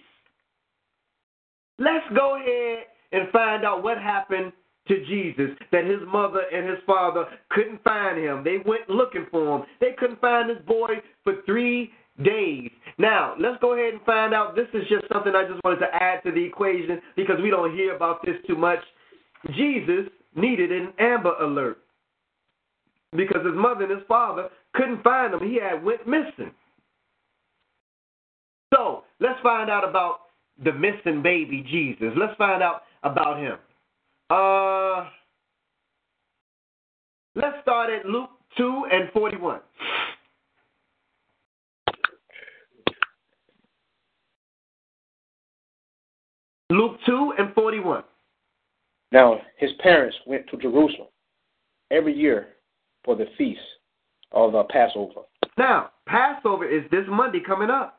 Let's 1.81 2.07
go 2.15 2.37
ahead 2.37 2.85
and 3.13 3.29
find 3.31 3.65
out 3.65 3.83
what 3.83 3.99
happened 3.99 4.53
to 4.89 5.05
Jesus 5.05 5.57
that 5.71 5.85
his 5.85 6.01
mother 6.07 6.43
and 6.53 6.69
his 6.69 6.79
father 6.87 7.27
couldn't 7.51 7.83
find 7.85 8.19
him. 8.19 8.43
They 8.43 8.59
went 8.65 8.89
looking 8.89 9.27
for 9.31 9.59
him. 9.59 9.67
They 9.81 9.93
couldn't 9.99 10.21
find 10.21 10.49
this 10.49 10.65
boy 10.67 10.95
for 11.25 11.35
three 11.47 11.93
days. 12.25 12.71
Now, 12.99 13.35
let's 13.39 13.61
go 13.61 13.75
ahead 13.75 13.95
and 13.95 14.03
find 14.03 14.35
out. 14.35 14.57
This 14.57 14.67
is 14.75 14.83
just 14.89 15.05
something 15.13 15.35
I 15.35 15.47
just 15.49 15.63
wanted 15.63 15.81
to 15.81 15.95
add 15.95 16.23
to 16.25 16.33
the 16.33 16.43
equation 16.43 17.01
because 17.17 17.37
we 17.43 17.51
don't 17.51 17.75
hear 17.75 17.95
about 17.95 18.25
this 18.25 18.37
too 18.47 18.57
much. 18.57 18.81
Jesus 19.55 20.11
needed 20.35 20.73
an 20.73 20.93
Amber 20.99 21.35
Alert 21.41 21.79
because 23.17 23.45
his 23.45 23.55
mother 23.55 23.85
and 23.85 23.93
his 23.93 24.07
father 24.09 24.49
couldn't 24.75 25.03
find 25.03 25.35
him. 25.35 25.41
He 25.49 25.59
had 25.61 25.83
went 25.85 26.07
missing. 26.07 26.53
So 28.75 29.05
let's 29.21 29.41
find 29.43 29.71
out 29.71 29.89
about 29.89 30.21
the 30.65 30.73
missing 30.73 31.23
baby 31.23 31.65
Jesus. 31.69 32.13
Let's 32.17 32.37
find 32.37 32.63
out 32.63 32.83
about 33.03 33.39
him. 33.39 33.57
Uh, 34.31 35.09
let's 37.35 37.63
start 37.63 37.91
at 37.91 38.07
Luke 38.07 38.31
2 38.57 38.87
and 38.91 39.11
41. 39.13 39.61
Luke 46.71 46.99
2 47.07 47.35
and 47.39 47.55
41. 47.55 48.03
Now 49.11 49.41
his 49.57 49.71
parents 49.81 50.17
went 50.27 50.47
to 50.51 50.57
Jerusalem 50.59 51.09
every 51.91 52.15
year 52.15 52.49
for 53.05 53.17
the 53.17 53.27
feast 53.39 53.61
of 54.33 54.53
the 54.53 54.65
Passover. 54.65 55.23
Now, 55.57 55.91
Passover 56.07 56.69
is 56.69 56.83
this 56.91 57.05
Monday 57.09 57.41
coming 57.45 57.71
up. 57.71 57.98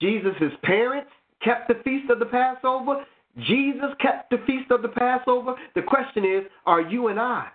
Jesus' 0.00 0.52
parents 0.62 1.10
kept 1.42 1.68
the 1.68 1.82
feast 1.84 2.10
of 2.10 2.18
the 2.18 2.26
Passover. 2.26 3.04
Jesus 3.38 3.90
kept 4.00 4.30
the 4.30 4.38
feast 4.46 4.70
of 4.70 4.82
the 4.82 4.88
Passover. 4.88 5.54
The 5.74 5.82
question 5.82 6.24
is, 6.24 6.42
are 6.66 6.80
you 6.80 7.08
and 7.08 7.20
I 7.20 7.48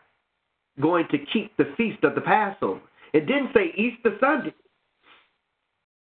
going 0.82 1.08
to 1.12 1.18
keep 1.32 1.56
the 1.58 1.74
feast 1.78 2.04
of 2.04 2.16
the 2.16 2.22
Passover? 2.22 2.82
It 3.14 3.28
didn't 3.28 3.52
say 3.54 3.74
Easter 3.78 4.18
Sunday. 4.20 4.54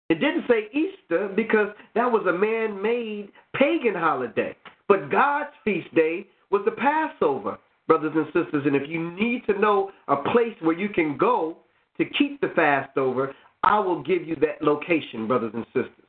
It 0.08 0.20
didn't 0.20 0.44
say 0.48 0.68
Easter 0.72 1.28
because 1.34 1.68
that 1.94 2.10
was 2.10 2.26
a 2.26 2.32
man 2.32 2.80
made 2.80 3.30
pagan 3.54 3.94
holiday. 3.94 4.56
But 4.88 5.10
God's 5.10 5.50
feast 5.64 5.92
day 5.94 6.26
was 6.50 6.62
the 6.64 6.70
Passover, 6.72 7.58
brothers 7.88 8.12
and 8.14 8.26
sisters. 8.26 8.64
And 8.66 8.76
if 8.76 8.88
you 8.88 9.10
need 9.10 9.44
to 9.46 9.58
know 9.58 9.90
a 10.08 10.16
place 10.16 10.54
where 10.60 10.78
you 10.78 10.88
can 10.88 11.16
go 11.16 11.56
to 11.98 12.04
keep 12.04 12.40
the 12.40 12.48
Passover, 12.48 13.34
I 13.62 13.80
will 13.80 14.02
give 14.02 14.26
you 14.26 14.36
that 14.36 14.62
location, 14.62 15.26
brothers 15.26 15.52
and 15.54 15.66
sisters. 15.66 16.05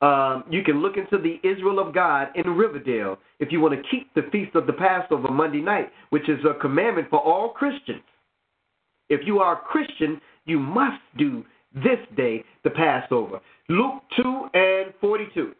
Um, 0.00 0.44
you 0.48 0.62
can 0.62 0.80
look 0.80 0.96
into 0.96 1.18
the 1.18 1.40
Israel 1.48 1.80
of 1.80 1.92
God 1.92 2.28
in 2.36 2.48
Riverdale 2.50 3.18
if 3.40 3.50
you 3.50 3.60
want 3.60 3.74
to 3.74 3.90
keep 3.90 4.12
the 4.14 4.28
feast 4.30 4.54
of 4.54 4.66
the 4.66 4.72
Passover 4.72 5.28
Monday 5.28 5.60
night, 5.60 5.90
which 6.10 6.28
is 6.28 6.38
a 6.44 6.58
commandment 6.60 7.10
for 7.10 7.18
all 7.18 7.50
Christians. 7.50 8.02
If 9.08 9.26
you 9.26 9.40
are 9.40 9.54
a 9.54 9.60
Christian, 9.60 10.20
you 10.44 10.60
must 10.60 11.00
do 11.16 11.44
this 11.74 11.98
day 12.16 12.44
the 12.62 12.70
Passover. 12.70 13.40
Luke 13.68 14.02
2 14.16 14.48
and 14.54 14.94
42. 15.00 15.52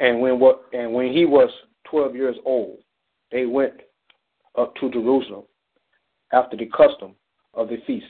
And 0.00 0.20
when 0.20 0.38
what 0.38 0.62
and 0.72 0.92
when 0.92 1.12
he 1.12 1.24
was 1.24 1.50
12 1.90 2.14
years 2.14 2.36
old, 2.46 2.78
they 3.30 3.46
went 3.46 3.74
up 4.56 4.74
to 4.76 4.90
Jerusalem 4.90 5.44
after 6.32 6.56
the 6.56 6.66
custom 6.66 7.14
of 7.54 7.68
the 7.68 7.78
feast. 7.86 8.06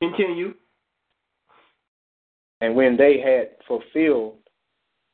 Continue. 0.00 0.54
And 2.62 2.76
when 2.76 2.96
they 2.96 3.18
had 3.18 3.56
fulfilled 3.66 4.36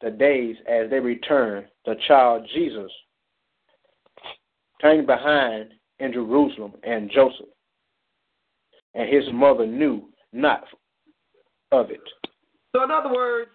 the 0.02 0.10
days 0.10 0.54
as 0.70 0.90
they 0.90 1.00
returned, 1.00 1.66
the 1.86 1.94
child 2.06 2.46
Jesus 2.54 2.92
turned 4.82 5.06
behind 5.06 5.70
in 5.98 6.12
Jerusalem, 6.12 6.74
and 6.84 7.10
Joseph 7.10 7.46
and 8.94 9.08
his 9.08 9.24
mother 9.32 9.66
knew 9.66 10.10
not 10.32 10.64
of 11.72 11.90
it. 11.90 12.02
So, 12.76 12.84
in 12.84 12.90
other 12.90 13.12
words, 13.12 13.50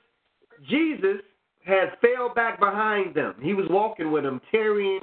Jesus 0.67 1.21
had 1.63 1.93
fell 2.01 2.33
back 2.33 2.59
behind 2.59 3.13
them. 3.13 3.35
He 3.43 3.53
was 3.53 3.67
walking 3.69 4.11
with 4.11 4.23
them, 4.23 4.41
tarrying. 4.49 5.01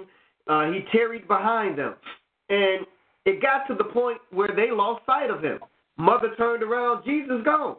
Uh, 0.49 0.73
he 0.73 0.81
tarried 0.91 1.29
behind 1.29 1.79
them, 1.79 1.95
and 2.49 2.85
it 3.25 3.41
got 3.41 3.69
to 3.69 3.77
the 3.77 3.85
point 3.85 4.19
where 4.33 4.55
they 4.55 4.73
lost 4.73 5.07
sight 5.07 5.31
of 5.31 5.45
him. 5.45 5.61
Mother 5.97 6.35
turned 6.37 6.65
around, 6.65 7.05
Jesus 7.05 7.41
gone. 7.45 7.77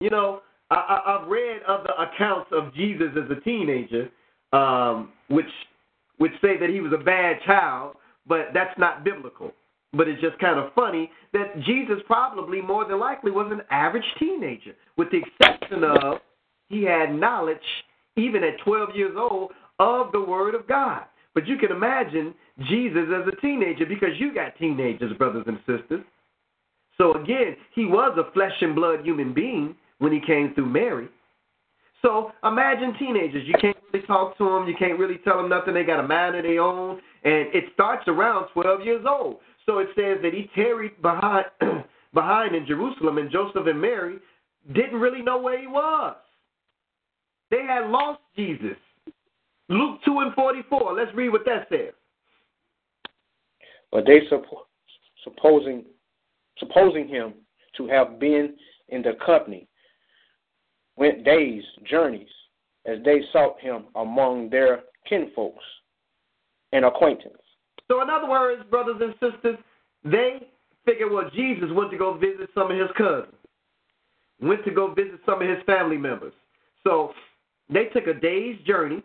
You 0.00 0.10
know, 0.10 0.42
I, 0.70 1.18
have 1.18 1.28
read 1.28 1.62
other 1.66 1.90
accounts 1.98 2.50
of 2.52 2.74
Jesus 2.74 3.08
as 3.16 3.30
a 3.36 3.40
teenager, 3.40 4.08
um, 4.52 5.12
which 5.28 5.46
which 6.18 6.32
say 6.42 6.58
that 6.58 6.68
he 6.68 6.80
was 6.80 6.92
a 6.92 7.02
bad 7.02 7.36
child, 7.46 7.96
but 8.26 8.48
that's 8.52 8.76
not 8.78 9.04
biblical. 9.04 9.52
But 9.92 10.08
it's 10.08 10.20
just 10.20 10.38
kind 10.38 10.58
of 10.58 10.72
funny 10.74 11.10
that 11.32 11.60
Jesus 11.62 11.98
probably 12.06 12.60
more 12.60 12.84
than 12.86 12.98
likely 12.98 13.30
was 13.30 13.50
an 13.50 13.62
average 13.70 14.04
teenager, 14.18 14.72
with 14.96 15.08
the 15.10 15.18
exception 15.18 15.84
of 15.84 16.18
he 16.68 16.82
had 16.82 17.14
knowledge, 17.14 17.56
even 18.16 18.44
at 18.44 18.58
12 18.64 18.90
years 18.94 19.16
old, 19.16 19.52
of 19.78 20.12
the 20.12 20.20
Word 20.20 20.54
of 20.54 20.66
God. 20.66 21.04
But 21.34 21.46
you 21.46 21.56
can 21.56 21.70
imagine 21.70 22.34
Jesus 22.68 23.08
as 23.14 23.32
a 23.32 23.40
teenager 23.40 23.86
because 23.86 24.10
you 24.18 24.34
got 24.34 24.58
teenagers, 24.58 25.16
brothers 25.16 25.44
and 25.46 25.58
sisters. 25.60 26.04
So 26.98 27.14
again, 27.14 27.56
he 27.74 27.86
was 27.86 28.18
a 28.18 28.30
flesh 28.32 28.60
and 28.60 28.74
blood 28.74 29.04
human 29.04 29.32
being 29.32 29.76
when 29.98 30.12
he 30.12 30.20
came 30.20 30.54
through 30.54 30.66
Mary. 30.66 31.08
So 32.02 32.30
imagine 32.44 32.94
teenagers. 32.98 33.46
You 33.46 33.54
can't 33.60 33.76
really 33.92 34.06
talk 34.06 34.38
to 34.38 34.44
them. 34.44 34.68
You 34.68 34.74
can't 34.78 34.98
really 34.98 35.18
tell 35.24 35.36
them 35.36 35.48
nothing. 35.48 35.74
They 35.74 35.82
got 35.82 36.00
a 36.00 36.06
mind 36.06 36.36
of 36.36 36.44
their 36.44 36.60
own. 36.60 37.00
And 37.24 37.54
it 37.54 37.64
starts 37.74 38.06
around 38.06 38.48
12 38.52 38.84
years 38.84 39.04
old. 39.08 39.38
So 39.66 39.78
it 39.78 39.88
says 39.96 40.18
that 40.22 40.32
he 40.32 40.48
tarried 40.54 41.00
behind, 41.02 41.46
behind 42.14 42.54
in 42.54 42.66
Jerusalem, 42.66 43.18
and 43.18 43.30
Joseph 43.30 43.66
and 43.66 43.80
Mary 43.80 44.18
didn't 44.72 45.00
really 45.00 45.22
know 45.22 45.38
where 45.38 45.60
he 45.60 45.66
was. 45.66 46.16
They 47.50 47.62
had 47.62 47.90
lost 47.90 48.20
Jesus. 48.36 48.76
Luke 49.68 49.98
2 50.04 50.20
and 50.20 50.34
44. 50.34 50.94
Let's 50.94 51.14
read 51.14 51.30
what 51.30 51.44
that 51.44 51.66
says. 51.68 51.92
But 53.90 54.04
they 54.06 54.20
supposing 55.24 55.84
supposing 56.58 57.08
him 57.08 57.34
to 57.76 57.86
have 57.86 58.18
been 58.18 58.54
in 58.88 59.02
the 59.02 59.12
company 59.24 59.68
went 60.98 61.24
days 61.24 61.62
journeys 61.88 62.28
as 62.86 62.98
they 63.04 63.20
sought 63.32 63.60
him 63.60 63.84
among 63.94 64.50
their 64.50 64.80
kinfolks 65.08 65.64
and 66.72 66.84
acquaintance. 66.84 67.34
So, 67.88 68.02
in 68.02 68.10
other 68.10 68.28
words, 68.28 68.62
brothers 68.70 69.00
and 69.00 69.14
sisters, 69.14 69.56
they 70.04 70.48
figured, 70.84 71.10
well, 71.10 71.30
Jesus 71.34 71.68
went 71.72 71.90
to 71.90 71.98
go 71.98 72.14
visit 72.14 72.50
some 72.54 72.70
of 72.70 72.78
his 72.78 72.88
cousins, 72.96 73.34
went 74.40 74.64
to 74.64 74.70
go 74.70 74.92
visit 74.92 75.20
some 75.24 75.42
of 75.42 75.48
his 75.48 75.58
family 75.66 75.96
members. 75.96 76.32
So, 76.84 77.12
they 77.70 77.84
took 77.86 78.06
a 78.06 78.14
day's 78.14 78.58
journey 78.66 79.02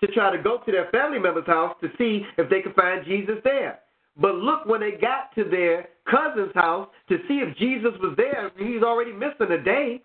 to 0.00 0.06
try 0.08 0.34
to 0.34 0.42
go 0.42 0.58
to 0.58 0.72
their 0.72 0.90
family 0.90 1.18
member's 1.18 1.46
house 1.46 1.74
to 1.80 1.88
see 1.98 2.22
if 2.36 2.50
they 2.50 2.60
could 2.60 2.74
find 2.74 3.04
Jesus 3.04 3.36
there. 3.44 3.80
But 4.16 4.36
look, 4.36 4.66
when 4.66 4.80
they 4.80 4.92
got 4.92 5.34
to 5.36 5.44
their 5.44 5.88
cousin's 6.08 6.54
house 6.54 6.88
to 7.08 7.18
see 7.26 7.34
if 7.34 7.56
Jesus 7.56 7.92
was 8.00 8.14
there, 8.16 8.50
he's 8.56 8.82
already 8.82 9.12
missing 9.12 9.50
a 9.50 9.62
day. 9.62 10.02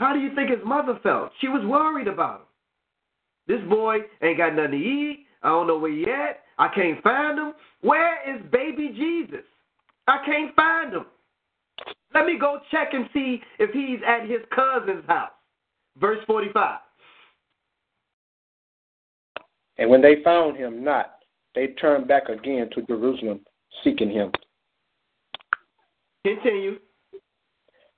How 0.00 0.12
do 0.12 0.20
you 0.20 0.34
think 0.34 0.50
his 0.50 0.64
mother 0.64 0.98
felt? 1.02 1.32
She 1.40 1.48
was 1.48 1.64
worried 1.64 2.08
about 2.08 2.40
him. 2.40 2.46
This 3.48 3.68
boy 3.68 3.98
ain't 4.22 4.38
got 4.38 4.54
nothing 4.54 4.72
to 4.72 4.76
eat. 4.76 5.26
I 5.42 5.48
don't 5.48 5.66
know 5.66 5.78
where 5.78 5.92
he 5.92 6.04
at. 6.04 6.42
I 6.58 6.68
can't 6.68 7.02
find 7.02 7.38
him. 7.38 7.52
Where 7.80 8.36
is 8.36 8.42
baby 8.52 8.88
Jesus? 8.88 9.44
I 10.06 10.18
can't 10.24 10.54
find 10.54 10.92
him. 10.92 11.06
Let 12.14 12.26
me 12.26 12.38
go 12.38 12.60
check 12.70 12.88
and 12.92 13.08
see 13.12 13.40
if 13.58 13.70
he's 13.70 14.00
at 14.06 14.28
his 14.28 14.40
cousin's 14.54 15.04
house. 15.06 15.30
Verse 16.00 16.18
45. 16.26 16.80
And 19.78 19.90
when 19.90 20.02
they 20.02 20.22
found 20.24 20.56
him 20.56 20.82
not, 20.82 21.14
they 21.54 21.68
turned 21.80 22.08
back 22.08 22.28
again 22.28 22.68
to 22.74 22.82
Jerusalem, 22.82 23.40
seeking 23.84 24.10
him. 24.10 24.32
Continue. 26.24 26.78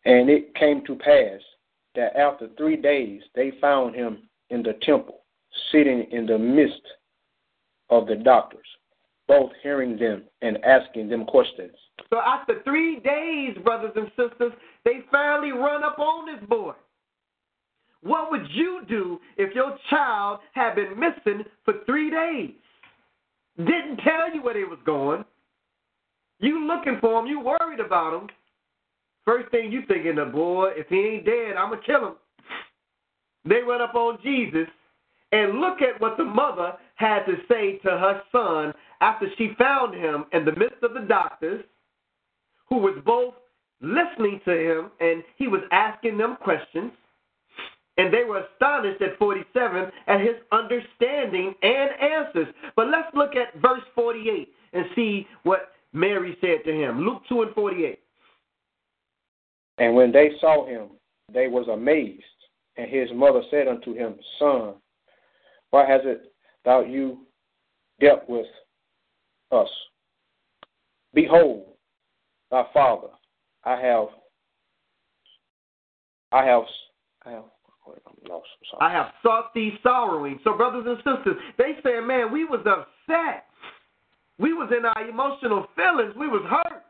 And 0.05 0.28
it 0.30 0.55
came 0.55 0.84
to 0.86 0.94
pass 0.96 1.40
that 1.95 2.16
after 2.16 2.49
three 2.57 2.76
days 2.76 3.22
they 3.34 3.53
found 3.61 3.95
him 3.95 4.28
in 4.51 4.62
the 4.62 4.74
temple, 4.82 5.20
sitting 5.72 6.07
in 6.11 6.26
the 6.26 6.38
midst 6.38 6.82
of 7.88 8.07
the 8.07 8.16
doctors, 8.16 8.66
both 9.26 9.51
hearing 9.62 9.97
them 9.97 10.22
and 10.43 10.62
asking 10.64 11.09
them 11.09 11.24
questions. 11.24 11.74
So 12.11 12.18
after 12.20 12.62
three 12.64 13.01
days, 13.01 13.57
brothers 13.64 13.93
and 13.95 14.09
sisters, 14.16 14.53
they 14.84 15.01
finally 15.11 15.53
run 15.53 15.84
up 15.84 15.99
on 15.99 16.26
this 16.26 16.49
boy. 16.49 16.72
What 18.03 18.30
would 18.30 18.47
you 18.51 18.80
do 18.88 19.20
if 19.36 19.55
your 19.55 19.76
child 19.91 20.41
had 20.53 20.74
been 20.74 20.99
missing 20.99 21.45
for 21.64 21.74
three 21.84 22.11
days? 22.11 22.51
Didn't 23.59 23.99
tell 23.99 24.34
you 24.34 24.43
where 24.43 24.55
they 24.55 24.64
was 24.64 24.78
going. 24.86 25.24
You 26.38 26.66
looking 26.66 26.99
for 27.01 27.20
him, 27.20 27.26
you 27.26 27.41
worried 27.41 27.80
about 27.80 28.14
him. 28.14 28.28
First 29.25 29.51
thing 29.51 29.71
you 29.71 29.83
thinking, 29.87 30.16
the 30.16 30.25
boy, 30.25 30.71
if 30.75 30.89
he 30.89 30.99
ain't 30.99 31.27
dead, 31.27 31.57
I'm 31.57 31.71
gonna 31.71 31.83
kill 31.85 32.09
him. 32.09 32.14
They 33.45 33.61
run 33.61 33.81
up 33.81 33.95
on 33.95 34.18
Jesus 34.23 34.68
and 35.33 35.61
look 35.61 35.81
at 35.81 36.01
what 36.01 36.16
the 36.16 36.25
mother 36.25 36.73
had 36.97 37.25
to 37.25 37.37
say 37.49 37.79
to 37.79 37.91
her 37.91 38.23
son 38.33 38.75
after 39.01 39.27
she 39.39 39.53
found 39.59 39.95
him 39.95 40.27
in 40.33 40.45
the 40.45 40.57
midst 40.57 40.83
of 40.83 40.95
the 40.95 41.01
doctors, 41.01 41.64
who 42.68 42.77
was 42.77 43.01
both 43.05 43.35
listening 43.81 44.41
to 44.45 44.53
him 44.53 44.91
and 45.01 45.23
he 45.37 45.49
was 45.49 45.62
asking 45.73 46.18
them 46.18 46.37
questions. 46.43 46.93
And 47.97 48.12
they 48.12 48.25
were 48.25 48.45
astonished 48.55 49.03
at 49.03 49.18
47 49.18 49.91
at 50.07 50.21
his 50.21 50.37
understanding 50.53 51.55
and 51.62 51.91
answers. 52.01 52.55
But 52.75 52.89
let's 52.89 53.14
look 53.14 53.37
at 53.37 53.61
verse 53.61 53.83
48 53.95 54.49
and 54.73 54.87
see 54.95 55.27
what 55.43 55.73
Mary 55.93 56.37
said 56.41 56.64
to 56.64 56.73
him. 56.73 57.01
Luke 57.01 57.23
2 57.29 57.43
and 57.43 57.55
48. 57.55 57.99
And 59.81 59.95
when 59.95 60.12
they 60.12 60.33
saw 60.41 60.66
him, 60.66 60.91
they 61.33 61.49
was 61.49 61.66
amazed. 61.68 62.22
And 62.76 62.89
his 62.89 63.09
mother 63.14 63.41
said 63.51 63.66
unto 63.66 63.95
him, 63.95 64.14
Son, 64.39 64.74
why 65.70 65.89
has 65.89 66.03
it 66.05 66.33
thou 66.64 66.83
you 66.83 67.26
dealt 67.99 68.28
with 68.28 68.47
us? 69.51 69.68
Behold, 71.14 71.64
thy 72.51 72.64
father, 72.74 73.09
I 73.64 73.81
have, 73.81 74.09
I 76.31 76.45
have, 76.45 76.62
I 77.24 77.31
have 77.33 77.45
lost. 78.28 78.47
I 78.81 78.93
have 78.93 79.07
sought 79.22 79.53
thee 79.55 79.72
sorrowing. 79.83 80.39
So, 80.45 80.57
brothers 80.57 80.85
and 80.87 80.99
sisters, 80.99 81.37
they 81.57 81.72
say, 81.83 82.01
man, 82.01 82.31
we 82.31 82.45
was 82.45 82.61
upset. 82.61 83.47
We 84.39 84.53
was 84.53 84.70
in 84.76 84.85
our 84.85 85.09
emotional 85.09 85.66
feelings. 85.74 86.14
We 86.16 86.28
was 86.28 86.43
hurt 86.49 86.83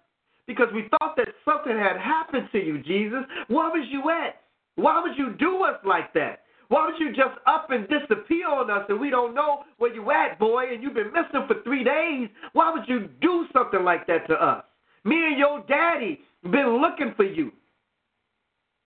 because 0.51 0.67
we 0.75 0.89
thought 0.91 1.15
that 1.17 1.29
something 1.45 1.79
had 1.79 1.97
happened 1.97 2.49
to 2.51 2.59
you, 2.59 2.83
Jesus. 2.83 3.21
Where 3.47 3.71
was 3.71 3.87
you 3.89 4.11
at? 4.11 4.43
Why 4.75 5.01
would 5.01 5.17
you 5.17 5.35
do 5.39 5.63
us 5.63 5.77
like 5.87 6.13
that? 6.15 6.41
Why 6.67 6.87
would 6.87 6.99
you 6.99 7.11
just 7.11 7.39
up 7.47 7.71
and 7.71 7.87
disappear 7.89 8.49
on 8.49 8.69
us 8.69 8.85
and 8.89 8.99
we 8.99 9.11
don't 9.11 9.33
know 9.33 9.63
where 9.79 9.95
you 9.95 10.11
at, 10.11 10.41
boy, 10.41 10.73
and 10.73 10.83
you've 10.83 10.95
been 10.95 11.13
missing 11.13 11.47
for 11.47 11.63
three 11.63 11.85
days? 11.85 12.29
Why 12.53 12.73
would 12.73 12.89
you 12.89 13.09
do 13.21 13.47
something 13.53 13.85
like 13.85 14.09
that 14.09 14.27
to 14.27 14.35
us? 14.35 14.65
Me 15.05 15.15
and 15.15 15.39
your 15.39 15.63
daddy 15.69 16.21
been 16.43 16.81
looking 16.81 17.15
for 17.17 17.25
you. 17.25 17.53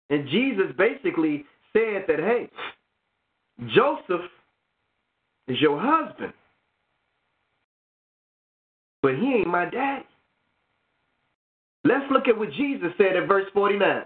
And 0.09 0.27
Jesus 0.27 0.67
basically 0.77 1.45
said 1.71 2.03
that, 2.09 2.19
hey, 2.19 2.49
Joseph 3.73 4.25
is 5.47 5.61
your 5.61 5.79
husband, 5.81 6.33
but 9.01 9.15
he 9.15 9.35
ain't 9.35 9.47
my 9.47 9.65
daddy. 9.65 10.05
Let's 11.83 12.05
look 12.11 12.27
at 12.27 12.37
what 12.37 12.51
Jesus 12.53 12.89
said 12.97 13.15
in 13.15 13.27
verse 13.27 13.45
49. 13.53 14.03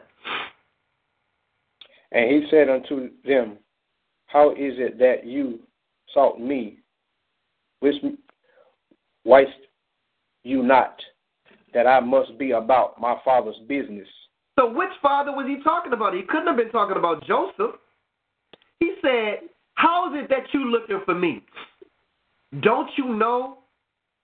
And 2.11 2.31
he 2.31 2.47
said 2.49 2.69
unto 2.69 3.09
them, 3.25 3.57
How 4.27 4.51
is 4.51 4.73
it 4.77 4.97
that 4.99 5.25
you 5.25 5.59
sought 6.13 6.39
me? 6.39 6.79
Which 7.79 7.95
wist 9.23 9.51
you 10.43 10.63
not 10.63 10.99
that 11.73 11.85
I 11.85 11.99
must 11.99 12.37
be 12.39 12.51
about 12.51 12.99
my 12.99 13.17
father's 13.23 13.59
business? 13.67 14.07
So 14.57 14.71
which 14.71 14.89
father 15.01 15.31
was 15.31 15.45
he 15.47 15.61
talking 15.63 15.93
about? 15.93 16.15
He 16.15 16.23
couldn't 16.23 16.47
have 16.47 16.57
been 16.57 16.71
talking 16.71 16.97
about 16.97 17.23
Joseph. 17.27 17.75
He 18.79 18.93
said, 19.01 19.49
How 19.75 20.11
is 20.11 20.23
it 20.23 20.29
that 20.29 20.51
you 20.53 20.71
looking 20.71 21.01
for 21.05 21.13
me? 21.13 21.43
Don't 22.61 22.89
you 22.97 23.13
know 23.13 23.59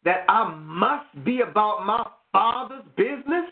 that 0.05 0.25
I 0.27 0.55
must 0.55 1.23
be 1.23 1.41
about 1.41 1.85
my 1.85 2.03
father's 2.33 2.83
business? 2.97 3.49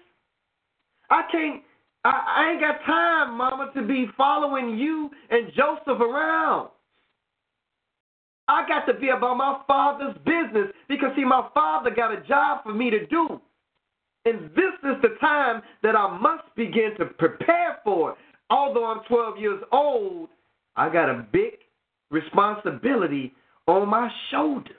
I 1.09 1.21
can't 1.31 1.63
I, 2.03 2.09
I 2.09 2.51
ain't 2.51 2.61
got 2.61 2.83
time, 2.85 3.37
mama, 3.37 3.71
to 3.75 3.83
be 3.83 4.07
following 4.17 4.77
you 4.77 5.09
and 5.29 5.51
Joseph 5.55 6.01
around. 6.01 6.69
I 8.47 8.67
got 8.67 8.85
to 8.85 8.93
be 8.93 9.09
about 9.09 9.37
my 9.37 9.61
father's 9.67 10.15
business 10.25 10.73
because 10.89 11.11
see 11.15 11.23
my 11.23 11.47
father 11.53 11.91
got 11.91 12.11
a 12.11 12.21
job 12.21 12.63
for 12.63 12.73
me 12.73 12.89
to 12.89 13.05
do. 13.05 13.39
And 14.25 14.49
this 14.51 14.73
is 14.83 15.01
the 15.01 15.15
time 15.19 15.61
that 15.83 15.95
I 15.95 16.17
must 16.19 16.43
begin 16.55 16.91
to 16.99 17.05
prepare 17.05 17.77
for 17.83 18.11
it. 18.11 18.17
Although 18.49 18.85
I'm 18.85 19.03
12 19.07 19.37
years 19.37 19.63
old, 19.71 20.29
I 20.75 20.91
got 20.91 21.09
a 21.09 21.25
big 21.31 21.53
responsibility 22.09 23.33
on 23.67 23.87
my 23.87 24.09
shoulders. 24.29 24.75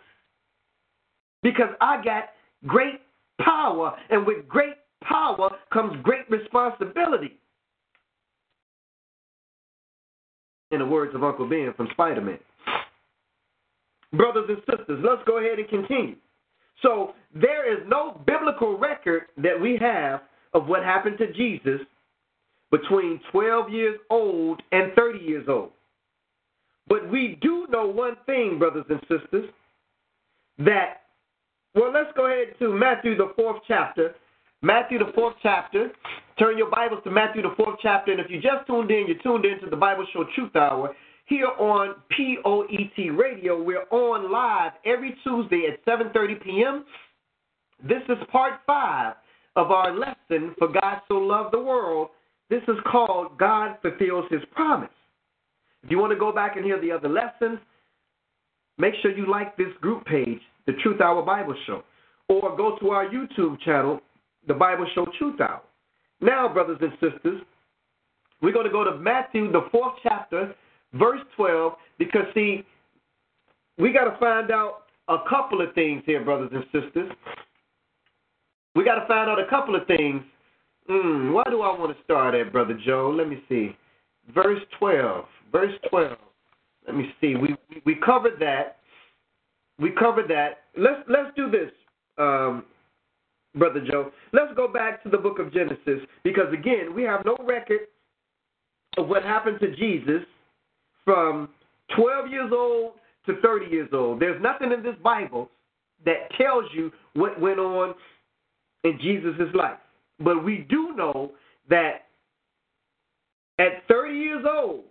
Because 1.43 1.71
I 1.81 2.03
got 2.05 2.25
great 2.67 3.01
power, 3.41 3.97
and 4.11 4.27
with 4.27 4.49
great 4.49 4.75
power 5.03 5.51
comes 5.73 5.97
great 6.03 6.29
responsibility. 6.31 7.39
In 10.71 10.79
the 10.79 10.87
words 10.87 11.15
of 11.15 11.23
Uncle 11.23 11.49
Ben 11.49 11.75
from 11.77 11.89
Spider 11.93 12.21
Man. 12.21 12.39
Brothers 14.13 14.45
and 14.49 14.59
sisters, 14.59 15.01
let's 15.05 15.23
go 15.27 15.39
ahead 15.39 15.59
and 15.59 15.69
continue. 15.69 16.17
So 16.83 17.13
there 17.35 17.73
is 17.73 17.81
no 17.87 18.21
biblical 18.27 18.79
record 18.79 19.23
that 19.39 19.59
we 19.61 19.79
have 19.81 20.23
of 20.55 20.67
what 20.67 20.83
happened 20.83 21.19
to 21.19 21.33
Jesus 21.33 21.81
between 22.71 23.21
12 23.31 23.71
years 23.71 23.99
old 24.11 24.63
and 24.73 24.93
30 24.95 25.19
years 25.21 25.47
old. 25.49 25.71
But 26.89 27.11
we 27.11 27.39
do 27.41 27.67
know 27.71 27.87
one 27.87 28.17
thing, 28.27 28.59
brothers 28.59 28.87
and 28.89 29.01
sisters, 29.03 29.49
that, 30.59 31.02
well, 31.75 31.93
let's 31.93 32.11
go 32.17 32.27
ahead 32.27 32.55
to 32.59 32.73
Matthew, 32.73 33.17
the 33.17 33.33
fourth 33.37 33.63
chapter. 33.67 34.15
Matthew, 34.63 34.99
the 34.99 35.13
fourth 35.15 35.35
chapter. 35.43 35.91
Turn 36.39 36.57
your 36.57 36.71
Bibles 36.71 37.03
to 37.05 37.11
Matthew, 37.11 37.43
the 37.43 37.55
fourth 37.57 37.79
chapter. 37.83 38.13
And 38.13 38.21
if 38.21 38.31
you 38.31 38.41
just 38.41 38.67
tuned 38.67 38.91
in, 38.91 39.07
you're 39.09 39.23
tuned 39.23 39.45
in 39.45 39.61
to 39.61 39.71
the 39.71 39.77
Bible 39.77 40.07
Show 40.13 40.25
Truth 40.35 40.55
Hour 40.55 40.95
here 41.27 41.49
on 41.59 41.95
POET 42.17 43.17
Radio. 43.17 43.63
We're 43.63 43.85
on 43.91 44.31
live 44.31 44.73
every 44.85 45.17
Tuesday 45.25 45.67
at 45.67 45.85
7:30 45.85 46.43
p.m. 46.43 46.85
This 47.83 48.03
is 48.09 48.19
part 48.31 48.61
five 48.67 49.15
of 49.57 49.71
our 49.71 49.97
lesson 49.97 50.55
for 50.59 50.69
God 50.69 51.01
so 51.09 51.15
loved 51.15 51.53
the 51.53 51.59
world. 51.59 52.09
This 52.51 52.63
is 52.69 52.77
called 52.91 53.39
God 53.39 53.77
fulfills 53.83 54.27
His 54.31 54.43
promise. 54.53 54.91
If 55.83 55.91
you 55.91 55.99
want 55.99 56.13
to 56.13 56.19
go 56.19 56.33
back 56.33 56.57
and 56.57 56.65
hear 56.65 56.81
the 56.81 56.93
other 56.93 57.09
lessons, 57.09 57.59
make 58.79 58.95
sure 59.03 59.11
you 59.11 59.29
like 59.29 59.57
this 59.57 59.73
group 59.81 60.05
page, 60.05 60.41
the 60.67 60.73
Truth 60.83 61.01
Hour 61.01 61.23
Bible 61.23 61.55
Show, 61.67 61.83
or 62.29 62.57
go 62.57 62.77
to 62.79 62.91
our 62.91 63.07
YouTube 63.07 63.61
channel, 63.61 64.01
the 64.47 64.55
Bible 64.55 64.87
Show 64.95 65.07
Truth 65.19 65.41
Hour. 65.41 65.63
Now, 66.21 66.49
brothers 66.53 66.79
and 66.81 66.93
sisters, 66.93 67.43
we're 68.41 68.53
going 68.53 68.67
to 68.67 68.73
go 68.73 68.85
to 68.85 68.97
Matthew, 68.97 69.51
the 69.51 69.69
fourth 69.71 69.95
chapter, 70.03 70.55
verse 70.95 71.21
12, 71.37 71.75
because 71.99 72.23
see, 72.35 72.65
we 73.79 73.93
got 73.93 74.05
to 74.05 74.17
find 74.19 74.51
out 74.51 74.85
a 75.09 75.19
couple 75.29 75.61
of 75.61 75.75
things 75.75 76.03
here, 76.07 76.25
brothers 76.25 76.51
and 76.53 76.65
sisters. 76.65 77.11
We 78.75 78.85
got 78.85 78.97
to 78.97 79.07
find 79.07 79.29
out 79.29 79.39
a 79.39 79.49
couple 79.49 79.77
of 79.77 79.87
things. 79.87 80.23
Mm, 80.89 81.33
why 81.33 81.45
do 81.51 81.63
I 81.63 81.79
want 81.79 81.97
to 81.97 82.05
start 82.05 82.35
at, 82.35 82.53
Brother 82.53 82.79
Joe? 82.85 83.15
Let 83.17 83.29
me 83.29 83.43
see. 83.49 83.77
Verse 84.35 84.61
12. 84.79 85.25
Verse 85.51 85.75
12. 85.91 86.17
Let 86.87 86.97
me 86.97 87.13
see. 87.21 87.35
We, 87.35 87.55
we, 87.71 87.83
we 87.85 87.95
covered 87.95 88.39
that. 88.41 88.79
We 89.79 89.91
covered 89.91 90.29
that. 90.29 90.65
Let's 90.77 91.01
let's 91.09 91.35
do 91.37 91.51
this, 91.51 91.71
um, 92.19 92.65
Brother 93.55 93.85
Joe. 93.91 94.11
Let's 94.33 94.53
go 94.55 94.69
back 94.69 95.03
to 95.03 95.09
the 95.09 95.19
book 95.19 95.39
of 95.39 95.53
Genesis 95.53 96.01
because 96.23 96.53
again, 96.53 96.95
we 96.95 97.03
have 97.03 97.25
no 97.25 97.37
record 97.45 97.81
of 98.97 99.09
what 99.09 99.23
happened 99.23 99.59
to 99.61 99.75
Jesus 99.75 100.27
from 101.05 101.49
12 101.97 102.31
years 102.31 102.51
old 102.53 102.93
to 103.27 103.41
30 103.41 103.67
years 103.67 103.89
old. 103.93 104.21
There's 104.21 104.41
nothing 104.43 104.73
in 104.73 104.83
this 104.83 104.97
Bible 105.03 105.51
that 106.05 106.31
tells 106.39 106.65
you 106.75 106.91
what 107.15 107.41
went 107.41 107.59
on 107.59 107.95
in 108.85 108.99
Jesus' 109.01 109.55
life. 109.55 109.79
But 110.19 110.45
we 110.45 110.67
do 110.69 110.95
know 110.97 111.33
that 111.69 112.07
at 113.59 113.87
30 113.89 114.15
years 114.15 114.45
old, 114.49 114.85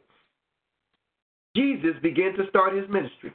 Jesus 1.55 1.95
began 2.01 2.33
to 2.37 2.47
start 2.49 2.75
his 2.75 2.87
ministry. 2.89 3.33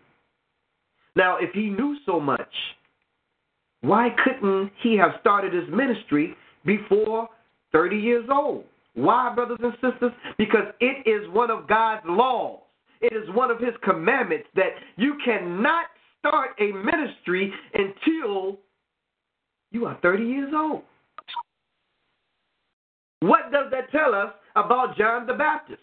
Now, 1.16 1.38
if 1.40 1.52
he 1.54 1.70
knew 1.70 1.96
so 2.04 2.20
much, 2.20 2.52
why 3.80 4.10
couldn't 4.22 4.70
he 4.82 4.96
have 4.98 5.12
started 5.20 5.52
his 5.52 5.68
ministry 5.70 6.36
before 6.64 7.28
30 7.72 7.96
years 7.96 8.26
old? 8.30 8.64
Why, 8.94 9.34
brothers 9.34 9.58
and 9.62 9.72
sisters? 9.74 10.12
Because 10.38 10.66
it 10.80 11.08
is 11.08 11.28
one 11.32 11.50
of 11.50 11.66
God's 11.66 12.02
laws. 12.06 12.60
It 13.00 13.12
is 13.14 13.28
one 13.34 13.50
of 13.50 13.58
his 13.58 13.74
commandments 13.82 14.46
that 14.54 14.70
you 14.96 15.16
cannot 15.24 15.86
start 16.18 16.50
a 16.60 16.72
ministry 16.72 17.52
until 17.74 18.58
you 19.70 19.86
are 19.86 19.98
30 20.02 20.24
years 20.24 20.52
old. 20.54 20.82
What 23.20 23.50
does 23.52 23.70
that 23.70 23.90
tell 23.90 24.14
us 24.14 24.32
about 24.54 24.96
John 24.96 25.26
the 25.26 25.34
Baptist? 25.34 25.80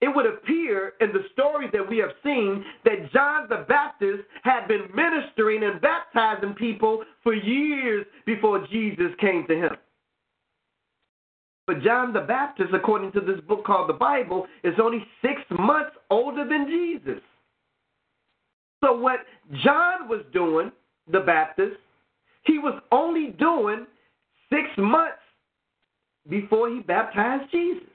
It 0.00 0.08
would 0.14 0.24
appear 0.24 0.94
in 1.00 1.12
the 1.12 1.24
stories 1.32 1.70
that 1.72 1.88
we 1.88 1.98
have 1.98 2.10
seen 2.24 2.64
that 2.84 3.12
John 3.12 3.46
the 3.50 3.66
Baptist 3.68 4.22
had 4.42 4.66
been 4.66 4.88
ministering 4.94 5.62
and 5.62 5.80
baptizing 5.80 6.54
people 6.54 7.04
for 7.22 7.34
years 7.34 8.06
before 8.24 8.66
Jesus 8.70 9.12
came 9.20 9.46
to 9.48 9.54
him. 9.54 9.76
But 11.66 11.82
John 11.82 12.14
the 12.14 12.22
Baptist, 12.22 12.70
according 12.72 13.12
to 13.12 13.20
this 13.20 13.40
book 13.46 13.64
called 13.64 13.90
the 13.90 13.94
Bible, 13.94 14.46
is 14.64 14.74
only 14.82 15.06
six 15.20 15.40
months 15.50 15.92
older 16.10 16.48
than 16.48 16.66
Jesus. 16.66 17.22
So, 18.82 18.96
what 18.96 19.20
John 19.62 20.08
was 20.08 20.24
doing, 20.32 20.72
the 21.12 21.20
Baptist, 21.20 21.76
he 22.44 22.58
was 22.58 22.80
only 22.90 23.34
doing 23.38 23.86
six 24.50 24.62
months 24.78 25.18
before 26.28 26.70
he 26.70 26.80
baptized 26.80 27.50
Jesus. 27.50 27.89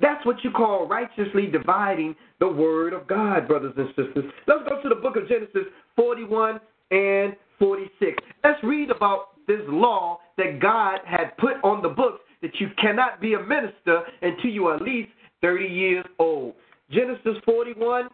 That's 0.00 0.24
what 0.26 0.42
you 0.42 0.50
call 0.50 0.88
righteously 0.88 1.46
dividing 1.46 2.16
the 2.40 2.48
word 2.48 2.92
of 2.92 3.06
God, 3.06 3.46
brothers 3.46 3.74
and 3.76 3.88
sisters. 3.88 4.24
Let's 4.46 4.68
go 4.68 4.82
to 4.82 4.88
the 4.88 4.96
book 4.96 5.16
of 5.16 5.28
Genesis 5.28 5.72
41 5.96 6.60
and 6.90 7.36
46. 7.58 8.16
Let's 8.42 8.62
read 8.64 8.90
about 8.90 9.46
this 9.46 9.60
law 9.68 10.18
that 10.36 10.60
God 10.60 10.98
had 11.04 11.36
put 11.38 11.54
on 11.62 11.82
the 11.82 11.88
books 11.88 12.20
that 12.42 12.60
you 12.60 12.68
cannot 12.80 13.20
be 13.20 13.34
a 13.34 13.40
minister 13.40 14.02
until 14.22 14.50
you 14.50 14.66
are 14.66 14.76
at 14.76 14.82
least 14.82 15.10
30 15.42 15.64
years 15.66 16.04
old. 16.18 16.54
Genesis 16.90 17.36
41 17.44 18.08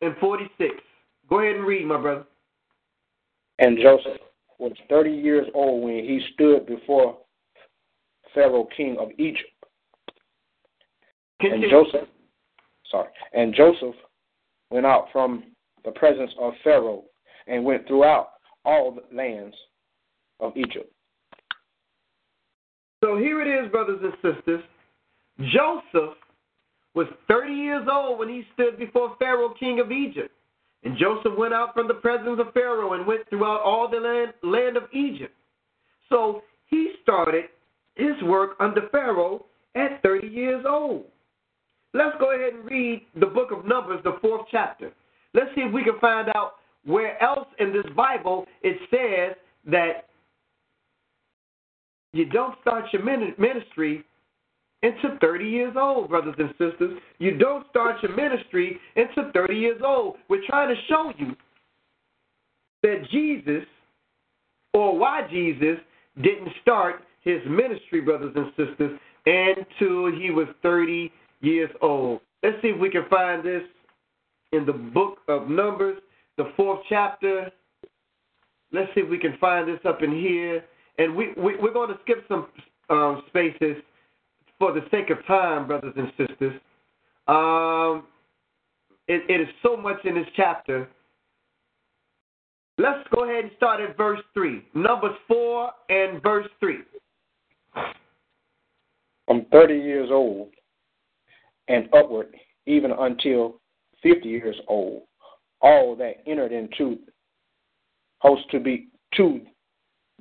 and 0.00 0.14
46. 0.18 0.74
Go 1.28 1.40
ahead 1.40 1.56
and 1.56 1.66
read, 1.66 1.86
my 1.86 2.00
brother. 2.00 2.24
And 3.58 3.78
Joseph 3.80 4.20
was 4.58 4.72
30 4.88 5.10
years 5.10 5.46
old 5.54 5.84
when 5.84 5.96
he 5.96 6.20
stood 6.34 6.66
before 6.66 7.18
Pharaoh, 8.34 8.68
king 8.76 8.96
of 8.98 9.10
Egypt. 9.18 9.50
And 11.40 11.64
Joseph, 11.70 12.08
sorry, 12.90 13.08
and 13.32 13.54
Joseph 13.54 13.94
went 14.70 14.86
out 14.86 15.08
from 15.12 15.44
the 15.84 15.90
presence 15.92 16.30
of 16.40 16.54
Pharaoh 16.62 17.02
and 17.46 17.64
went 17.64 17.86
throughout 17.86 18.30
all 18.64 18.92
the 18.92 19.16
lands 19.16 19.54
of 20.40 20.56
Egypt. 20.56 20.90
So 23.02 23.18
here 23.18 23.42
it 23.42 23.64
is, 23.64 23.70
brothers 23.70 24.00
and 24.02 24.14
sisters. 24.22 24.62
Joseph 25.40 26.16
was 26.94 27.06
30 27.28 27.52
years 27.52 27.86
old 27.90 28.18
when 28.18 28.28
he 28.28 28.44
stood 28.54 28.78
before 28.78 29.16
Pharaoh, 29.18 29.52
king 29.58 29.80
of 29.80 29.92
Egypt. 29.92 30.30
And 30.84 30.96
Joseph 30.96 31.36
went 31.36 31.54
out 31.54 31.74
from 31.74 31.88
the 31.88 31.94
presence 31.94 32.38
of 32.40 32.52
Pharaoh 32.52 32.92
and 32.92 33.06
went 33.06 33.28
throughout 33.28 33.60
all 33.62 33.88
the 33.88 33.98
land, 33.98 34.32
land 34.42 34.76
of 34.76 34.84
Egypt. 34.92 35.34
So 36.08 36.42
he 36.66 36.92
started 37.02 37.44
his 37.96 38.22
work 38.22 38.56
under 38.60 38.88
Pharaoh 38.90 39.44
at 39.74 40.02
30 40.02 40.28
years 40.28 40.64
old. 40.68 41.04
Let's 41.94 42.16
go 42.18 42.34
ahead 42.34 42.54
and 42.54 42.64
read 42.64 43.02
the 43.18 43.26
book 43.26 43.52
of 43.52 43.64
Numbers, 43.64 44.00
the 44.02 44.18
fourth 44.20 44.46
chapter. 44.50 44.90
Let's 45.32 45.46
see 45.54 45.62
if 45.62 45.72
we 45.72 45.84
can 45.84 45.98
find 46.00 46.28
out 46.34 46.54
where 46.84 47.22
else 47.22 47.46
in 47.60 47.72
this 47.72 47.86
Bible 47.96 48.46
it 48.62 48.76
says 48.90 49.36
that 49.70 50.08
you 52.12 52.26
don't 52.26 52.56
start 52.60 52.84
your 52.92 53.02
ministry 53.02 54.04
until 54.82 55.18
30 55.20 55.44
years 55.44 55.74
old, 55.78 56.08
brothers 56.08 56.34
and 56.38 56.50
sisters. 56.50 56.98
You 57.18 57.38
don't 57.38 57.66
start 57.70 57.96
your 58.02 58.14
ministry 58.14 58.78
until 58.96 59.30
30 59.32 59.54
years 59.54 59.80
old. 59.84 60.16
We're 60.28 60.46
trying 60.46 60.74
to 60.74 60.80
show 60.88 61.12
you 61.16 61.34
that 62.82 63.04
Jesus, 63.10 63.64
or 64.72 64.98
why 64.98 65.26
Jesus, 65.30 65.78
didn't 66.16 66.50
start 66.60 67.02
his 67.22 67.40
ministry, 67.48 68.00
brothers 68.00 68.34
and 68.36 68.48
sisters, 68.56 68.98
until 69.26 70.12
he 70.12 70.30
was 70.30 70.46
30 70.62 71.10
years 71.44 71.70
old. 71.80 72.20
Let's 72.42 72.60
see 72.62 72.68
if 72.68 72.80
we 72.80 72.90
can 72.90 73.04
find 73.08 73.44
this 73.44 73.62
in 74.52 74.66
the 74.66 74.72
book 74.72 75.18
of 75.28 75.48
Numbers, 75.48 75.98
the 76.36 76.52
fourth 76.56 76.80
chapter. 76.88 77.50
Let's 78.72 78.88
see 78.94 79.00
if 79.00 79.10
we 79.10 79.18
can 79.18 79.36
find 79.40 79.68
this 79.68 79.80
up 79.84 80.02
in 80.02 80.12
here. 80.12 80.64
And 80.98 81.14
we, 81.14 81.32
we, 81.36 81.54
are 81.54 81.72
going 81.72 81.88
to 81.88 81.98
skip 82.02 82.24
some 82.28 82.46
um, 82.90 83.22
spaces 83.28 83.76
for 84.58 84.72
the 84.72 84.82
sake 84.90 85.10
of 85.10 85.24
time, 85.26 85.66
brothers 85.66 85.94
and 85.96 86.12
sisters. 86.16 86.60
Um, 87.26 88.04
it, 89.08 89.22
it 89.28 89.40
is 89.40 89.48
so 89.62 89.76
much 89.76 90.04
in 90.04 90.14
this 90.14 90.26
chapter. 90.36 90.88
Let's 92.78 93.06
go 93.14 93.24
ahead 93.24 93.44
and 93.44 93.52
start 93.56 93.80
at 93.80 93.96
verse 93.96 94.20
3. 94.34 94.64
Numbers 94.74 95.16
4 95.28 95.70
and 95.88 96.22
verse 96.22 96.46
3. 96.60 96.78
I'm 99.28 99.46
30 99.50 99.74
years 99.74 100.10
old 100.12 100.50
and 101.68 101.88
upward, 101.94 102.34
even 102.66 102.90
until 102.92 103.60
50 104.02 104.28
years 104.28 104.56
old, 104.68 105.02
all 105.60 105.96
that 105.96 106.16
entered 106.26 106.52
into 106.52 106.98
host 108.18 108.42
to 108.50 108.60
be 108.60 108.88
to 109.14 109.40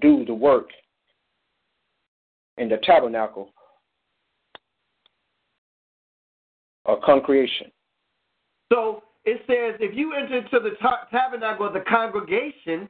do 0.02 0.26
the 0.26 0.34
work 0.34 0.70
in 2.58 2.70
the 2.70 2.78
tabernacle 2.84 3.50
of 6.86 7.02
congregation. 7.02 7.72
So 8.72 9.04
it 9.26 9.42
says 9.48 9.80
if 9.80 9.96
you 9.96 10.14
enter 10.14 10.38
into 10.38 10.60
the 10.60 10.76
tabernacle 11.12 11.68
of 11.68 11.74
the 11.74 11.84
congregation, 11.90 12.90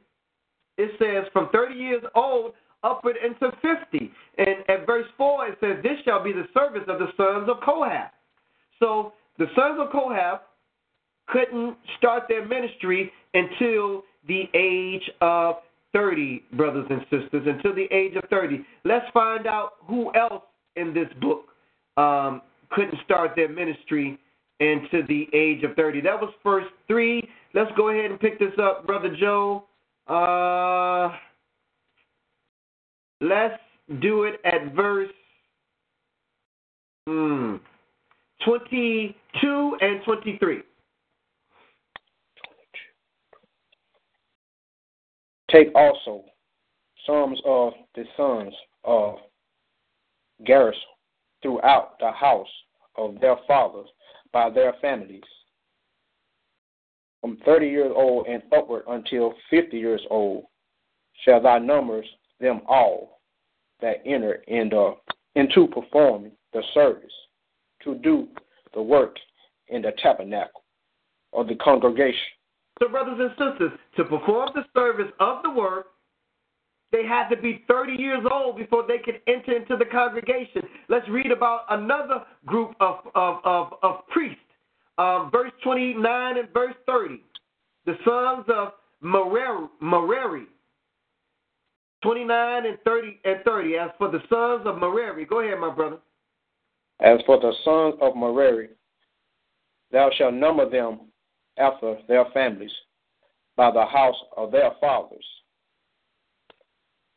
it 0.76 0.90
says 0.98 1.30
from 1.32 1.48
30 1.52 1.74
years 1.74 2.02
old 2.14 2.52
upward 2.82 3.16
into 3.24 3.50
50. 3.62 4.12
And 4.38 4.56
at 4.68 4.86
verse 4.86 5.06
4, 5.16 5.48
it 5.48 5.58
says, 5.60 5.76
This 5.82 5.98
shall 6.04 6.22
be 6.22 6.32
the 6.32 6.46
service 6.52 6.84
of 6.88 6.98
the 6.98 7.08
sons 7.16 7.48
of 7.48 7.60
Kohath. 7.64 8.10
So 8.84 9.14
the 9.38 9.46
sons 9.56 9.78
of 9.80 9.90
Kohath 9.90 10.42
couldn't 11.28 11.78
start 11.96 12.24
their 12.28 12.46
ministry 12.46 13.10
until 13.32 14.04
the 14.28 14.44
age 14.52 15.10
of 15.22 15.56
30, 15.94 16.42
brothers 16.52 16.86
and 16.90 17.00
sisters, 17.04 17.46
until 17.46 17.74
the 17.74 17.88
age 17.90 18.14
of 18.14 18.24
30. 18.28 18.62
Let's 18.84 19.06
find 19.14 19.46
out 19.46 19.74
who 19.86 20.12
else 20.14 20.42
in 20.76 20.92
this 20.92 21.08
book 21.22 21.46
um, 21.96 22.42
couldn't 22.70 22.98
start 23.04 23.30
their 23.36 23.48
ministry 23.48 24.18
until 24.60 25.06
the 25.08 25.28
age 25.32 25.62
of 25.64 25.74
30. 25.76 26.02
That 26.02 26.20
was 26.20 26.30
first 26.42 26.68
three. 26.86 27.26
Let's 27.54 27.70
go 27.78 27.88
ahead 27.88 28.10
and 28.10 28.20
pick 28.20 28.38
this 28.38 28.52
up, 28.60 28.86
Brother 28.86 29.16
Joe. 29.18 29.64
Uh, 30.06 31.16
let's 33.22 33.58
do 34.02 34.24
it 34.24 34.40
at 34.44 34.74
verse 34.74 35.10
hmm, 37.06 37.56
22 38.44 39.76
and 39.80 40.02
23. 40.04 40.62
Take 45.50 45.68
also 45.74 46.24
some 47.06 47.36
of 47.44 47.72
the 47.94 48.04
sons 48.16 48.52
of 48.84 49.16
Gershon 50.46 50.80
throughout 51.42 51.98
the 52.00 52.10
house 52.10 52.48
of 52.96 53.20
their 53.20 53.36
fathers 53.46 53.88
by 54.32 54.50
their 54.50 54.74
families, 54.80 55.22
from 57.20 57.36
thirty 57.44 57.68
years 57.68 57.92
old 57.94 58.26
and 58.26 58.42
upward 58.56 58.82
until 58.88 59.32
fifty 59.48 59.78
years 59.78 60.02
old, 60.10 60.44
shall 61.24 61.40
thy 61.40 61.58
numbers 61.58 62.06
them 62.40 62.62
all 62.66 63.20
that 63.80 64.02
enter 64.04 64.42
in 64.48 64.70
the, 64.70 64.94
into 65.36 65.68
performing 65.68 66.32
the 66.52 66.62
service 66.72 67.12
to 67.84 67.94
do 67.96 68.28
the 68.74 68.82
work 68.82 69.16
in 69.68 69.82
the 69.82 69.92
tabernacle 70.02 70.62
of 71.32 71.48
the 71.48 71.56
congregation. 71.56 72.18
So, 72.80 72.88
brothers 72.88 73.18
and 73.18 73.30
sisters, 73.30 73.78
to 73.96 74.04
perform 74.04 74.50
the 74.54 74.64
service 74.74 75.12
of 75.20 75.42
the 75.42 75.50
work, 75.50 75.86
they 76.92 77.04
had 77.04 77.28
to 77.28 77.36
be 77.36 77.64
30 77.66 77.92
years 77.94 78.24
old 78.30 78.56
before 78.56 78.84
they 78.86 78.98
could 78.98 79.20
enter 79.26 79.56
into 79.56 79.76
the 79.76 79.84
congregation. 79.84 80.62
Let's 80.88 81.08
read 81.08 81.30
about 81.30 81.62
another 81.70 82.22
group 82.46 82.74
of, 82.80 82.98
of, 83.14 83.38
of, 83.44 83.72
of 83.82 84.06
priests. 84.08 84.38
Um, 84.96 85.30
verse 85.32 85.50
29 85.64 86.38
and 86.38 86.48
verse 86.52 86.74
30. 86.86 87.20
The 87.86 87.94
sons 88.04 88.46
of 88.48 88.74
Merari, 89.00 89.66
Merari 89.80 90.46
29 92.02 92.66
and 92.66 92.78
30 92.84 93.20
and 93.24 93.36
30. 93.44 93.76
As 93.76 93.90
for 93.98 94.10
the 94.10 94.20
sons 94.28 94.66
of 94.66 94.78
Merari, 94.78 95.24
go 95.24 95.40
ahead, 95.40 95.58
my 95.58 95.74
brother. 95.74 95.98
As 97.00 97.20
for 97.26 97.38
the 97.38 97.52
sons 97.64 97.94
of 98.00 98.16
Merari, 98.16 98.68
thou 99.90 100.10
shalt 100.16 100.34
number 100.34 100.68
them 100.68 101.00
after 101.58 101.98
their 102.08 102.24
families, 102.32 102.72
by 103.56 103.70
the 103.70 103.84
house 103.84 104.16
of 104.36 104.50
their 104.50 104.72
fathers. 104.80 105.24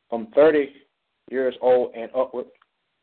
From 0.09 0.27
thirty 0.35 0.69
years 1.29 1.55
old 1.61 1.93
and 1.95 2.09
upward, 2.15 2.45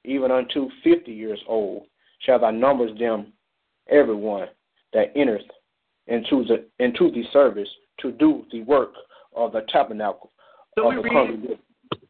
even 0.05 0.31
unto 0.31 0.69
fifty 0.83 1.13
years 1.13 1.41
old, 1.49 1.85
shall 2.21 2.39
thou 2.39 2.51
number 2.51 2.93
them 2.95 3.33
everyone 3.89 4.49
that 4.93 5.13
entereth 5.17 5.43
into 6.07 6.45
the 6.45 6.67
into 6.79 7.11
the 7.11 7.25
service 7.33 7.69
to 8.01 8.13
do 8.13 8.45
the 8.53 8.63
work 8.63 8.93
of 9.35 9.53
the 9.53 9.63
tabernacle 9.69 10.31
So 10.79 10.89
of 10.89 10.91
we 10.91 10.97
the 10.97 11.03
read, 11.03 11.13
congregation. 11.13 11.59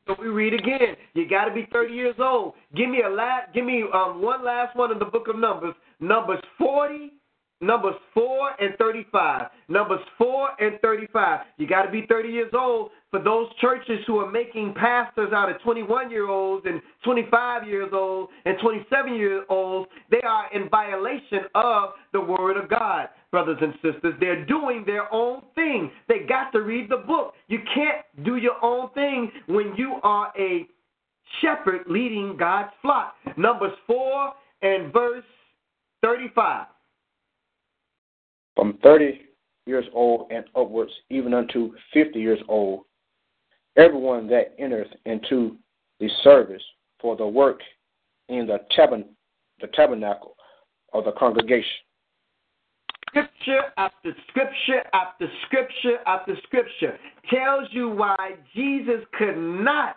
So 0.07 0.15
we 0.21 0.29
read 0.29 0.55
again. 0.55 0.97
You 1.15 1.29
got 1.29 1.47
to 1.47 1.55
be 1.55 1.67
30 1.73 1.95
years 1.95 2.15
old. 2.19 2.55
Give 2.77 2.89
me 2.89 3.03
a 3.03 3.09
last, 3.09 3.53
give 3.55 3.65
me 3.65 3.85
um, 3.93 4.21
one 4.21 4.45
last 4.45 4.77
one 4.77 4.93
in 4.93 4.99
the 4.99 5.05
book 5.05 5.29
of 5.29 5.39
Numbers. 5.39 5.75
Numbers 6.01 6.43
40, 6.59 7.13
Numbers 7.61 7.95
4 8.13 8.51
and 8.61 8.75
35. 8.79 9.43
Numbers 9.69 10.01
4 10.19 10.49
and 10.61 10.81
35. 10.81 11.41
You 11.57 11.67
got 11.67 11.83
to 11.83 11.91
be 11.91 12.05
30 12.09 12.29
years 12.29 12.53
old 12.53 12.91
for 13.11 13.23
those 13.23 13.47
churches 13.61 14.01
who 14.07 14.19
are 14.19 14.31
making 14.31 14.75
pastors 14.75 15.33
out 15.33 15.49
of 15.49 15.61
21 15.63 16.11
year 16.11 16.29
olds 16.29 16.67
and 16.67 16.83
25 17.05 17.67
years 17.67 17.91
old 17.93 18.29
and 18.45 18.57
27 18.61 19.15
year 19.15 19.45
olds. 19.49 19.89
They 20.11 20.21
are 20.23 20.53
in 20.53 20.69
violation 20.69 21.41
of 21.55 21.91
the 22.13 22.21
Word 22.21 22.57
of 22.57 22.69
God, 22.69 23.09
brothers 23.31 23.59
and 23.61 23.73
sisters. 23.75 24.15
They're 24.19 24.45
doing 24.45 24.83
their 24.85 25.13
own 25.15 25.43
thing. 25.55 25.91
They 26.09 26.21
got 26.29 26.51
to 26.53 26.61
read 26.61 26.91
the 26.91 26.99
book. 27.07 27.35
You 27.49 27.61
can't 27.73 28.05
do 28.25 28.37
your 28.37 28.63
own 28.63 28.91
thing 28.95 29.31
when 29.47 29.75
you 29.77 30.01
are 30.03 30.33
a 30.37 30.67
shepherd 31.41 31.83
leading 31.89 32.37
God's 32.37 32.73
flock. 32.83 33.15
Numbers 33.37 33.73
4 33.87 34.33
and 34.63 34.93
verse 34.93 35.25
35. 36.03 36.67
From 38.57 38.79
thirty 38.83 39.21
years 39.67 39.85
old 39.93 40.31
and 40.31 40.45
upwards, 40.57 40.93
even 41.11 41.35
unto 41.35 41.73
fifty 41.93 42.21
years 42.21 42.41
old, 42.49 42.85
everyone 43.77 44.27
that 44.29 44.55
entereth 44.59 44.93
into 45.07 45.57
the 46.01 46.09
service 46.23 46.63
for 47.01 47.17
the 47.17 47.27
work 47.27 47.61
in 48.29 48.47
the, 48.47 48.59
the 49.61 49.67
tabernacle 49.69 50.37
of 50.93 51.05
the 51.05 51.13
congregation. 51.13 51.71
Scripture 53.09 53.61
after 53.77 54.13
scripture 54.29 54.83
after 54.93 55.29
scripture 55.47 55.99
after 56.07 56.37
scripture 56.45 56.99
tells 57.33 57.69
you 57.71 57.89
why 57.89 58.17
Jesus 58.57 59.05
could 59.17 59.37
not 59.37 59.97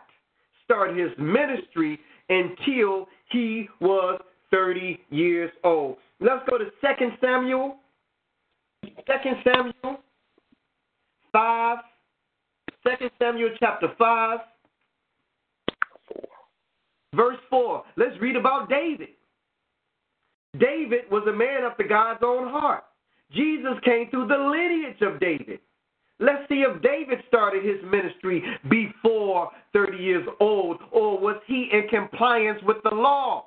start 0.64 0.96
his 0.96 1.10
ministry 1.18 2.00
until 2.30 3.08
he 3.32 3.68
was 3.82 4.22
30 4.52 5.00
years 5.10 5.52
old. 5.64 5.98
Let's 6.20 6.48
go 6.50 6.58
to 6.58 6.66
2 6.66 7.10
Samuel. 7.22 7.78
2 9.06 9.14
Samuel 9.44 10.00
5. 11.32 11.78
2 12.84 13.10
Samuel 13.20 13.50
chapter 13.60 13.88
5. 13.98 14.40
Verse 17.14 17.38
4. 17.50 17.84
Let's 17.96 18.20
read 18.22 18.36
about 18.36 18.70
David. 18.70 19.10
David 20.60 21.02
was 21.12 21.24
a 21.28 21.34
man 21.34 21.64
after 21.70 21.84
God's 21.84 22.20
own 22.24 22.50
heart. 22.50 22.84
Jesus 23.32 23.74
came 23.84 24.10
through 24.10 24.28
the 24.28 24.38
lineage 24.38 25.02
of 25.02 25.20
David. 25.20 25.60
Let's 26.20 26.48
see 26.50 26.66
if 26.68 26.82
David 26.82 27.20
started 27.28 27.64
his 27.64 27.78
ministry 27.92 28.44
before 28.70 29.52
30 29.74 29.98
years 29.98 30.28
old, 30.40 30.78
or 30.92 31.20
was 31.20 31.36
he 31.46 31.70
in 31.72 31.88
compliance 31.90 32.60
with 32.64 32.78
the 32.84 32.96
law? 32.96 33.46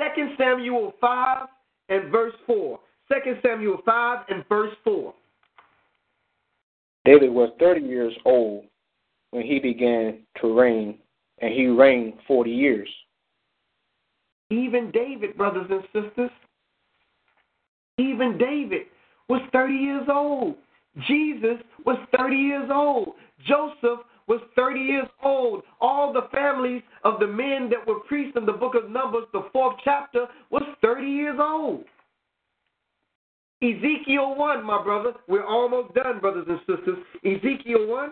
2 0.00 0.34
Samuel 0.38 0.94
5 1.00 1.48
and 1.90 2.10
verse 2.10 2.32
4. 2.46 2.80
2 3.12 3.36
Samuel 3.42 3.78
5 3.84 4.18
and 4.28 4.44
verse 4.48 4.74
4. 4.84 5.14
David 7.04 7.30
was 7.30 7.50
thirty 7.58 7.80
years 7.80 8.12
old 8.24 8.64
when 9.30 9.42
he 9.42 9.58
began 9.58 10.18
to 10.40 10.58
reign, 10.58 10.98
and 11.40 11.52
he 11.52 11.66
reigned 11.66 12.14
forty 12.28 12.50
years. 12.50 12.88
Even 14.50 14.90
David, 14.90 15.36
brothers 15.36 15.66
and 15.70 15.82
sisters, 15.92 16.30
even 17.98 18.36
David 18.38 18.82
was 19.28 19.40
30 19.52 19.74
years 19.74 20.08
old. 20.10 20.56
Jesus 21.06 21.58
was 21.86 21.98
30 22.16 22.36
years 22.36 22.70
old. 22.72 23.12
Joseph 23.46 24.00
was 24.26 24.40
30 24.56 24.80
years 24.80 25.06
old. 25.22 25.62
All 25.80 26.12
the 26.12 26.28
families 26.32 26.82
of 27.04 27.20
the 27.20 27.26
men 27.26 27.70
that 27.70 27.86
were 27.86 28.00
priests 28.00 28.36
in 28.36 28.46
the 28.46 28.52
book 28.52 28.74
of 28.74 28.90
Numbers, 28.90 29.24
the 29.32 29.48
fourth 29.52 29.76
chapter, 29.84 30.26
was 30.50 30.62
30 30.82 31.06
years 31.06 31.38
old. 31.40 31.84
Ezekiel 33.62 34.34
1, 34.36 34.64
my 34.64 34.82
brother. 34.82 35.12
We're 35.28 35.44
almost 35.44 35.94
done, 35.94 36.20
brothers 36.20 36.46
and 36.48 36.60
sisters. 36.60 36.98
Ezekiel 37.24 37.86
1 37.86 38.10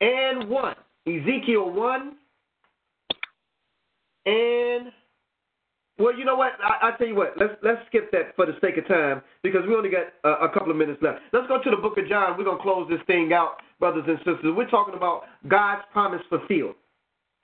and 0.00 0.48
1. 0.48 0.74
Ezekiel 1.06 1.70
1 1.70 2.12
and 4.26 4.92
well, 5.98 6.16
you 6.16 6.24
know 6.24 6.36
what? 6.36 6.52
I, 6.62 6.88
I 6.88 6.96
tell 6.96 7.08
you 7.08 7.16
what. 7.16 7.34
Let's 7.40 7.54
let's 7.62 7.80
skip 7.88 8.12
that 8.12 8.36
for 8.36 8.46
the 8.46 8.52
sake 8.60 8.76
of 8.76 8.86
time 8.86 9.20
because 9.42 9.62
we 9.66 9.74
only 9.74 9.90
got 9.90 10.06
a, 10.22 10.44
a 10.44 10.48
couple 10.48 10.70
of 10.70 10.76
minutes 10.76 11.02
left. 11.02 11.20
Let's 11.32 11.48
go 11.48 11.60
to 11.60 11.70
the 11.70 11.76
book 11.76 11.98
of 11.98 12.06
John. 12.08 12.36
We're 12.38 12.44
gonna 12.44 12.62
close 12.62 12.88
this 12.88 13.00
thing 13.06 13.32
out, 13.32 13.56
brothers 13.80 14.04
and 14.06 14.18
sisters. 14.18 14.54
We're 14.56 14.70
talking 14.70 14.94
about 14.94 15.22
God's 15.48 15.82
promise 15.92 16.20
fulfilled. 16.28 16.76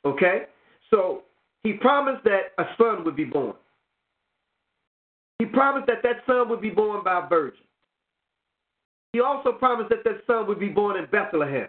Okay, 0.04 0.44
so 0.90 1.22
He 1.62 1.72
promised 1.72 2.22
that 2.24 2.52
a 2.58 2.64
son 2.78 3.04
would 3.04 3.16
be 3.16 3.24
born. 3.24 3.54
He 5.44 5.50
promised 5.50 5.86
that 5.88 6.02
that 6.02 6.24
son 6.26 6.48
would 6.48 6.62
be 6.62 6.70
born 6.70 7.04
by 7.04 7.22
a 7.22 7.28
virgin. 7.28 7.60
He 9.12 9.20
also 9.20 9.52
promised 9.52 9.90
that 9.90 10.02
that 10.04 10.22
son 10.26 10.46
would 10.48 10.58
be 10.58 10.70
born 10.70 10.96
in 10.96 11.04
Bethlehem. 11.10 11.68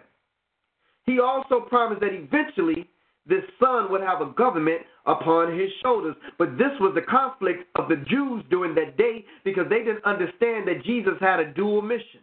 He 1.04 1.20
also 1.20 1.60
promised 1.60 2.00
that 2.00 2.14
eventually 2.14 2.88
this 3.26 3.42
son 3.60 3.90
would 3.90 4.00
have 4.00 4.22
a 4.22 4.32
government 4.32 4.80
upon 5.04 5.58
his 5.58 5.68
shoulders. 5.82 6.16
But 6.38 6.56
this 6.56 6.72
was 6.80 6.94
the 6.94 7.02
conflict 7.02 7.64
of 7.74 7.90
the 7.90 7.96
Jews 8.08 8.44
during 8.48 8.74
that 8.76 8.96
day 8.96 9.26
because 9.44 9.66
they 9.68 9.80
didn't 9.80 10.06
understand 10.06 10.66
that 10.68 10.82
Jesus 10.82 11.14
had 11.20 11.38
a 11.40 11.52
dual 11.52 11.82
mission. 11.82 12.20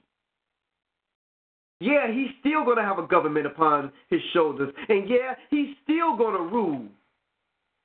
Yeah, 1.81 2.11
he's 2.11 2.31
still 2.39 2.65
going 2.65 2.77
to 2.77 2.83
have 2.83 2.97
a 2.97 3.05
government 3.05 3.45
upon 3.45 3.91
his 4.09 4.21
shoulders. 4.33 4.73
And 4.89 5.07
yeah, 5.07 5.35
he's 5.51 5.75
still 5.83 6.17
going 6.17 6.35
to 6.35 6.43
rule 6.43 6.87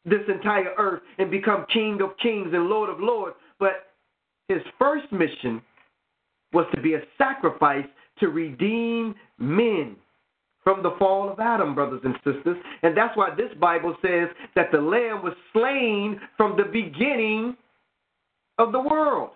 this 0.05 0.23
entire 0.29 0.73
earth 0.79 1.03
and 1.19 1.31
become 1.31 1.67
King 1.73 2.01
of 2.03 2.17
kings 2.23 2.49
and 2.53 2.69
Lord 2.69 2.91
of 2.91 3.01
lords. 3.01 3.37
But 3.59 3.93
his 4.49 4.63
first 4.79 5.11
mission 5.13 5.63
was 6.53 6.67
to 6.75 6.81
be 6.81 6.95
a 6.95 7.01
sacrifice 7.17 7.87
to 8.21 8.29
redeem 8.29 9.15
men 9.39 9.97
from 10.65 10.83
the 10.83 10.95
fall 10.99 11.31
of 11.31 11.41
Adam, 11.41 11.75
brothers 11.75 12.01
and 12.05 12.15
sisters. 12.17 12.57
And 12.83 12.97
that's 12.97 13.17
why 13.17 13.35
this 13.35 13.51
Bible 13.61 13.97
says 14.03 14.29
that 14.55 14.71
the 14.73 14.81
Lamb 14.81 15.23
was 15.23 15.35
slain 15.53 16.21
from 16.37 16.57
the 16.57 16.65
beginning 16.65 17.57
of 18.59 18.73
the 18.73 18.81
world. 18.81 19.31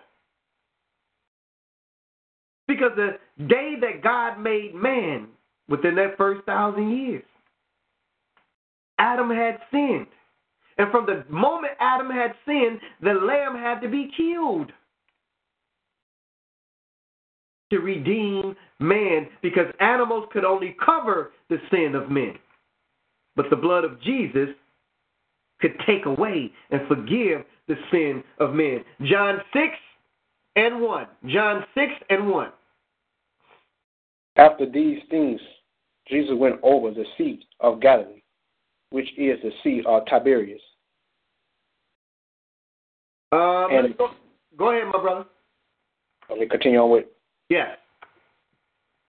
Because 2.67 2.91
the 2.95 3.17
day 3.47 3.75
that 3.81 4.03
God 4.03 4.39
made 4.39 4.73
man, 4.73 5.27
within 5.67 5.95
that 5.95 6.17
first 6.17 6.45
thousand 6.45 6.97
years, 6.97 7.23
Adam 8.99 9.29
had 9.29 9.57
sinned. 9.71 10.07
And 10.77 10.91
from 10.91 11.05
the 11.05 11.23
moment 11.29 11.73
Adam 11.79 12.09
had 12.09 12.33
sinned, 12.45 12.79
the 13.01 13.13
lamb 13.13 13.55
had 13.55 13.79
to 13.81 13.87
be 13.87 14.11
killed 14.15 14.71
to 17.71 17.79
redeem 17.79 18.55
man 18.79 19.27
because 19.41 19.67
animals 19.79 20.27
could 20.31 20.45
only 20.45 20.75
cover 20.83 21.31
the 21.49 21.57
sin 21.71 21.95
of 21.95 22.09
men. 22.09 22.35
But 23.35 23.49
the 23.49 23.55
blood 23.55 23.83
of 23.83 24.01
Jesus 24.01 24.49
could 25.59 25.73
take 25.87 26.05
away 26.05 26.51
and 26.71 26.87
forgive 26.87 27.43
the 27.67 27.75
sin 27.91 28.23
of 28.39 28.53
men. 28.53 28.83
John 29.03 29.39
6 29.53 29.65
and 30.55 30.81
1. 30.81 31.07
John 31.27 31.63
6 31.73 31.91
and 32.09 32.29
1. 32.29 32.51
After 34.35 34.69
these 34.69 34.99
things, 35.09 35.39
Jesus 36.07 36.33
went 36.35 36.59
over 36.63 36.91
the 36.91 37.05
sea 37.17 37.45
of 37.59 37.79
Galilee, 37.79 38.22
which 38.93 39.09
is 39.17 39.39
the 39.41 39.51
sea 39.63 39.81
of 39.87 40.05
Tiberias. 40.05 40.61
Um, 43.31 43.71
And- 43.71 43.97
go, 43.97 44.11
go 44.55 44.69
ahead, 44.69 44.87
my 44.93 45.01
brother. 45.01 45.25
Let 46.29 46.37
me 46.37 46.47
continue 46.47 46.79
on 46.79 46.91
with. 46.91 47.05
Yeah. 47.49 47.75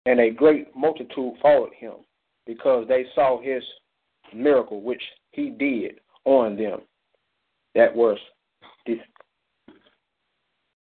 And 0.06 0.20
a 0.20 0.30
great 0.30 0.76
multitude 0.76 1.34
followed 1.42 1.74
him, 1.74 1.94
because 2.46 2.88
they 2.88 3.06
saw 3.16 3.42
his 3.42 3.64
miracle 4.32 4.82
which 4.82 5.02
he 5.32 5.50
did 5.50 6.00
on 6.26 6.56
them. 6.56 6.82
That 7.74 7.96
was 7.96 8.20
this. 8.86 9.00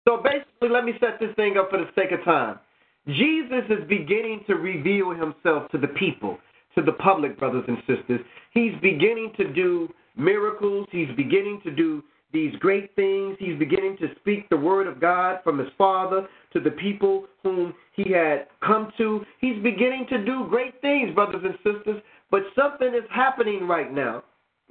So 0.07 0.17
basically, 0.17 0.69
let 0.69 0.83
me 0.83 0.93
set 0.99 1.19
this 1.19 1.35
thing 1.35 1.57
up 1.57 1.69
for 1.69 1.77
the 1.77 1.89
sake 1.93 2.11
of 2.11 2.23
time. 2.23 2.59
Jesus 3.07 3.63
is 3.69 3.87
beginning 3.87 4.43
to 4.47 4.55
reveal 4.55 5.11
himself 5.11 5.69
to 5.71 5.77
the 5.77 5.89
people, 5.89 6.39
to 6.75 6.81
the 6.81 6.93
public, 6.93 7.37
brothers 7.37 7.65
and 7.67 7.77
sisters. 7.79 8.21
He's 8.53 8.73
beginning 8.81 9.33
to 9.37 9.51
do 9.53 9.89
miracles, 10.15 10.87
he's 10.91 11.09
beginning 11.15 11.61
to 11.63 11.71
do 11.71 12.03
these 12.31 12.53
great 12.59 12.95
things. 12.95 13.35
He's 13.39 13.57
beginning 13.57 13.97
to 13.97 14.07
speak 14.19 14.49
the 14.49 14.57
word 14.57 14.87
of 14.87 15.01
God 15.01 15.39
from 15.43 15.57
his 15.57 15.69
father 15.77 16.27
to 16.53 16.59
the 16.59 16.71
people 16.71 17.25
whom 17.43 17.73
he 17.93 18.11
had 18.11 18.47
come 18.63 18.91
to. 18.97 19.25
He's 19.39 19.61
beginning 19.63 20.05
to 20.09 20.23
do 20.23 20.45
great 20.49 20.79
things, 20.81 21.13
brothers 21.15 21.43
and 21.43 21.55
sisters. 21.63 22.01
But 22.31 22.41
something 22.55 22.89
is 22.89 23.09
happening 23.09 23.67
right 23.67 23.91
now 23.91 24.23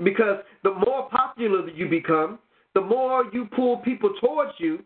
because 0.05 0.39
the 0.63 0.75
more 0.75 1.09
popular 1.11 1.63
that 1.65 1.77
you 1.77 1.89
become, 1.89 2.39
the 2.75 2.81
more 2.81 3.25
you 3.33 3.47
pull 3.47 3.79
people 3.79 4.15
towards 4.21 4.53
you, 4.59 4.85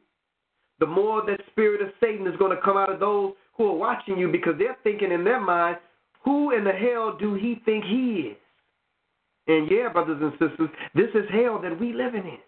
the 0.80 0.86
more 0.86 1.22
that 1.26 1.40
spirit 1.50 1.82
of 1.82 1.88
Satan 2.00 2.26
is 2.26 2.36
going 2.38 2.56
to 2.56 2.62
come 2.62 2.78
out 2.78 2.90
of 2.90 2.98
those 2.98 3.34
who 3.56 3.68
are 3.68 3.76
watching 3.76 4.16
you 4.16 4.32
because 4.32 4.54
they're 4.58 4.78
thinking 4.82 5.12
in 5.12 5.24
their 5.24 5.40
mind, 5.40 5.76
who 6.24 6.56
in 6.56 6.64
the 6.64 6.72
hell 6.72 7.16
do 7.18 7.34
he 7.34 7.60
think 7.64 7.84
he 7.84 8.32
is? 8.32 8.36
And 9.48 9.70
yeah, 9.70 9.88
brothers 9.92 10.20
and 10.20 10.32
sisters, 10.32 10.68
this 10.94 11.08
is 11.14 11.28
hell 11.30 11.60
that 11.62 11.78
we 11.78 11.92
living 11.92 12.24
in. 12.24 12.38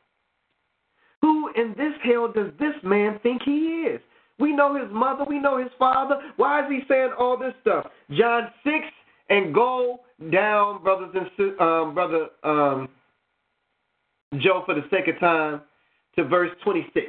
Who 1.22 1.51
in 1.55 1.75
this 1.77 1.95
hell 2.03 2.31
does 2.31 2.53
this 2.59 2.75
man 2.83 3.18
think 3.22 3.43
he 3.43 3.87
is? 3.89 4.01
We 4.39 4.55
know 4.55 4.75
his 4.75 4.93
mother, 4.93 5.25
we 5.25 5.39
know 5.39 5.59
his 5.59 5.72
father. 5.79 6.20
Why 6.37 6.64
is 6.64 6.70
he 6.70 6.81
saying 6.89 7.12
all 7.18 7.37
this 7.37 7.55
stuff? 7.62 7.87
John 8.11 8.49
6 8.62 8.75
and 9.31 9.55
go 9.55 10.01
down, 10.31 10.83
brothers 10.83 11.14
and 11.14 11.61
um, 11.61 11.95
brother 11.95 12.29
um, 12.43 12.89
Joe, 14.39 14.62
for 14.66 14.75
the 14.75 14.85
sake 14.91 15.09
of 15.09 15.18
time, 15.20 15.62
to 16.16 16.25
verse 16.25 16.51
26. 16.62 17.07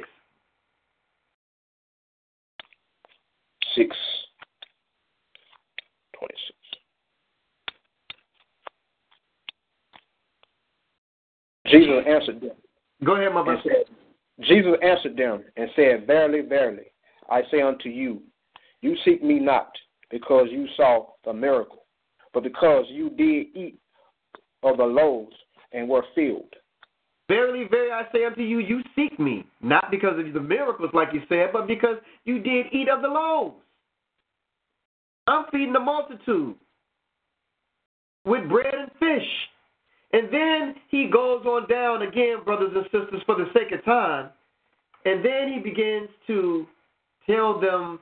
6. 3.74 3.96
26. 6.18 6.55
Jesus 11.70 12.04
answered 12.06 12.40
them. 12.40 12.56
Go 13.04 13.16
ahead, 13.16 13.32
my 13.32 13.44
brother. 13.44 13.62
Jesus 14.40 14.72
answered 14.82 15.16
them 15.16 15.44
and 15.56 15.70
said, 15.76 16.06
Verily, 16.06 16.42
verily, 16.42 16.86
I 17.30 17.42
say 17.50 17.62
unto 17.62 17.88
you, 17.88 18.22
you 18.82 18.96
seek 19.04 19.22
me 19.22 19.38
not 19.38 19.72
because 20.10 20.48
you 20.50 20.66
saw 20.76 21.06
the 21.24 21.32
miracle, 21.32 21.84
but 22.32 22.42
because 22.42 22.84
you 22.88 23.10
did 23.10 23.46
eat 23.54 23.78
of 24.62 24.76
the 24.76 24.84
loaves 24.84 25.34
and 25.72 25.88
were 25.88 26.04
filled. 26.14 26.54
Verily, 27.28 27.66
verily, 27.68 27.90
I 27.90 28.04
say 28.12 28.24
unto 28.24 28.42
you, 28.42 28.60
you 28.60 28.82
seek 28.94 29.18
me, 29.18 29.44
not 29.60 29.90
because 29.90 30.18
of 30.18 30.32
the 30.32 30.40
miracles, 30.40 30.90
like 30.92 31.08
you 31.12 31.22
said, 31.28 31.50
but 31.52 31.66
because 31.66 31.96
you 32.24 32.38
did 32.38 32.66
eat 32.72 32.88
of 32.88 33.02
the 33.02 33.08
loaves. 33.08 33.56
I'm 35.26 35.46
feeding 35.50 35.72
the 35.72 35.80
multitude 35.80 36.54
with 38.24 38.48
bread 38.48 38.74
and 38.74 38.90
fish. 39.00 39.28
And 40.12 40.32
then 40.32 40.74
he 40.88 41.08
goes 41.08 41.44
on 41.44 41.68
down 41.68 42.02
again, 42.02 42.36
brothers 42.44 42.72
and 42.74 42.84
sisters, 42.84 43.22
for 43.26 43.34
the 43.34 43.50
sake 43.52 43.72
of 43.72 43.84
time. 43.84 44.30
And 45.04 45.24
then 45.24 45.52
he 45.52 45.58
begins 45.58 46.08
to 46.26 46.66
tell 47.28 47.60
them 47.60 48.00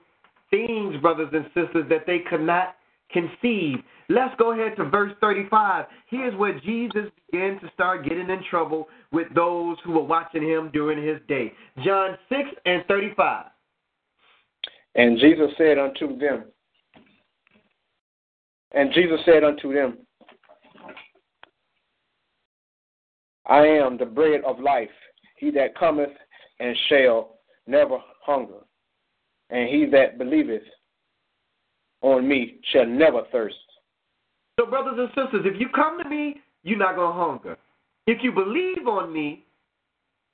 things, 0.51 0.97
brothers 1.01 1.31
and 1.33 1.47
sisters, 1.47 1.87
that 1.89 2.07
they 2.07 2.21
could 2.21 2.43
not 2.43 2.77
conceive. 3.11 3.79
Let's 4.09 4.35
go 4.39 4.53
ahead 4.53 4.77
to 4.77 4.85
verse 4.85 5.13
35. 5.21 5.87
Here's 6.09 6.37
where 6.37 6.59
Jesus 6.61 7.11
began 7.31 7.59
to 7.61 7.71
start 7.73 8.05
getting 8.05 8.29
in 8.29 8.43
trouble 8.51 8.89
with 9.13 9.29
those 9.35 9.77
who 9.85 9.93
were 9.93 10.03
watching 10.03 10.43
him 10.43 10.71
during 10.73 11.05
his 11.05 11.19
day. 11.27 11.53
John 11.85 12.19
6 12.29 12.41
and 12.67 12.85
35. 12.87 13.47
And 14.95 15.19
Jesus 15.19 15.51
said 15.57 15.79
unto 15.79 16.19
them, 16.19 16.45
and 18.73 18.93
Jesus 18.93 19.21
said 19.25 19.45
unto 19.45 19.73
them, 19.73 19.99
I 23.47 23.67
am 23.67 23.99
the 23.99 24.07
bread 24.07 24.43
of 24.47 24.59
life. 24.61 24.89
He 25.37 25.51
that 25.53 25.77
cometh 25.77 26.11
and 26.61 26.77
shall 26.89 27.37
never 27.67 27.99
hunger, 28.21 28.61
and 29.51 29.69
he 29.69 29.87
that 29.87 30.19
believeth 30.19 30.63
on 32.01 32.27
me 32.29 32.57
shall 32.73 32.87
never 32.87 33.23
thirst. 33.33 33.57
So, 34.59 34.67
brothers 34.67 34.95
and 34.99 35.09
sisters, 35.09 35.45
if 35.45 35.61
you 35.61 35.69
come 35.75 36.03
to 36.03 36.09
me, 36.09 36.37
you're 36.63 36.79
not 36.79 36.97
going 36.97 37.13
to 37.13 37.21
hunger. 37.21 37.59
If 38.07 38.23
you 38.23 38.33
believe 38.33 38.87
on 38.87 39.13
me, 39.13 39.45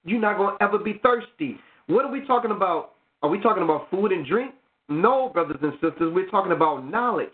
you're 0.05 0.21
not 0.21 0.37
going 0.37 0.57
to 0.57 0.63
ever 0.63 0.79
be 0.79 1.01
thirsty. 1.03 1.59
What 1.87 2.05
are 2.05 2.11
we 2.11 2.27
talking 2.27 2.51
about? 2.51 2.93
Are 3.23 3.31
we 3.31 3.41
talking 3.41 3.63
about 3.63 3.91
food 3.91 4.13
and 4.13 4.27
drink? 4.27 4.55
No, 4.89 5.29
brothers 5.29 5.59
and 5.63 5.73
sisters, 5.75 6.13
we're 6.13 6.29
talking 6.31 6.53
about 6.53 6.85
knowledge 6.85 7.29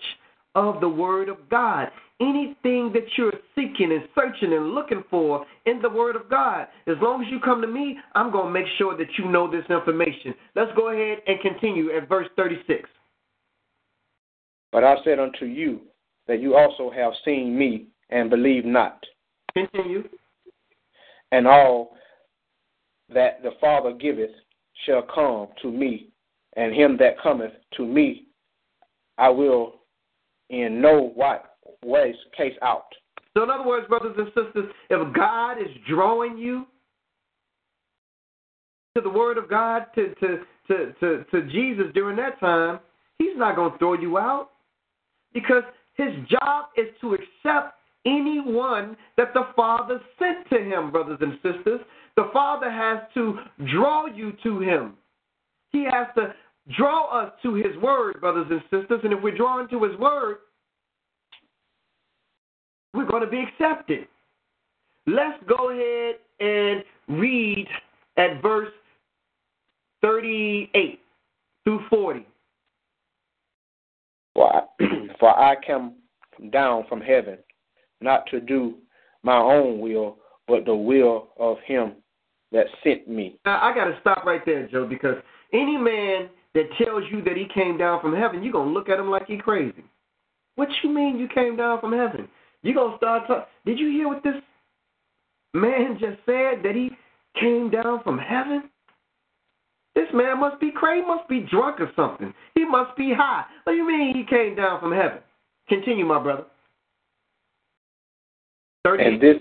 of 0.56 0.80
the 0.80 0.88
Word 0.88 1.28
of 1.28 1.48
God. 1.48 1.88
Anything 2.20 2.90
that 2.94 3.04
you're 3.16 3.32
seeking 3.54 3.92
and 3.92 4.08
searching 4.14 4.54
and 4.54 4.72
looking 4.72 5.04
for 5.10 5.44
in 5.66 5.82
the 5.82 5.90
Word 5.90 6.16
of 6.16 6.30
God, 6.30 6.66
as 6.86 6.96
long 7.02 7.22
as 7.22 7.30
you 7.30 7.38
come 7.38 7.60
to 7.60 7.66
me, 7.66 7.98
I'm 8.14 8.32
going 8.32 8.46
to 8.46 8.50
make 8.50 8.66
sure 8.78 8.96
that 8.96 9.06
you 9.18 9.30
know 9.30 9.48
this 9.50 9.66
information. 9.68 10.34
Let's 10.54 10.72
go 10.74 10.88
ahead 10.88 11.18
and 11.26 11.38
continue 11.40 11.94
at 11.94 12.08
verse 12.08 12.26
36. 12.36 12.88
But 14.72 14.82
I 14.82 14.96
said 15.04 15.18
unto 15.18 15.44
you 15.44 15.82
that 16.26 16.40
you 16.40 16.56
also 16.56 16.90
have 16.90 17.12
seen 17.24 17.56
me 17.56 17.86
and 18.08 18.30
believe 18.30 18.64
not. 18.64 19.04
Continue. 19.52 20.08
And 21.32 21.46
all 21.46 21.96
that 23.12 23.42
the 23.42 23.52
Father 23.60 23.92
giveth 23.92 24.30
shall 24.86 25.02
come 25.02 25.48
to 25.60 25.70
me, 25.70 26.08
and 26.56 26.74
him 26.74 26.96
that 26.98 27.20
cometh 27.20 27.52
to 27.76 27.84
me 27.84 28.26
I 29.18 29.30
will 29.30 29.80
in 30.50 30.80
no 30.80 31.12
way 31.84 32.14
case 32.36 32.54
out. 32.62 32.86
So, 33.34 33.42
in 33.42 33.50
other 33.50 33.66
words, 33.66 33.86
brothers 33.88 34.14
and 34.16 34.28
sisters, 34.28 34.72
if 34.88 35.14
God 35.14 35.58
is 35.58 35.68
drawing 35.88 36.38
you 36.38 36.66
to 38.94 39.02
the 39.02 39.10
Word 39.10 39.36
of 39.36 39.50
God, 39.50 39.86
to, 39.94 40.14
to, 40.14 40.38
to, 40.68 40.92
to, 41.00 41.24
to 41.30 41.42
Jesus 41.50 41.86
during 41.92 42.16
that 42.16 42.40
time, 42.40 42.80
He's 43.18 43.36
not 43.36 43.56
going 43.56 43.72
to 43.72 43.78
throw 43.78 43.94
you 43.94 44.16
out 44.16 44.50
because 45.34 45.64
His 45.96 46.08
job 46.30 46.66
is 46.76 46.86
to 47.02 47.14
accept 47.14 47.74
anyone 48.06 48.96
that 49.18 49.34
the 49.34 49.48
Father 49.54 50.00
sent 50.18 50.48
to 50.50 50.58
Him, 50.58 50.90
brothers 50.90 51.18
and 51.20 51.34
sisters. 51.42 51.80
The 52.16 52.30
Father 52.32 52.70
has 52.70 53.00
to 53.14 53.38
draw 53.70 54.06
you 54.06 54.32
to 54.44 54.60
Him. 54.60 54.94
He 55.72 55.84
has 55.92 56.06
to 56.16 56.34
draw 56.76 57.22
us 57.22 57.32
to 57.42 57.54
his 57.54 57.76
word, 57.82 58.20
brothers 58.20 58.46
and 58.50 58.62
sisters. 58.62 59.00
And 59.04 59.12
if 59.12 59.22
we're 59.22 59.36
drawn 59.36 59.68
to 59.70 59.84
his 59.84 59.96
word, 59.98 60.38
we're 62.94 63.06
going 63.06 63.22
to 63.22 63.28
be 63.28 63.42
accepted. 63.42 64.08
Let's 65.06 65.38
go 65.46 65.70
ahead 65.70 66.16
and 66.40 66.82
read 67.08 67.68
at 68.16 68.42
verse 68.42 68.72
38 70.02 71.00
through 71.64 71.80
40. 71.88 72.26
For 74.34 74.54
I, 74.54 74.62
for 75.20 75.30
I 75.30 75.54
come 75.66 75.94
down 76.50 76.84
from 76.88 77.00
heaven 77.00 77.38
not 78.00 78.26
to 78.30 78.40
do 78.40 78.74
my 79.22 79.38
own 79.38 79.80
will, 79.80 80.18
but 80.46 80.64
the 80.64 80.74
will 80.74 81.28
of 81.38 81.58
him 81.66 81.92
that 82.52 82.66
sent 82.84 83.08
me. 83.08 83.38
Now, 83.44 83.60
I 83.62 83.74
got 83.74 83.84
to 83.84 83.98
stop 84.00 84.24
right 84.24 84.44
there, 84.44 84.68
Joe, 84.68 84.86
because 84.86 85.16
any 85.52 85.76
man 85.76 86.28
that 86.56 86.70
tells 86.82 87.04
you 87.12 87.22
that 87.22 87.36
he 87.36 87.46
came 87.52 87.76
down 87.76 88.00
from 88.00 88.16
heaven, 88.16 88.42
you're 88.42 88.52
going 88.52 88.68
to 88.68 88.74
look 88.74 88.88
at 88.88 88.98
him 88.98 89.10
like 89.10 89.26
he 89.26 89.36
crazy. 89.36 89.84
What 90.54 90.68
you 90.82 90.88
mean 90.88 91.18
you 91.18 91.28
came 91.28 91.54
down 91.54 91.80
from 91.80 91.92
heaven? 91.92 92.28
You're 92.62 92.74
going 92.74 92.92
to 92.92 92.96
start 92.96 93.26
talking. 93.26 93.44
Did 93.66 93.78
you 93.78 93.90
hear 93.90 94.08
what 94.08 94.24
this 94.24 94.36
man 95.52 95.98
just 96.00 96.16
said? 96.24 96.62
That 96.64 96.72
he 96.74 96.90
came 97.38 97.70
down 97.70 98.02
from 98.02 98.18
heaven? 98.18 98.70
This 99.94 100.06
man 100.14 100.40
must 100.40 100.58
be 100.58 100.70
crazy, 100.70 101.06
must 101.06 101.28
be 101.28 101.40
drunk 101.40 101.78
or 101.78 101.90
something. 101.94 102.32
He 102.54 102.64
must 102.64 102.96
be 102.96 103.12
high. 103.14 103.44
What 103.64 103.74
do 103.74 103.76
you 103.76 103.86
mean 103.86 104.16
he 104.16 104.24
came 104.24 104.56
down 104.56 104.80
from 104.80 104.92
heaven? 104.92 105.18
Continue, 105.68 106.06
my 106.06 106.22
brother. 106.22 106.44
30. 108.84 109.04
And 109.04 109.20
this 109.20 109.36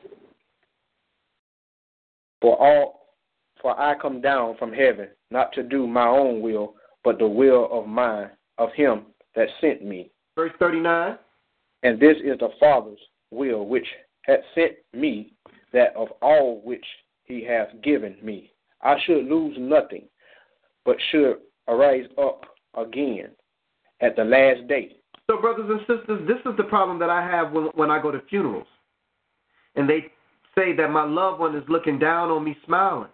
for 2.42 2.62
all 2.62 3.08
for 3.62 3.80
I 3.80 3.96
come 3.98 4.20
down 4.20 4.58
from 4.58 4.74
heaven 4.74 5.08
not 5.32 5.54
to 5.54 5.64
do 5.64 5.88
my 5.88 6.08
own 6.08 6.42
will, 6.42 6.74
but 7.06 7.20
the 7.20 7.28
will 7.28 7.70
of 7.72 7.88
mine, 7.88 8.32
of 8.58 8.74
him 8.74 9.04
that 9.36 9.48
sent 9.62 9.86
me. 9.86 10.10
Verse 10.36 10.52
39. 10.60 11.18
And 11.84 12.00
this 12.00 12.18
is 12.18 12.40
the 12.40 12.50
Father's 12.60 13.00
will 13.32 13.66
which 13.68 13.86
hath 14.24 14.40
sent 14.56 14.74
me, 14.92 15.34
that 15.72 15.96
of 15.96 16.08
all 16.22 16.62
which 16.66 16.86
he 17.26 17.46
hath 17.46 17.68
given 17.84 18.18
me, 18.24 18.52
I 18.82 18.96
should 19.06 19.26
lose 19.26 19.56
nothing, 19.60 20.06
but 20.84 20.98
should 21.12 21.38
arise 21.68 22.06
up 22.18 22.44
again 22.76 23.30
at 24.02 24.16
the 24.16 24.24
last 24.24 24.68
day. 24.68 24.96
So, 25.30 25.40
brothers 25.40 25.70
and 25.70 25.80
sisters, 25.82 26.28
this 26.28 26.38
is 26.46 26.58
the 26.58 26.64
problem 26.64 27.00
that 27.00 27.10
I 27.10 27.22
have 27.22 27.52
when, 27.52 27.66
when 27.76 27.92
I 27.92 28.02
go 28.02 28.12
to 28.12 28.22
funerals. 28.30 28.68
And 29.76 29.90
they 29.90 30.12
say 30.56 30.76
that 30.76 30.90
my 30.90 31.04
loved 31.04 31.40
one 31.40 31.56
is 31.56 31.64
looking 31.68 32.00
down 32.00 32.30
on 32.30 32.44
me 32.44 32.58
smiling. 32.66 33.10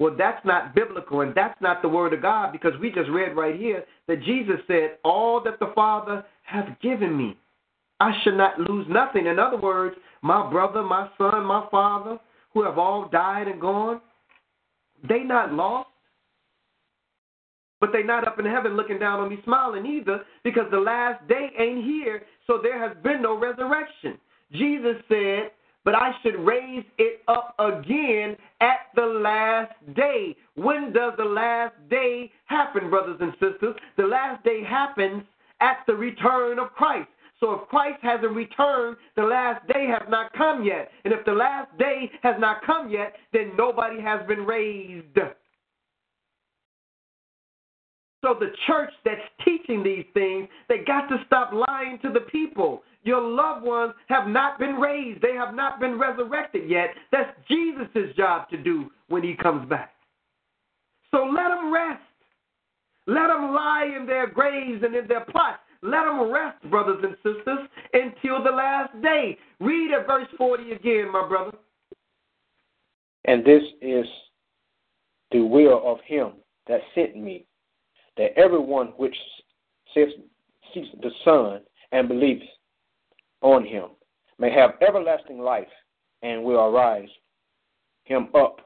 Well, 0.00 0.14
that's 0.16 0.44
not 0.46 0.74
biblical 0.74 1.20
and 1.20 1.34
that's 1.34 1.60
not 1.60 1.82
the 1.82 1.88
word 1.88 2.14
of 2.14 2.22
God 2.22 2.52
because 2.52 2.72
we 2.80 2.90
just 2.90 3.10
read 3.10 3.36
right 3.36 3.54
here 3.54 3.84
that 4.08 4.22
Jesus 4.22 4.56
said, 4.66 4.96
All 5.04 5.42
that 5.44 5.60
the 5.60 5.72
Father 5.74 6.24
hath 6.42 6.80
given 6.80 7.14
me, 7.14 7.36
I 8.00 8.12
should 8.24 8.36
not 8.36 8.58
lose 8.58 8.86
nothing. 8.88 9.26
In 9.26 9.38
other 9.38 9.58
words, 9.58 9.94
my 10.22 10.50
brother, 10.50 10.82
my 10.82 11.10
son, 11.18 11.44
my 11.44 11.66
father, 11.70 12.18
who 12.54 12.64
have 12.64 12.78
all 12.78 13.10
died 13.10 13.46
and 13.46 13.60
gone, 13.60 14.00
they 15.06 15.20
not 15.20 15.52
lost. 15.52 15.88
But 17.78 17.90
they 17.92 18.02
not 18.02 18.26
up 18.26 18.38
in 18.38 18.46
heaven 18.46 18.76
looking 18.76 18.98
down 18.98 19.20
on 19.20 19.28
me 19.28 19.38
smiling 19.44 19.84
either 19.84 20.22
because 20.44 20.64
the 20.70 20.78
last 20.78 21.26
day 21.28 21.50
ain't 21.58 21.84
here, 21.84 22.22
so 22.46 22.58
there 22.62 22.78
has 22.78 22.96
been 23.02 23.20
no 23.20 23.38
resurrection. 23.38 24.18
Jesus 24.52 24.96
said, 25.08 25.50
but 25.84 25.94
I 25.94 26.12
should 26.22 26.38
raise 26.38 26.84
it 26.98 27.22
up 27.28 27.54
again 27.58 28.36
at 28.60 28.88
the 28.94 29.06
last 29.06 29.72
day. 29.94 30.36
When 30.54 30.92
does 30.92 31.14
the 31.16 31.24
last 31.24 31.74
day 31.88 32.30
happen, 32.46 32.90
brothers 32.90 33.18
and 33.20 33.32
sisters? 33.32 33.76
The 33.96 34.04
last 34.04 34.44
day 34.44 34.62
happens 34.62 35.22
at 35.60 35.78
the 35.86 35.94
return 35.94 36.58
of 36.58 36.72
Christ. 36.72 37.08
So 37.40 37.54
if 37.54 37.68
Christ 37.68 37.98
hasn't 38.02 38.32
returned, 38.32 38.98
the 39.16 39.22
last 39.22 39.66
day 39.68 39.86
has 39.86 40.06
not 40.10 40.32
come 40.34 40.62
yet. 40.62 40.90
And 41.04 41.14
if 41.14 41.24
the 41.24 41.32
last 41.32 41.68
day 41.78 42.10
has 42.22 42.36
not 42.38 42.62
come 42.66 42.90
yet, 42.90 43.14
then 43.32 43.52
nobody 43.56 44.00
has 44.02 44.20
been 44.26 44.40
raised. 44.40 45.18
So 48.22 48.36
the 48.38 48.52
church 48.66 48.90
that's 49.06 49.20
teaching 49.42 49.82
these 49.82 50.04
things, 50.12 50.48
they 50.68 50.78
got 50.86 51.08
to 51.08 51.16
stop 51.26 51.52
lying 51.52 51.98
to 52.02 52.10
the 52.12 52.20
people. 52.20 52.82
Your 53.02 53.22
loved 53.22 53.64
ones 53.64 53.94
have 54.08 54.28
not 54.28 54.58
been 54.58 54.74
raised. 54.74 55.22
They 55.22 55.34
have 55.34 55.54
not 55.54 55.80
been 55.80 55.98
resurrected 55.98 56.68
yet. 56.68 56.90
That's 57.10 57.30
Jesus' 57.48 58.14
job 58.16 58.48
to 58.50 58.56
do 58.56 58.90
when 59.08 59.22
he 59.22 59.34
comes 59.34 59.68
back. 59.68 59.94
So 61.10 61.24
let 61.24 61.48
them 61.48 61.72
rest. 61.72 62.02
Let 63.06 63.28
them 63.28 63.52
lie 63.54 63.90
in 63.98 64.06
their 64.06 64.26
graves 64.28 64.82
and 64.84 64.94
in 64.94 65.08
their 65.08 65.24
plots. 65.24 65.58
Let 65.82 66.04
them 66.04 66.30
rest, 66.30 66.62
brothers 66.70 67.02
and 67.02 67.16
sisters, 67.16 67.66
until 67.94 68.44
the 68.44 68.50
last 68.50 68.92
day. 69.02 69.38
Read 69.60 69.92
at 69.98 70.06
verse 70.06 70.28
40 70.36 70.72
again, 70.72 71.10
my 71.10 71.26
brother. 71.26 71.56
And 73.24 73.44
this 73.44 73.62
is 73.80 74.06
the 75.32 75.40
will 75.40 75.82
of 75.84 75.98
him 76.06 76.32
that 76.68 76.80
sent 76.94 77.16
me, 77.16 77.46
that 78.16 78.36
everyone 78.36 78.88
which 78.98 79.16
sees 79.94 80.08
the 80.74 81.10
Son 81.24 81.60
and 81.92 82.08
believes 82.08 82.42
on 83.42 83.64
him 83.64 83.90
may 84.38 84.52
have 84.52 84.74
everlasting 84.86 85.38
life 85.38 85.68
and 86.22 86.42
will 86.42 86.60
arise 86.60 87.08
him 88.04 88.28
up 88.34 88.60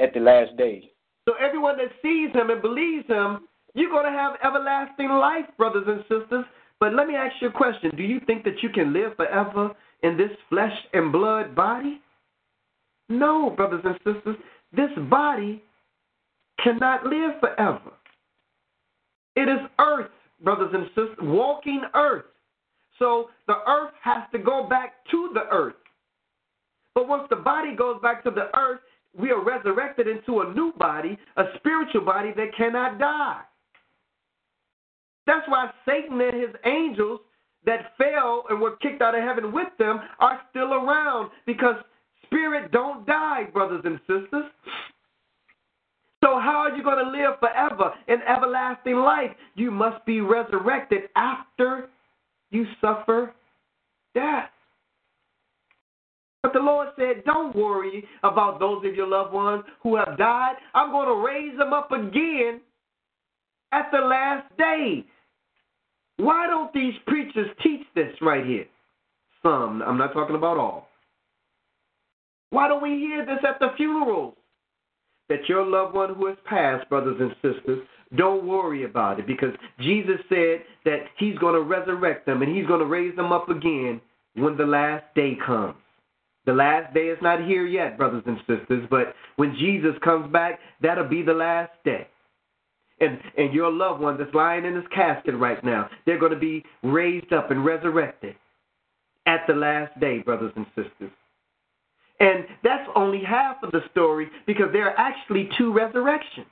at 0.00 0.14
the 0.14 0.20
last 0.20 0.56
day. 0.56 0.90
So 1.28 1.34
everyone 1.34 1.76
that 1.78 1.90
sees 2.02 2.32
him 2.32 2.50
and 2.50 2.62
believes 2.62 3.06
him, 3.06 3.48
you're 3.74 3.90
going 3.90 4.04
to 4.04 4.18
have 4.18 4.34
everlasting 4.44 5.08
life, 5.08 5.46
brothers 5.56 5.84
and 5.86 6.02
sisters. 6.02 6.44
But 6.80 6.94
let 6.94 7.06
me 7.06 7.14
ask 7.14 7.34
you 7.40 7.48
a 7.48 7.52
question. 7.52 7.92
Do 7.96 8.02
you 8.02 8.20
think 8.26 8.44
that 8.44 8.62
you 8.62 8.68
can 8.68 8.92
live 8.92 9.16
forever 9.16 9.70
in 10.02 10.16
this 10.16 10.30
flesh 10.48 10.76
and 10.92 11.12
blood 11.12 11.54
body? 11.54 12.00
No, 13.08 13.50
brothers 13.50 13.82
and 13.84 13.96
sisters. 13.98 14.36
This 14.72 14.90
body 15.08 15.62
cannot 16.62 17.04
live 17.06 17.32
forever. 17.40 17.92
It 19.36 19.48
is 19.48 19.60
earth, 19.78 20.10
brothers 20.42 20.70
and 20.74 20.86
sisters, 20.88 21.16
walking 21.20 21.82
earth. 21.94 22.24
So 22.98 23.30
the 23.46 23.56
earth 23.66 23.92
has 24.02 24.22
to 24.32 24.38
go 24.38 24.66
back 24.68 25.04
to 25.10 25.30
the 25.34 25.44
earth. 25.50 25.74
But 26.94 27.08
once 27.08 27.24
the 27.30 27.36
body 27.36 27.74
goes 27.74 28.00
back 28.02 28.22
to 28.24 28.30
the 28.30 28.50
earth, 28.56 28.80
we 29.18 29.30
are 29.30 29.42
resurrected 29.42 30.06
into 30.08 30.40
a 30.40 30.52
new 30.52 30.72
body, 30.78 31.18
a 31.36 31.44
spiritual 31.56 32.02
body 32.02 32.32
that 32.36 32.54
cannot 32.56 32.98
die. 32.98 33.40
That's 35.26 35.46
why 35.48 35.70
Satan 35.86 36.20
and 36.20 36.40
his 36.40 36.54
angels 36.64 37.20
that 37.64 37.92
fell 37.96 38.44
and 38.50 38.60
were 38.60 38.76
kicked 38.76 39.02
out 39.02 39.14
of 39.14 39.22
heaven 39.22 39.52
with 39.52 39.68
them 39.78 40.00
are 40.18 40.40
still 40.50 40.74
around 40.74 41.30
because 41.46 41.76
spirit 42.24 42.72
don't 42.72 43.06
die, 43.06 43.44
brothers 43.52 43.82
and 43.84 44.00
sisters. 44.00 44.46
So, 46.24 46.38
how 46.38 46.66
are 46.68 46.76
you 46.76 46.84
going 46.84 47.04
to 47.04 47.10
live 47.10 47.38
forever 47.40 47.92
in 48.08 48.22
everlasting 48.22 48.96
life? 48.96 49.30
You 49.54 49.70
must 49.70 50.04
be 50.06 50.20
resurrected 50.20 51.02
after 51.16 51.88
you 52.52 52.66
suffer 52.80 53.34
death. 54.14 54.50
But 56.42 56.52
the 56.52 56.60
Lord 56.60 56.88
said, 56.96 57.24
Don't 57.24 57.54
worry 57.54 58.04
about 58.22 58.60
those 58.60 58.84
of 58.84 58.94
your 58.94 59.06
loved 59.06 59.32
ones 59.32 59.64
who 59.82 59.96
have 59.96 60.18
died. 60.18 60.54
I'm 60.74 60.90
going 60.90 61.08
to 61.08 61.26
raise 61.26 61.56
them 61.58 61.72
up 61.72 61.90
again 61.92 62.60
at 63.72 63.90
the 63.92 63.98
last 63.98 64.46
day. 64.56 65.04
Why 66.18 66.46
don't 66.46 66.72
these 66.72 66.94
preachers 67.06 67.48
teach 67.62 67.86
this 67.94 68.12
right 68.20 68.44
here? 68.44 68.66
Some, 69.42 69.82
I'm 69.82 69.98
not 69.98 70.12
talking 70.12 70.36
about 70.36 70.58
all. 70.58 70.88
Why 72.50 72.68
don't 72.68 72.82
we 72.82 72.90
hear 72.90 73.24
this 73.24 73.38
at 73.48 73.58
the 73.58 73.68
funerals? 73.76 74.34
That 75.32 75.48
your 75.48 75.64
loved 75.64 75.94
one 75.94 76.14
who 76.14 76.26
has 76.26 76.36
passed, 76.44 76.86
brothers 76.90 77.16
and 77.18 77.34
sisters, 77.36 77.78
don't 78.18 78.46
worry 78.46 78.84
about 78.84 79.18
it 79.18 79.26
because 79.26 79.54
Jesus 79.80 80.18
said 80.28 80.60
that 80.84 81.04
He's 81.16 81.38
going 81.38 81.54
to 81.54 81.62
resurrect 81.62 82.26
them 82.26 82.42
and 82.42 82.54
He's 82.54 82.66
going 82.66 82.80
to 82.80 82.86
raise 82.86 83.16
them 83.16 83.32
up 83.32 83.48
again 83.48 83.98
when 84.34 84.58
the 84.58 84.66
last 84.66 85.04
day 85.14 85.38
comes. 85.46 85.76
The 86.44 86.52
last 86.52 86.92
day 86.92 87.06
is 87.06 87.16
not 87.22 87.46
here 87.46 87.64
yet, 87.64 87.96
brothers 87.96 88.24
and 88.26 88.36
sisters, 88.40 88.86
but 88.90 89.14
when 89.36 89.56
Jesus 89.58 89.94
comes 90.04 90.30
back, 90.30 90.60
that'll 90.82 91.08
be 91.08 91.22
the 91.22 91.32
last 91.32 91.72
day. 91.82 92.06
And, 93.00 93.18
and 93.38 93.54
your 93.54 93.72
loved 93.72 94.02
one 94.02 94.18
that's 94.18 94.34
lying 94.34 94.66
in 94.66 94.74
his 94.74 94.84
casket 94.94 95.34
right 95.34 95.64
now, 95.64 95.88
they're 96.04 96.20
going 96.20 96.32
to 96.32 96.38
be 96.38 96.62
raised 96.82 97.32
up 97.32 97.50
and 97.50 97.64
resurrected 97.64 98.36
at 99.24 99.46
the 99.48 99.54
last 99.54 99.98
day, 99.98 100.18
brothers 100.18 100.52
and 100.56 100.66
sisters. 100.76 101.10
And 102.22 102.44
that's 102.62 102.88
only 102.94 103.20
half 103.24 103.56
of 103.64 103.72
the 103.72 103.80
story 103.90 104.30
because 104.46 104.66
there 104.72 104.88
are 104.88 104.96
actually 104.96 105.48
two 105.58 105.72
resurrections. 105.72 106.46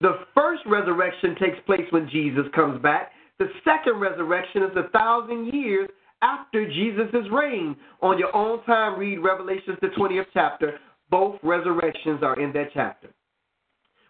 The 0.00 0.20
first 0.36 0.62
resurrection 0.66 1.34
takes 1.34 1.58
place 1.66 1.86
when 1.90 2.08
Jesus 2.08 2.44
comes 2.54 2.80
back. 2.80 3.10
The 3.40 3.48
second 3.64 3.98
resurrection 3.98 4.62
is 4.62 4.70
a 4.76 4.88
thousand 4.90 5.52
years 5.52 5.88
after 6.22 6.64
Jesus' 6.64 7.26
reign. 7.32 7.74
On 8.02 8.18
your 8.18 8.34
own 8.36 8.62
time, 8.64 8.96
read 9.00 9.18
Revelations, 9.18 9.78
the 9.82 9.88
20th 9.88 10.26
chapter. 10.32 10.78
Both 11.10 11.40
resurrections 11.42 12.22
are 12.22 12.38
in 12.38 12.52
that 12.52 12.68
chapter. 12.72 13.08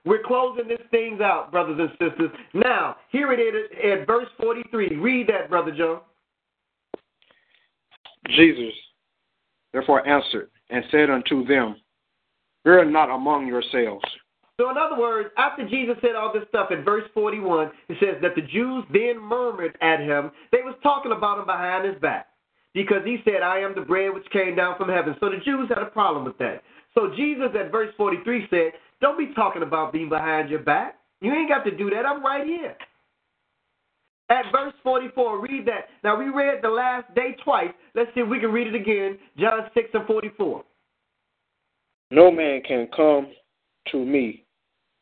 We're 0.05 0.23
closing 0.23 0.69
this 0.69 0.81
things 0.91 1.23
out, 1.23 1.51
brothers 1.51 1.79
and 1.81 1.91
sisters. 1.93 2.31
Now, 2.53 2.97
here 3.11 3.33
it 3.33 3.41
is 3.41 3.71
at 3.83 4.07
verse 4.07 4.29
43. 4.39 4.97
Read 4.97 5.29
that, 5.29 5.49
Brother 5.49 5.73
Joe. 5.75 6.03
Jesus 8.29 8.75
therefore 9.73 10.07
answered 10.07 10.51
and 10.71 10.85
said 10.91 11.11
unto 11.11 11.47
them, 11.47 11.77
Fear 12.65 12.87
not 12.87 13.11
among 13.11 13.47
yourselves. 13.47 14.05
So, 14.59 14.71
in 14.71 14.77
other 14.79 14.99
words, 14.99 15.29
after 15.37 15.69
Jesus 15.69 15.97
said 16.01 16.17
all 16.17 16.33
this 16.33 16.49
stuff 16.49 16.71
in 16.71 16.83
verse 16.83 17.05
41, 17.13 17.71
it 17.89 17.97
says 18.01 18.17
that 18.23 18.35
the 18.35 18.43
Jews 18.43 18.85
then 18.93 19.21
murmured 19.21 19.77
at 19.83 20.01
him. 20.01 20.31
They 20.51 20.63
was 20.65 20.75
talking 20.83 21.13
about 21.13 21.39
him 21.39 21.47
behind 21.47 21.87
his 21.87 22.01
back 22.01 22.29
because 22.73 23.05
he 23.05 23.19
said, 23.25 23.43
I 23.43 23.59
am 23.59 23.75
the 23.75 23.83
bread 23.83 24.15
which 24.15 24.29
came 24.31 24.57
down 24.57 24.77
from 24.79 24.89
heaven. 24.89 25.15
So 25.21 25.29
the 25.29 25.45
Jews 25.45 25.69
had 25.69 25.79
a 25.79 25.87
problem 25.87 26.25
with 26.25 26.39
that. 26.39 26.63
So 26.95 27.13
Jesus 27.15 27.51
at 27.55 27.71
verse 27.71 27.93
43 27.99 28.47
said, 28.49 28.73
don't 29.01 29.19
be 29.19 29.35
talking 29.35 29.63
about 29.63 29.93
being 29.93 30.09
behind 30.09 30.49
your 30.49 30.61
back. 30.61 30.99
You 31.21 31.33
ain't 31.33 31.49
got 31.49 31.65
to 31.65 31.71
do 31.71 31.91
that. 31.91 32.07
I'm 32.07 32.25
right 32.25 32.47
here. 32.47 32.77
At 34.29 34.45
verse 34.51 34.75
44, 34.83 35.41
read 35.41 35.67
that. 35.67 35.89
Now, 36.03 36.19
we 36.19 36.27
read 36.27 36.59
the 36.63 36.69
last 36.69 37.13
day 37.15 37.37
twice. 37.45 37.71
Let's 37.95 38.11
see 38.15 38.21
if 38.21 38.29
we 38.29 38.41
can 38.41 38.51
read 38.51 38.67
it 38.67 38.75
again. 38.75 39.19
John 39.39 39.61
6 39.73 39.89
and 39.95 40.07
44. 40.07 40.65
No 42.11 42.31
man 42.31 42.63
can 42.67 42.89
come 42.95 43.29
to 43.93 44.05
me 44.05 44.45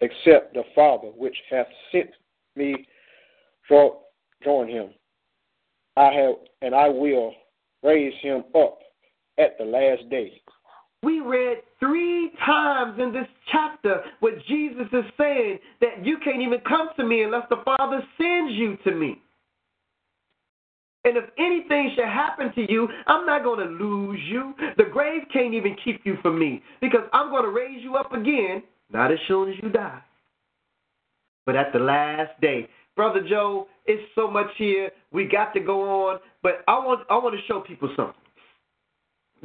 except 0.00 0.54
the 0.54 0.62
Father 0.74 1.08
which 1.08 1.36
hath 1.50 1.66
sent 1.90 2.10
me 2.56 2.86
for 3.66 3.98
join 4.42 4.68
him. 4.68 4.90
I 5.96 6.12
have 6.12 6.34
and 6.60 6.74
I 6.74 6.88
will 6.88 7.32
raise 7.82 8.14
him 8.20 8.44
up 8.54 8.78
at 9.38 9.56
the 9.58 9.64
last 9.64 10.08
day. 10.10 10.40
We 11.04 11.20
read 11.20 11.58
three 11.80 12.30
times 12.46 12.98
in 12.98 13.12
this 13.12 13.26
chapter 13.52 14.02
what 14.20 14.32
Jesus 14.48 14.86
is 14.90 15.04
saying 15.18 15.58
that 15.82 16.04
you 16.04 16.16
can't 16.24 16.40
even 16.40 16.60
come 16.66 16.88
to 16.96 17.04
me 17.04 17.22
unless 17.22 17.44
the 17.50 17.62
Father 17.64 18.02
sends 18.16 18.52
you 18.54 18.78
to 18.84 18.92
me. 18.92 19.20
And 21.04 21.18
if 21.18 21.24
anything 21.38 21.92
should 21.94 22.06
happen 22.06 22.50
to 22.54 22.72
you, 22.72 22.88
I'm 23.06 23.26
not 23.26 23.42
going 23.42 23.58
to 23.58 23.84
lose 23.84 24.20
you. 24.30 24.54
The 24.78 24.84
grave 24.84 25.22
can't 25.30 25.52
even 25.52 25.76
keep 25.84 26.00
you 26.04 26.16
from 26.22 26.38
me 26.38 26.62
because 26.80 27.02
I'm 27.12 27.30
going 27.30 27.44
to 27.44 27.50
raise 27.50 27.82
you 27.82 27.96
up 27.96 28.12
again, 28.14 28.62
not 28.90 29.12
as 29.12 29.18
soon 29.28 29.50
as 29.50 29.56
you 29.62 29.68
die, 29.68 30.00
but 31.44 31.54
at 31.54 31.74
the 31.74 31.80
last 31.80 32.40
day. 32.40 32.66
Brother 32.96 33.20
Joe, 33.28 33.66
it's 33.84 34.02
so 34.14 34.30
much 34.30 34.46
here. 34.56 34.90
We 35.12 35.26
got 35.26 35.52
to 35.52 35.60
go 35.60 36.08
on, 36.08 36.20
but 36.42 36.64
I 36.66 36.78
want 36.78 37.06
I 37.10 37.16
want 37.18 37.34
to 37.34 37.42
show 37.46 37.60
people 37.60 37.92
something 37.94 38.23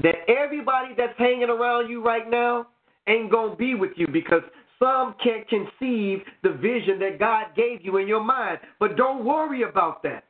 that 0.03 0.15
everybody 0.27 0.93
that's 0.97 1.17
hanging 1.17 1.49
around 1.49 1.89
you 1.89 2.03
right 2.03 2.29
now 2.29 2.67
ain't 3.07 3.31
going 3.31 3.51
to 3.51 3.57
be 3.57 3.75
with 3.75 3.91
you 3.95 4.07
because 4.07 4.41
some 4.79 5.15
can't 5.21 5.47
conceive 5.49 6.21
the 6.43 6.51
vision 6.51 6.99
that 6.99 7.19
God 7.19 7.47
gave 7.55 7.83
you 7.83 7.97
in 7.97 8.07
your 8.07 8.23
mind. 8.23 8.59
But 8.79 8.95
don't 8.95 9.25
worry 9.25 9.63
about 9.63 10.01
that. 10.03 10.23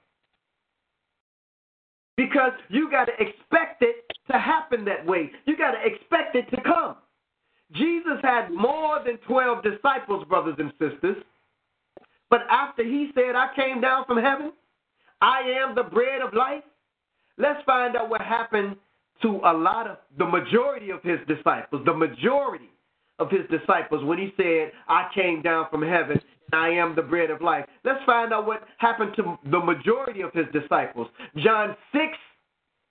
Because 2.18 2.52
you 2.70 2.90
got 2.90 3.06
to 3.06 3.14
expect 3.14 3.82
it 3.82 4.06
to 4.32 4.38
happen 4.38 4.84
that 4.86 5.06
way. 5.06 5.32
You 5.46 5.56
got 5.56 5.72
to 5.72 5.86
expect 5.86 6.36
it 6.36 6.50
to 6.50 6.62
come. 6.62 6.96
Jesus 7.74 8.18
had 8.24 8.52
more 8.52 9.02
than 9.06 9.18
12 9.28 9.64
disciples, 9.64 10.26
brothers 10.28 10.56
and 10.58 10.72
sisters. 10.80 11.18
But 12.30 12.42
after 12.50 12.84
he 12.84 13.12
said, 13.16 13.36
I 13.36 13.50
came 13.56 13.80
down 13.80 14.06
from 14.06 14.18
heaven, 14.18 14.52
I 15.22 15.42
am 15.62 15.76
the 15.76 15.84
bread 15.84 16.22
of 16.22 16.34
life, 16.34 16.64
let's 17.38 17.64
find 17.66 17.96
out 17.96 18.10
what 18.10 18.22
happened 18.22 18.76
to 19.22 19.40
a 19.46 19.54
lot 19.54 19.88
of 19.88 19.98
the 20.18 20.26
majority 20.26 20.92
of 20.92 21.02
his 21.04 21.20
disciples, 21.28 21.84
the 21.86 21.94
majority 21.94 22.70
of 23.20 23.30
his 23.30 23.42
disciples 23.50 24.04
when 24.06 24.18
he 24.18 24.34
said, 24.38 24.72
I 24.88 25.10
came 25.14 25.42
down 25.42 25.68
from 25.70 25.82
heaven 25.82 26.22
and 26.52 26.62
I 26.62 26.70
am 26.70 26.96
the 26.96 27.02
bread 27.02 27.30
of 27.30 27.42
life. 27.42 27.66
Let's 27.84 28.04
find 28.06 28.34
out 28.34 28.48
what 28.48 28.64
happened 28.78 29.12
to 29.18 29.38
the 29.52 29.60
majority 29.60 30.22
of 30.22 30.32
his 30.34 30.46
disciples. 30.54 31.08
John 31.38 31.76
6 31.92 32.04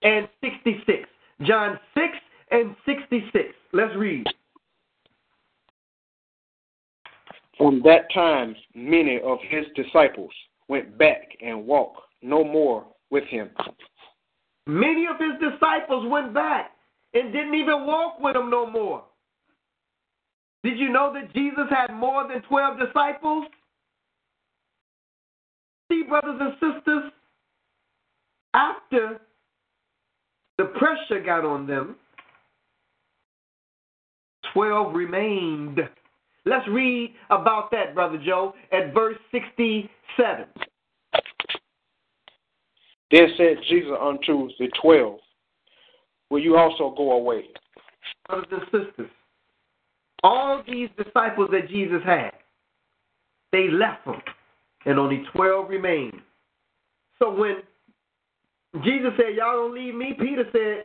and 0.03 0.29
66. 0.43 1.09
John 1.43 1.79
6 1.95 2.07
and 2.51 2.77
66. 2.87 3.49
Let's 3.73 3.95
read. 3.97 4.27
From 7.57 7.83
that 7.85 8.13
time, 8.15 8.55
many 8.75 9.21
of 9.25 9.39
his 9.49 9.65
disciples 9.75 10.31
went 10.69 10.97
back 10.97 11.23
and 11.43 11.67
walked 11.67 12.01
no 12.23 12.45
more 12.45 12.85
with 13.11 13.25
him. 13.25 13.51
Many 14.69 15.07
of 15.07 15.17
his 15.19 15.33
disciples 15.41 16.07
went 16.11 16.35
back 16.35 16.73
and 17.15 17.33
didn't 17.33 17.55
even 17.55 17.87
walk 17.87 18.21
with 18.21 18.37
him 18.37 18.51
no 18.51 18.71
more. 18.71 19.03
Did 20.63 20.79
you 20.79 20.91
know 20.91 21.11
that 21.15 21.33
Jesus 21.33 21.65
had 21.71 21.95
more 21.95 22.29
than 22.29 22.43
12 22.43 22.79
disciples? 22.79 23.47
See, 25.91 26.03
brothers 26.07 26.39
and 26.39 26.53
sisters, 26.55 27.13
after 28.53 29.21
the 30.59 30.65
pressure 30.65 31.25
got 31.25 31.47
on 31.47 31.67
them, 31.67 31.97
12 34.53 34.95
remained. 34.95 35.81
Let's 36.45 36.69
read 36.69 37.15
about 37.31 37.71
that, 37.71 37.95
Brother 37.95 38.21
Joe, 38.23 38.53
at 38.71 38.93
verse 38.93 39.17
67. 39.33 40.45
Then 43.11 43.29
said 43.37 43.57
Jesus 43.69 43.93
unto 44.01 44.49
the 44.59 44.69
twelve, 44.81 45.19
Will 46.31 46.41
you 46.41 46.57
also 46.57 46.95
go 46.97 47.13
away? 47.13 47.45
Brothers 48.29 48.47
and 48.51 48.63
sisters, 48.65 49.11
all 50.23 50.63
these 50.67 50.89
disciples 51.03 51.49
that 51.53 51.69
Jesus 51.69 52.03
had, 52.05 52.33
they 53.53 53.69
left 53.69 54.07
him, 54.07 54.21
and 54.85 54.99
only 54.99 55.25
12 55.35 55.71
remained. 55.71 56.21
So 57.19 57.35
when 57.35 57.57
Jesus 58.85 59.13
said, 59.17 59.37
Y'all 59.37 59.69
don't 59.69 59.75
leave 59.75 59.95
me, 59.95 60.15
Peter 60.19 60.45
said 60.53 60.85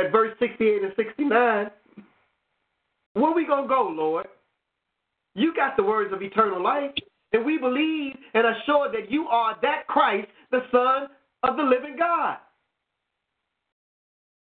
at 0.00 0.10
verse 0.10 0.34
68 0.38 0.82
and 0.82 0.92
69, 0.96 1.70
Where 3.12 3.34
we 3.34 3.46
going 3.46 3.64
to 3.64 3.68
go, 3.68 3.92
Lord? 3.94 4.26
You 5.34 5.54
got 5.54 5.76
the 5.76 5.82
words 5.82 6.12
of 6.12 6.22
eternal 6.22 6.62
life, 6.62 6.90
and 7.32 7.44
we 7.44 7.58
believe 7.58 8.14
and 8.34 8.46
are 8.46 8.56
sure 8.64 8.90
that 8.90 9.10
you 9.10 9.28
are 9.28 9.56
that 9.62 9.86
Christ, 9.86 10.28
the 10.50 10.62
Son 10.72 11.08
of 11.42 11.56
the 11.56 11.62
living 11.62 11.96
God. 11.98 12.38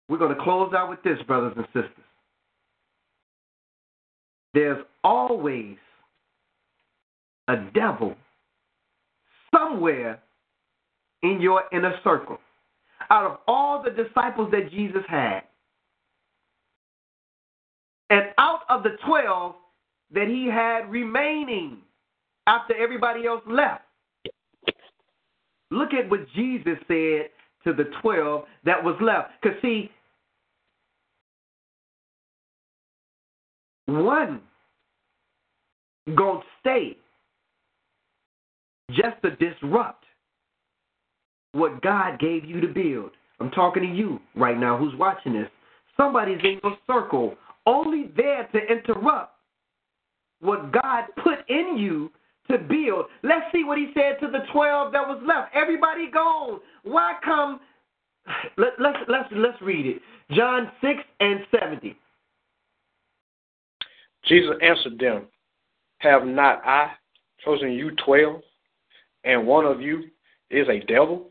We're 0.07 0.17
going 0.17 0.35
to 0.35 0.43
close 0.43 0.73
out 0.73 0.89
with 0.89 1.01
this, 1.03 1.17
brothers 1.26 1.53
and 1.55 1.65
sisters. 1.67 2.05
There's 4.53 4.84
always 5.03 5.77
a 7.47 7.57
devil 7.73 8.15
somewhere 9.53 10.22
in 11.23 11.41
your 11.41 11.63
inner 11.72 11.95
circle. 12.03 12.38
Out 13.09 13.30
of 13.30 13.38
all 13.47 13.84
the 13.84 13.91
disciples 13.91 14.49
that 14.51 14.72
Jesus 14.72 15.03
had, 15.07 15.41
and 18.09 18.27
out 18.38 18.61
of 18.69 18.84
the 18.84 18.97
12 19.05 19.55
that 20.13 20.27
he 20.27 20.45
had 20.45 20.89
remaining 20.89 21.77
after 22.47 22.76
everybody 22.76 23.26
else 23.26 23.41
left, 23.47 23.85
look 25.72 25.94
at 25.94 26.10
what 26.10 26.28
Jesus 26.36 26.78
said 26.88 27.30
to 27.64 27.74
the 27.74 27.90
12 28.02 28.44
that 28.66 28.84
was 28.84 28.96
left. 29.02 29.32
Because, 29.42 29.58
see, 29.62 29.92
one 33.88 34.42
gonna 36.16 36.42
stay 36.60 36.98
just 38.92 39.20
to 39.24 39.36
disrupt 39.38 40.06
what 41.54 41.82
God 41.82 42.20
gave 42.20 42.46
you 42.46 42.62
to 42.62 42.68
build. 42.68 43.12
I'm 43.40 43.50
talking 43.52 43.84
to 43.84 43.90
you 43.90 44.20
right 44.36 44.58
now 44.58 44.78
who's 44.78 44.94
watching 44.96 45.34
this. 45.34 45.50
Somebody's 45.98 46.40
in 46.44 46.60
your 46.64 46.78
circle 46.86 47.36
only 47.66 48.12
there 48.16 48.48
to 48.54 48.60
interrupt 48.60 49.36
what 50.42 50.72
God 50.72 51.06
put 51.24 51.50
in 51.50 51.78
you 51.78 52.12
to 52.49 52.57
build. 52.57 53.05
Let's 53.23 53.45
see 53.51 53.63
what 53.63 53.77
he 53.77 53.91
said 53.93 54.19
to 54.22 54.31
the 54.31 54.45
12 54.51 54.91
that 54.91 55.07
was 55.07 55.22
left. 55.26 55.53
Everybody 55.55 56.09
gone. 56.11 56.59
Why 56.84 57.13
come 57.23 57.59
let, 58.57 58.72
let's 58.80 58.97
let's 59.07 59.30
let's 59.31 59.61
read 59.61 59.85
it. 59.85 60.01
John 60.31 60.72
6 60.81 60.93
and 61.19 61.39
70. 61.59 61.95
Jesus 64.26 64.55
answered 64.61 64.97
them, 64.99 65.27
Have 65.99 66.26
not 66.26 66.65
I 66.65 66.91
chosen 67.43 67.72
you 67.73 67.91
twelve, 68.03 68.41
and 69.23 69.45
one 69.45 69.65
of 69.65 69.81
you 69.81 70.05
is 70.49 70.67
a 70.67 70.80
devil? 70.88 71.27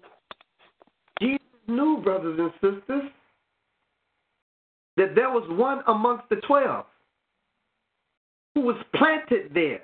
Jesus 1.20 1.40
knew, 1.66 2.00
brothers 2.04 2.38
and 2.38 2.52
sisters, 2.54 3.10
that 4.96 5.14
there 5.16 5.30
was 5.30 5.44
one 5.50 5.82
amongst 5.88 6.28
the 6.28 6.36
twelve 6.46 6.86
who 8.54 8.60
was 8.60 8.76
planted 8.94 9.52
there 9.52 9.82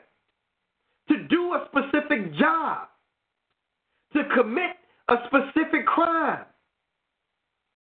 to 1.10 1.24
do 1.24 1.54
a 1.54 1.66
specific 1.68 2.34
job, 2.36 2.88
to 4.12 4.22
commit 4.36 4.76
a 5.08 5.16
specific 5.26 5.86
crime. 5.86 6.44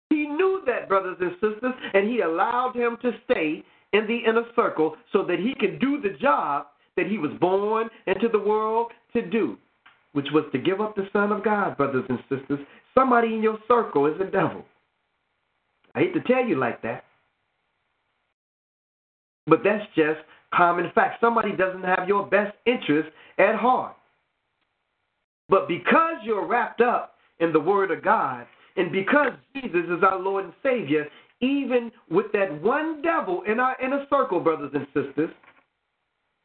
He 0.09 0.27
knew 0.27 0.61
that, 0.65 0.87
brothers 0.87 1.17
and 1.19 1.31
sisters, 1.33 1.73
and 1.93 2.09
he 2.09 2.21
allowed 2.21 2.75
him 2.75 2.97
to 3.01 3.11
stay 3.25 3.63
in 3.93 4.07
the 4.07 4.17
inner 4.27 4.45
circle 4.55 4.95
so 5.11 5.23
that 5.25 5.39
he 5.39 5.53
could 5.59 5.79
do 5.79 6.01
the 6.01 6.17
job 6.21 6.67
that 6.97 7.07
he 7.07 7.17
was 7.17 7.31
born 7.39 7.89
into 8.07 8.27
the 8.29 8.39
world 8.39 8.91
to 9.13 9.21
do, 9.21 9.57
which 10.13 10.27
was 10.33 10.45
to 10.51 10.57
give 10.57 10.81
up 10.81 10.95
the 10.95 11.07
Son 11.13 11.31
of 11.31 11.43
God, 11.43 11.77
brothers 11.77 12.05
and 12.09 12.19
sisters. 12.29 12.59
Somebody 12.97 13.33
in 13.33 13.43
your 13.43 13.57
circle 13.67 14.05
is 14.05 14.19
a 14.21 14.29
devil. 14.29 14.65
I 15.95 15.99
hate 15.99 16.13
to 16.13 16.21
tell 16.21 16.45
you 16.45 16.57
like 16.57 16.81
that. 16.83 17.03
But 19.47 19.63
that's 19.63 19.85
just 19.95 20.19
common 20.53 20.91
fact. 20.93 21.21
Somebody 21.21 21.55
doesn't 21.55 21.83
have 21.83 22.07
your 22.07 22.25
best 22.25 22.55
interest 22.65 23.09
at 23.37 23.55
heart. 23.55 23.95
But 25.49 25.67
because 25.67 26.15
you're 26.23 26.47
wrapped 26.47 26.81
up 26.81 27.15
in 27.39 27.51
the 27.51 27.59
Word 27.59 27.91
of 27.91 28.03
God, 28.03 28.45
and 28.77 28.91
because 28.91 29.33
Jesus 29.53 29.85
is 29.85 30.03
our 30.03 30.19
Lord 30.19 30.45
and 30.45 30.53
Savior, 30.63 31.07
even 31.41 31.91
with 32.09 32.27
that 32.33 32.61
one 32.61 33.01
devil 33.01 33.43
in 33.47 33.59
our 33.59 33.75
inner 33.81 34.05
circle, 34.09 34.39
brothers 34.39 34.71
and 34.73 34.87
sisters, 34.93 35.29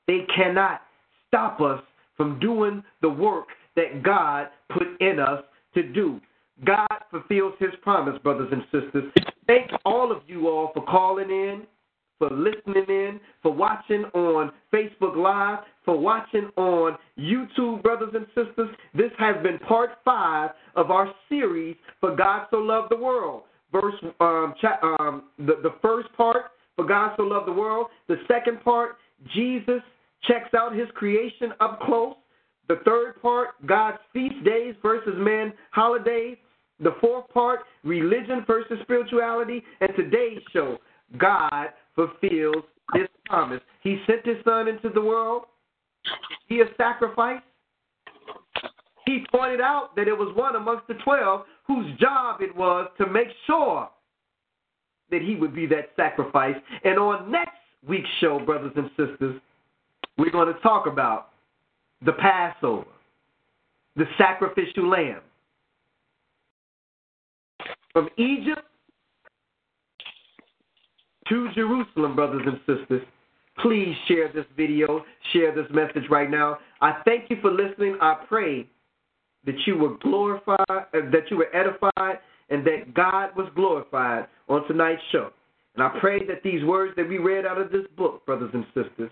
they 0.07 0.21
cannot 0.35 0.83
stop 1.29 1.61
us 1.61 1.81
from 2.17 2.39
doing 2.41 2.83
the 3.03 3.09
work 3.09 3.47
that 3.77 4.03
God 4.03 4.49
put 4.73 5.01
in 5.01 5.21
us 5.21 5.43
to 5.75 5.83
do. 5.83 6.21
God 6.65 6.89
fulfills 7.11 7.53
his 7.59 7.71
promise, 7.83 8.19
brothers 8.23 8.51
and 8.51 8.63
sisters. 8.73 9.13
Thank 9.47 9.71
all 9.85 10.11
of 10.11 10.23
you 10.27 10.49
all 10.49 10.71
for 10.73 10.85
calling 10.85 11.31
in 11.31 11.63
for 12.19 12.31
listening 12.31 12.85
in, 12.89 13.21
for 13.43 13.53
watching 13.53 14.05
on 14.15 14.53
Facebook 14.73 15.17
Live, 15.17 15.65
for 15.85 15.99
watching 15.99 16.49
on 16.57 16.97
YouTube, 17.19 17.83
brothers 17.83 18.15
and 18.15 18.27
sisters. 18.29 18.75
This 18.95 19.11
has 19.19 19.37
been 19.43 19.59
part 19.61 19.91
five 20.05 20.51
of 20.75 20.91
our 20.91 21.13
series, 21.29 21.77
For 22.01 22.17
God 22.17 22.47
So 22.51 22.59
Loved 22.59 22.91
the 22.91 22.97
World. 22.97 23.43
Verse, 23.73 23.95
um, 24.21 24.55
cha- 24.61 24.97
um, 25.01 25.25
the, 25.39 25.55
the 25.63 25.75
first 25.83 26.09
part, 26.17 26.53
For 26.77 26.87
God 26.87 27.13
So 27.17 27.25
Loved 27.25 27.49
the 27.49 27.53
World. 27.53 27.89
The 28.09 28.17
second 28.29 28.63
part, 28.63 28.97
Jesus 29.35 29.83
checks 30.27 30.55
out 30.57 30.75
his 30.75 30.89
creation 30.95 31.53
up 31.61 31.81
close. 31.81 32.17
The 32.69 32.81
third 32.85 33.21
part, 33.23 33.51
God's 33.67 33.99
feast 34.13 34.43
days 34.45 34.75
versus 34.83 35.15
man 35.17 35.53
holidays. 35.71 36.37
The 36.81 36.95
fourth 37.01 37.29
part, 37.31 37.61
religion 37.85 38.45
versus 38.47 38.79
spirituality. 38.83 39.63
And 39.81 39.91
today's 39.97 40.41
show, 40.53 40.79
God 41.17 41.69
fulfills 41.97 42.63
his 42.95 43.09
promise. 43.25 43.61
He 43.83 44.01
sent 44.07 44.25
his 44.25 44.37
son 44.45 44.69
into 44.69 44.91
the 44.91 45.01
world. 45.01 45.47
He 46.47 46.61
a 46.61 46.67
sacrifice. 46.77 47.43
He 49.07 49.25
pointed 49.33 49.61
out 49.61 49.97
that 49.97 50.07
it 50.07 50.17
was 50.17 50.35
one 50.37 50.55
amongst 50.55 50.87
the 50.87 50.95
twelve 50.95 51.47
whose 51.67 51.87
job 51.99 52.41
it 52.41 52.55
was 52.55 52.89
to 52.99 53.07
make 53.07 53.29
sure 53.47 53.89
that 55.11 55.23
he 55.23 55.35
would 55.35 55.55
be 55.55 55.67
that 55.67 55.91
sacrifice. 55.97 56.57
And 56.85 56.99
on 56.99 57.31
next 57.31 57.57
week's 57.87 58.09
show, 58.21 58.39
brothers 58.39 58.73
and 58.77 58.91
sisters, 58.91 59.41
we're 60.19 60.31
going 60.31 60.53
to 60.53 60.61
talk 60.61 60.87
about 60.87 61.31
the 62.05 62.13
Passover, 62.13 62.87
the 63.97 64.07
sacrificial 64.19 64.89
lamb. 64.89 65.21
From 67.93 68.09
Egypt 68.19 68.66
to 71.29 71.49
Jerusalem, 71.55 72.15
brothers 72.15 72.43
and 72.47 72.59
sisters, 72.67 73.03
please 73.61 73.95
share 74.07 74.31
this 74.33 74.45
video, 74.57 75.05
share 75.33 75.55
this 75.55 75.67
message 75.71 76.09
right 76.11 76.31
now. 76.31 76.59
I 76.81 77.01
thank 77.05 77.31
you 77.31 77.37
for 77.41 77.51
listening. 77.51 77.97
I 78.01 78.17
pray 78.29 78.67
that 79.45 79.57
you 79.67 79.77
were 79.77 79.97
glorified, 80.03 80.59
uh, 80.69 80.85
that 80.93 81.31
you 81.31 81.39
were 81.39 81.55
edified, 81.55 82.19
and 82.51 82.65
that 82.67 82.95
God 82.95 83.31
was 83.37 83.49
glorified 83.55 84.27
on 84.49 84.67
tonight's 84.67 85.03
show. 85.11 85.31
And 85.75 85.83
I 85.83 85.99
pray 86.01 86.25
that 86.27 86.43
these 86.43 86.65
words 86.65 86.95
that 86.97 87.09
we 87.09 87.19
read 87.19 87.45
out 87.45 87.61
of 87.61 87.71
this 87.71 87.87
book, 87.97 88.25
brothers 88.25 88.51
and 88.55 88.65
sisters, 88.67 89.11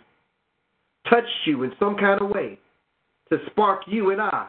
touch 1.09 1.25
you 1.47 1.63
in 1.63 1.73
some 1.79 1.97
kind 1.97 2.21
of 2.21 2.31
way 2.31 2.59
to 3.31 3.39
spark 3.51 3.83
you 3.87 4.11
and 4.11 4.21
I 4.21 4.49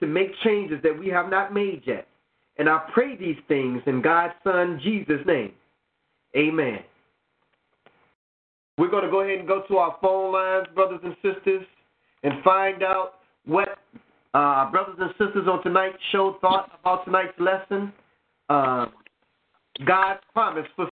to 0.00 0.06
make 0.06 0.28
changes 0.44 0.78
that 0.82 0.98
we 0.98 1.08
have 1.08 1.30
not 1.30 1.54
made 1.54 1.82
yet. 1.86 2.06
And 2.58 2.68
I 2.68 2.86
pray 2.92 3.16
these 3.16 3.36
things 3.48 3.82
in 3.86 4.02
God's 4.02 4.34
Son, 4.44 4.80
Jesus' 4.82 5.24
name. 5.26 5.52
Amen. 6.36 6.80
We're 8.78 8.90
going 8.90 9.04
to 9.04 9.10
go 9.10 9.20
ahead 9.22 9.38
and 9.38 9.48
go 9.48 9.62
to 9.68 9.76
our 9.78 9.96
phone 10.00 10.32
lines, 10.32 10.66
brothers 10.74 11.00
and 11.02 11.16
sisters, 11.22 11.64
and 12.22 12.42
find 12.44 12.82
out 12.82 13.14
what 13.46 13.68
uh, 14.34 14.70
brothers 14.70 14.96
and 15.00 15.10
sisters 15.12 15.48
on 15.48 15.62
tonight's 15.62 15.96
show 16.12 16.36
thought 16.40 16.70
about 16.80 17.04
tonight's 17.04 17.32
lesson. 17.38 17.92
Uh, 18.48 18.86
God's 19.86 20.20
promise 20.32 20.66
for 20.74 20.88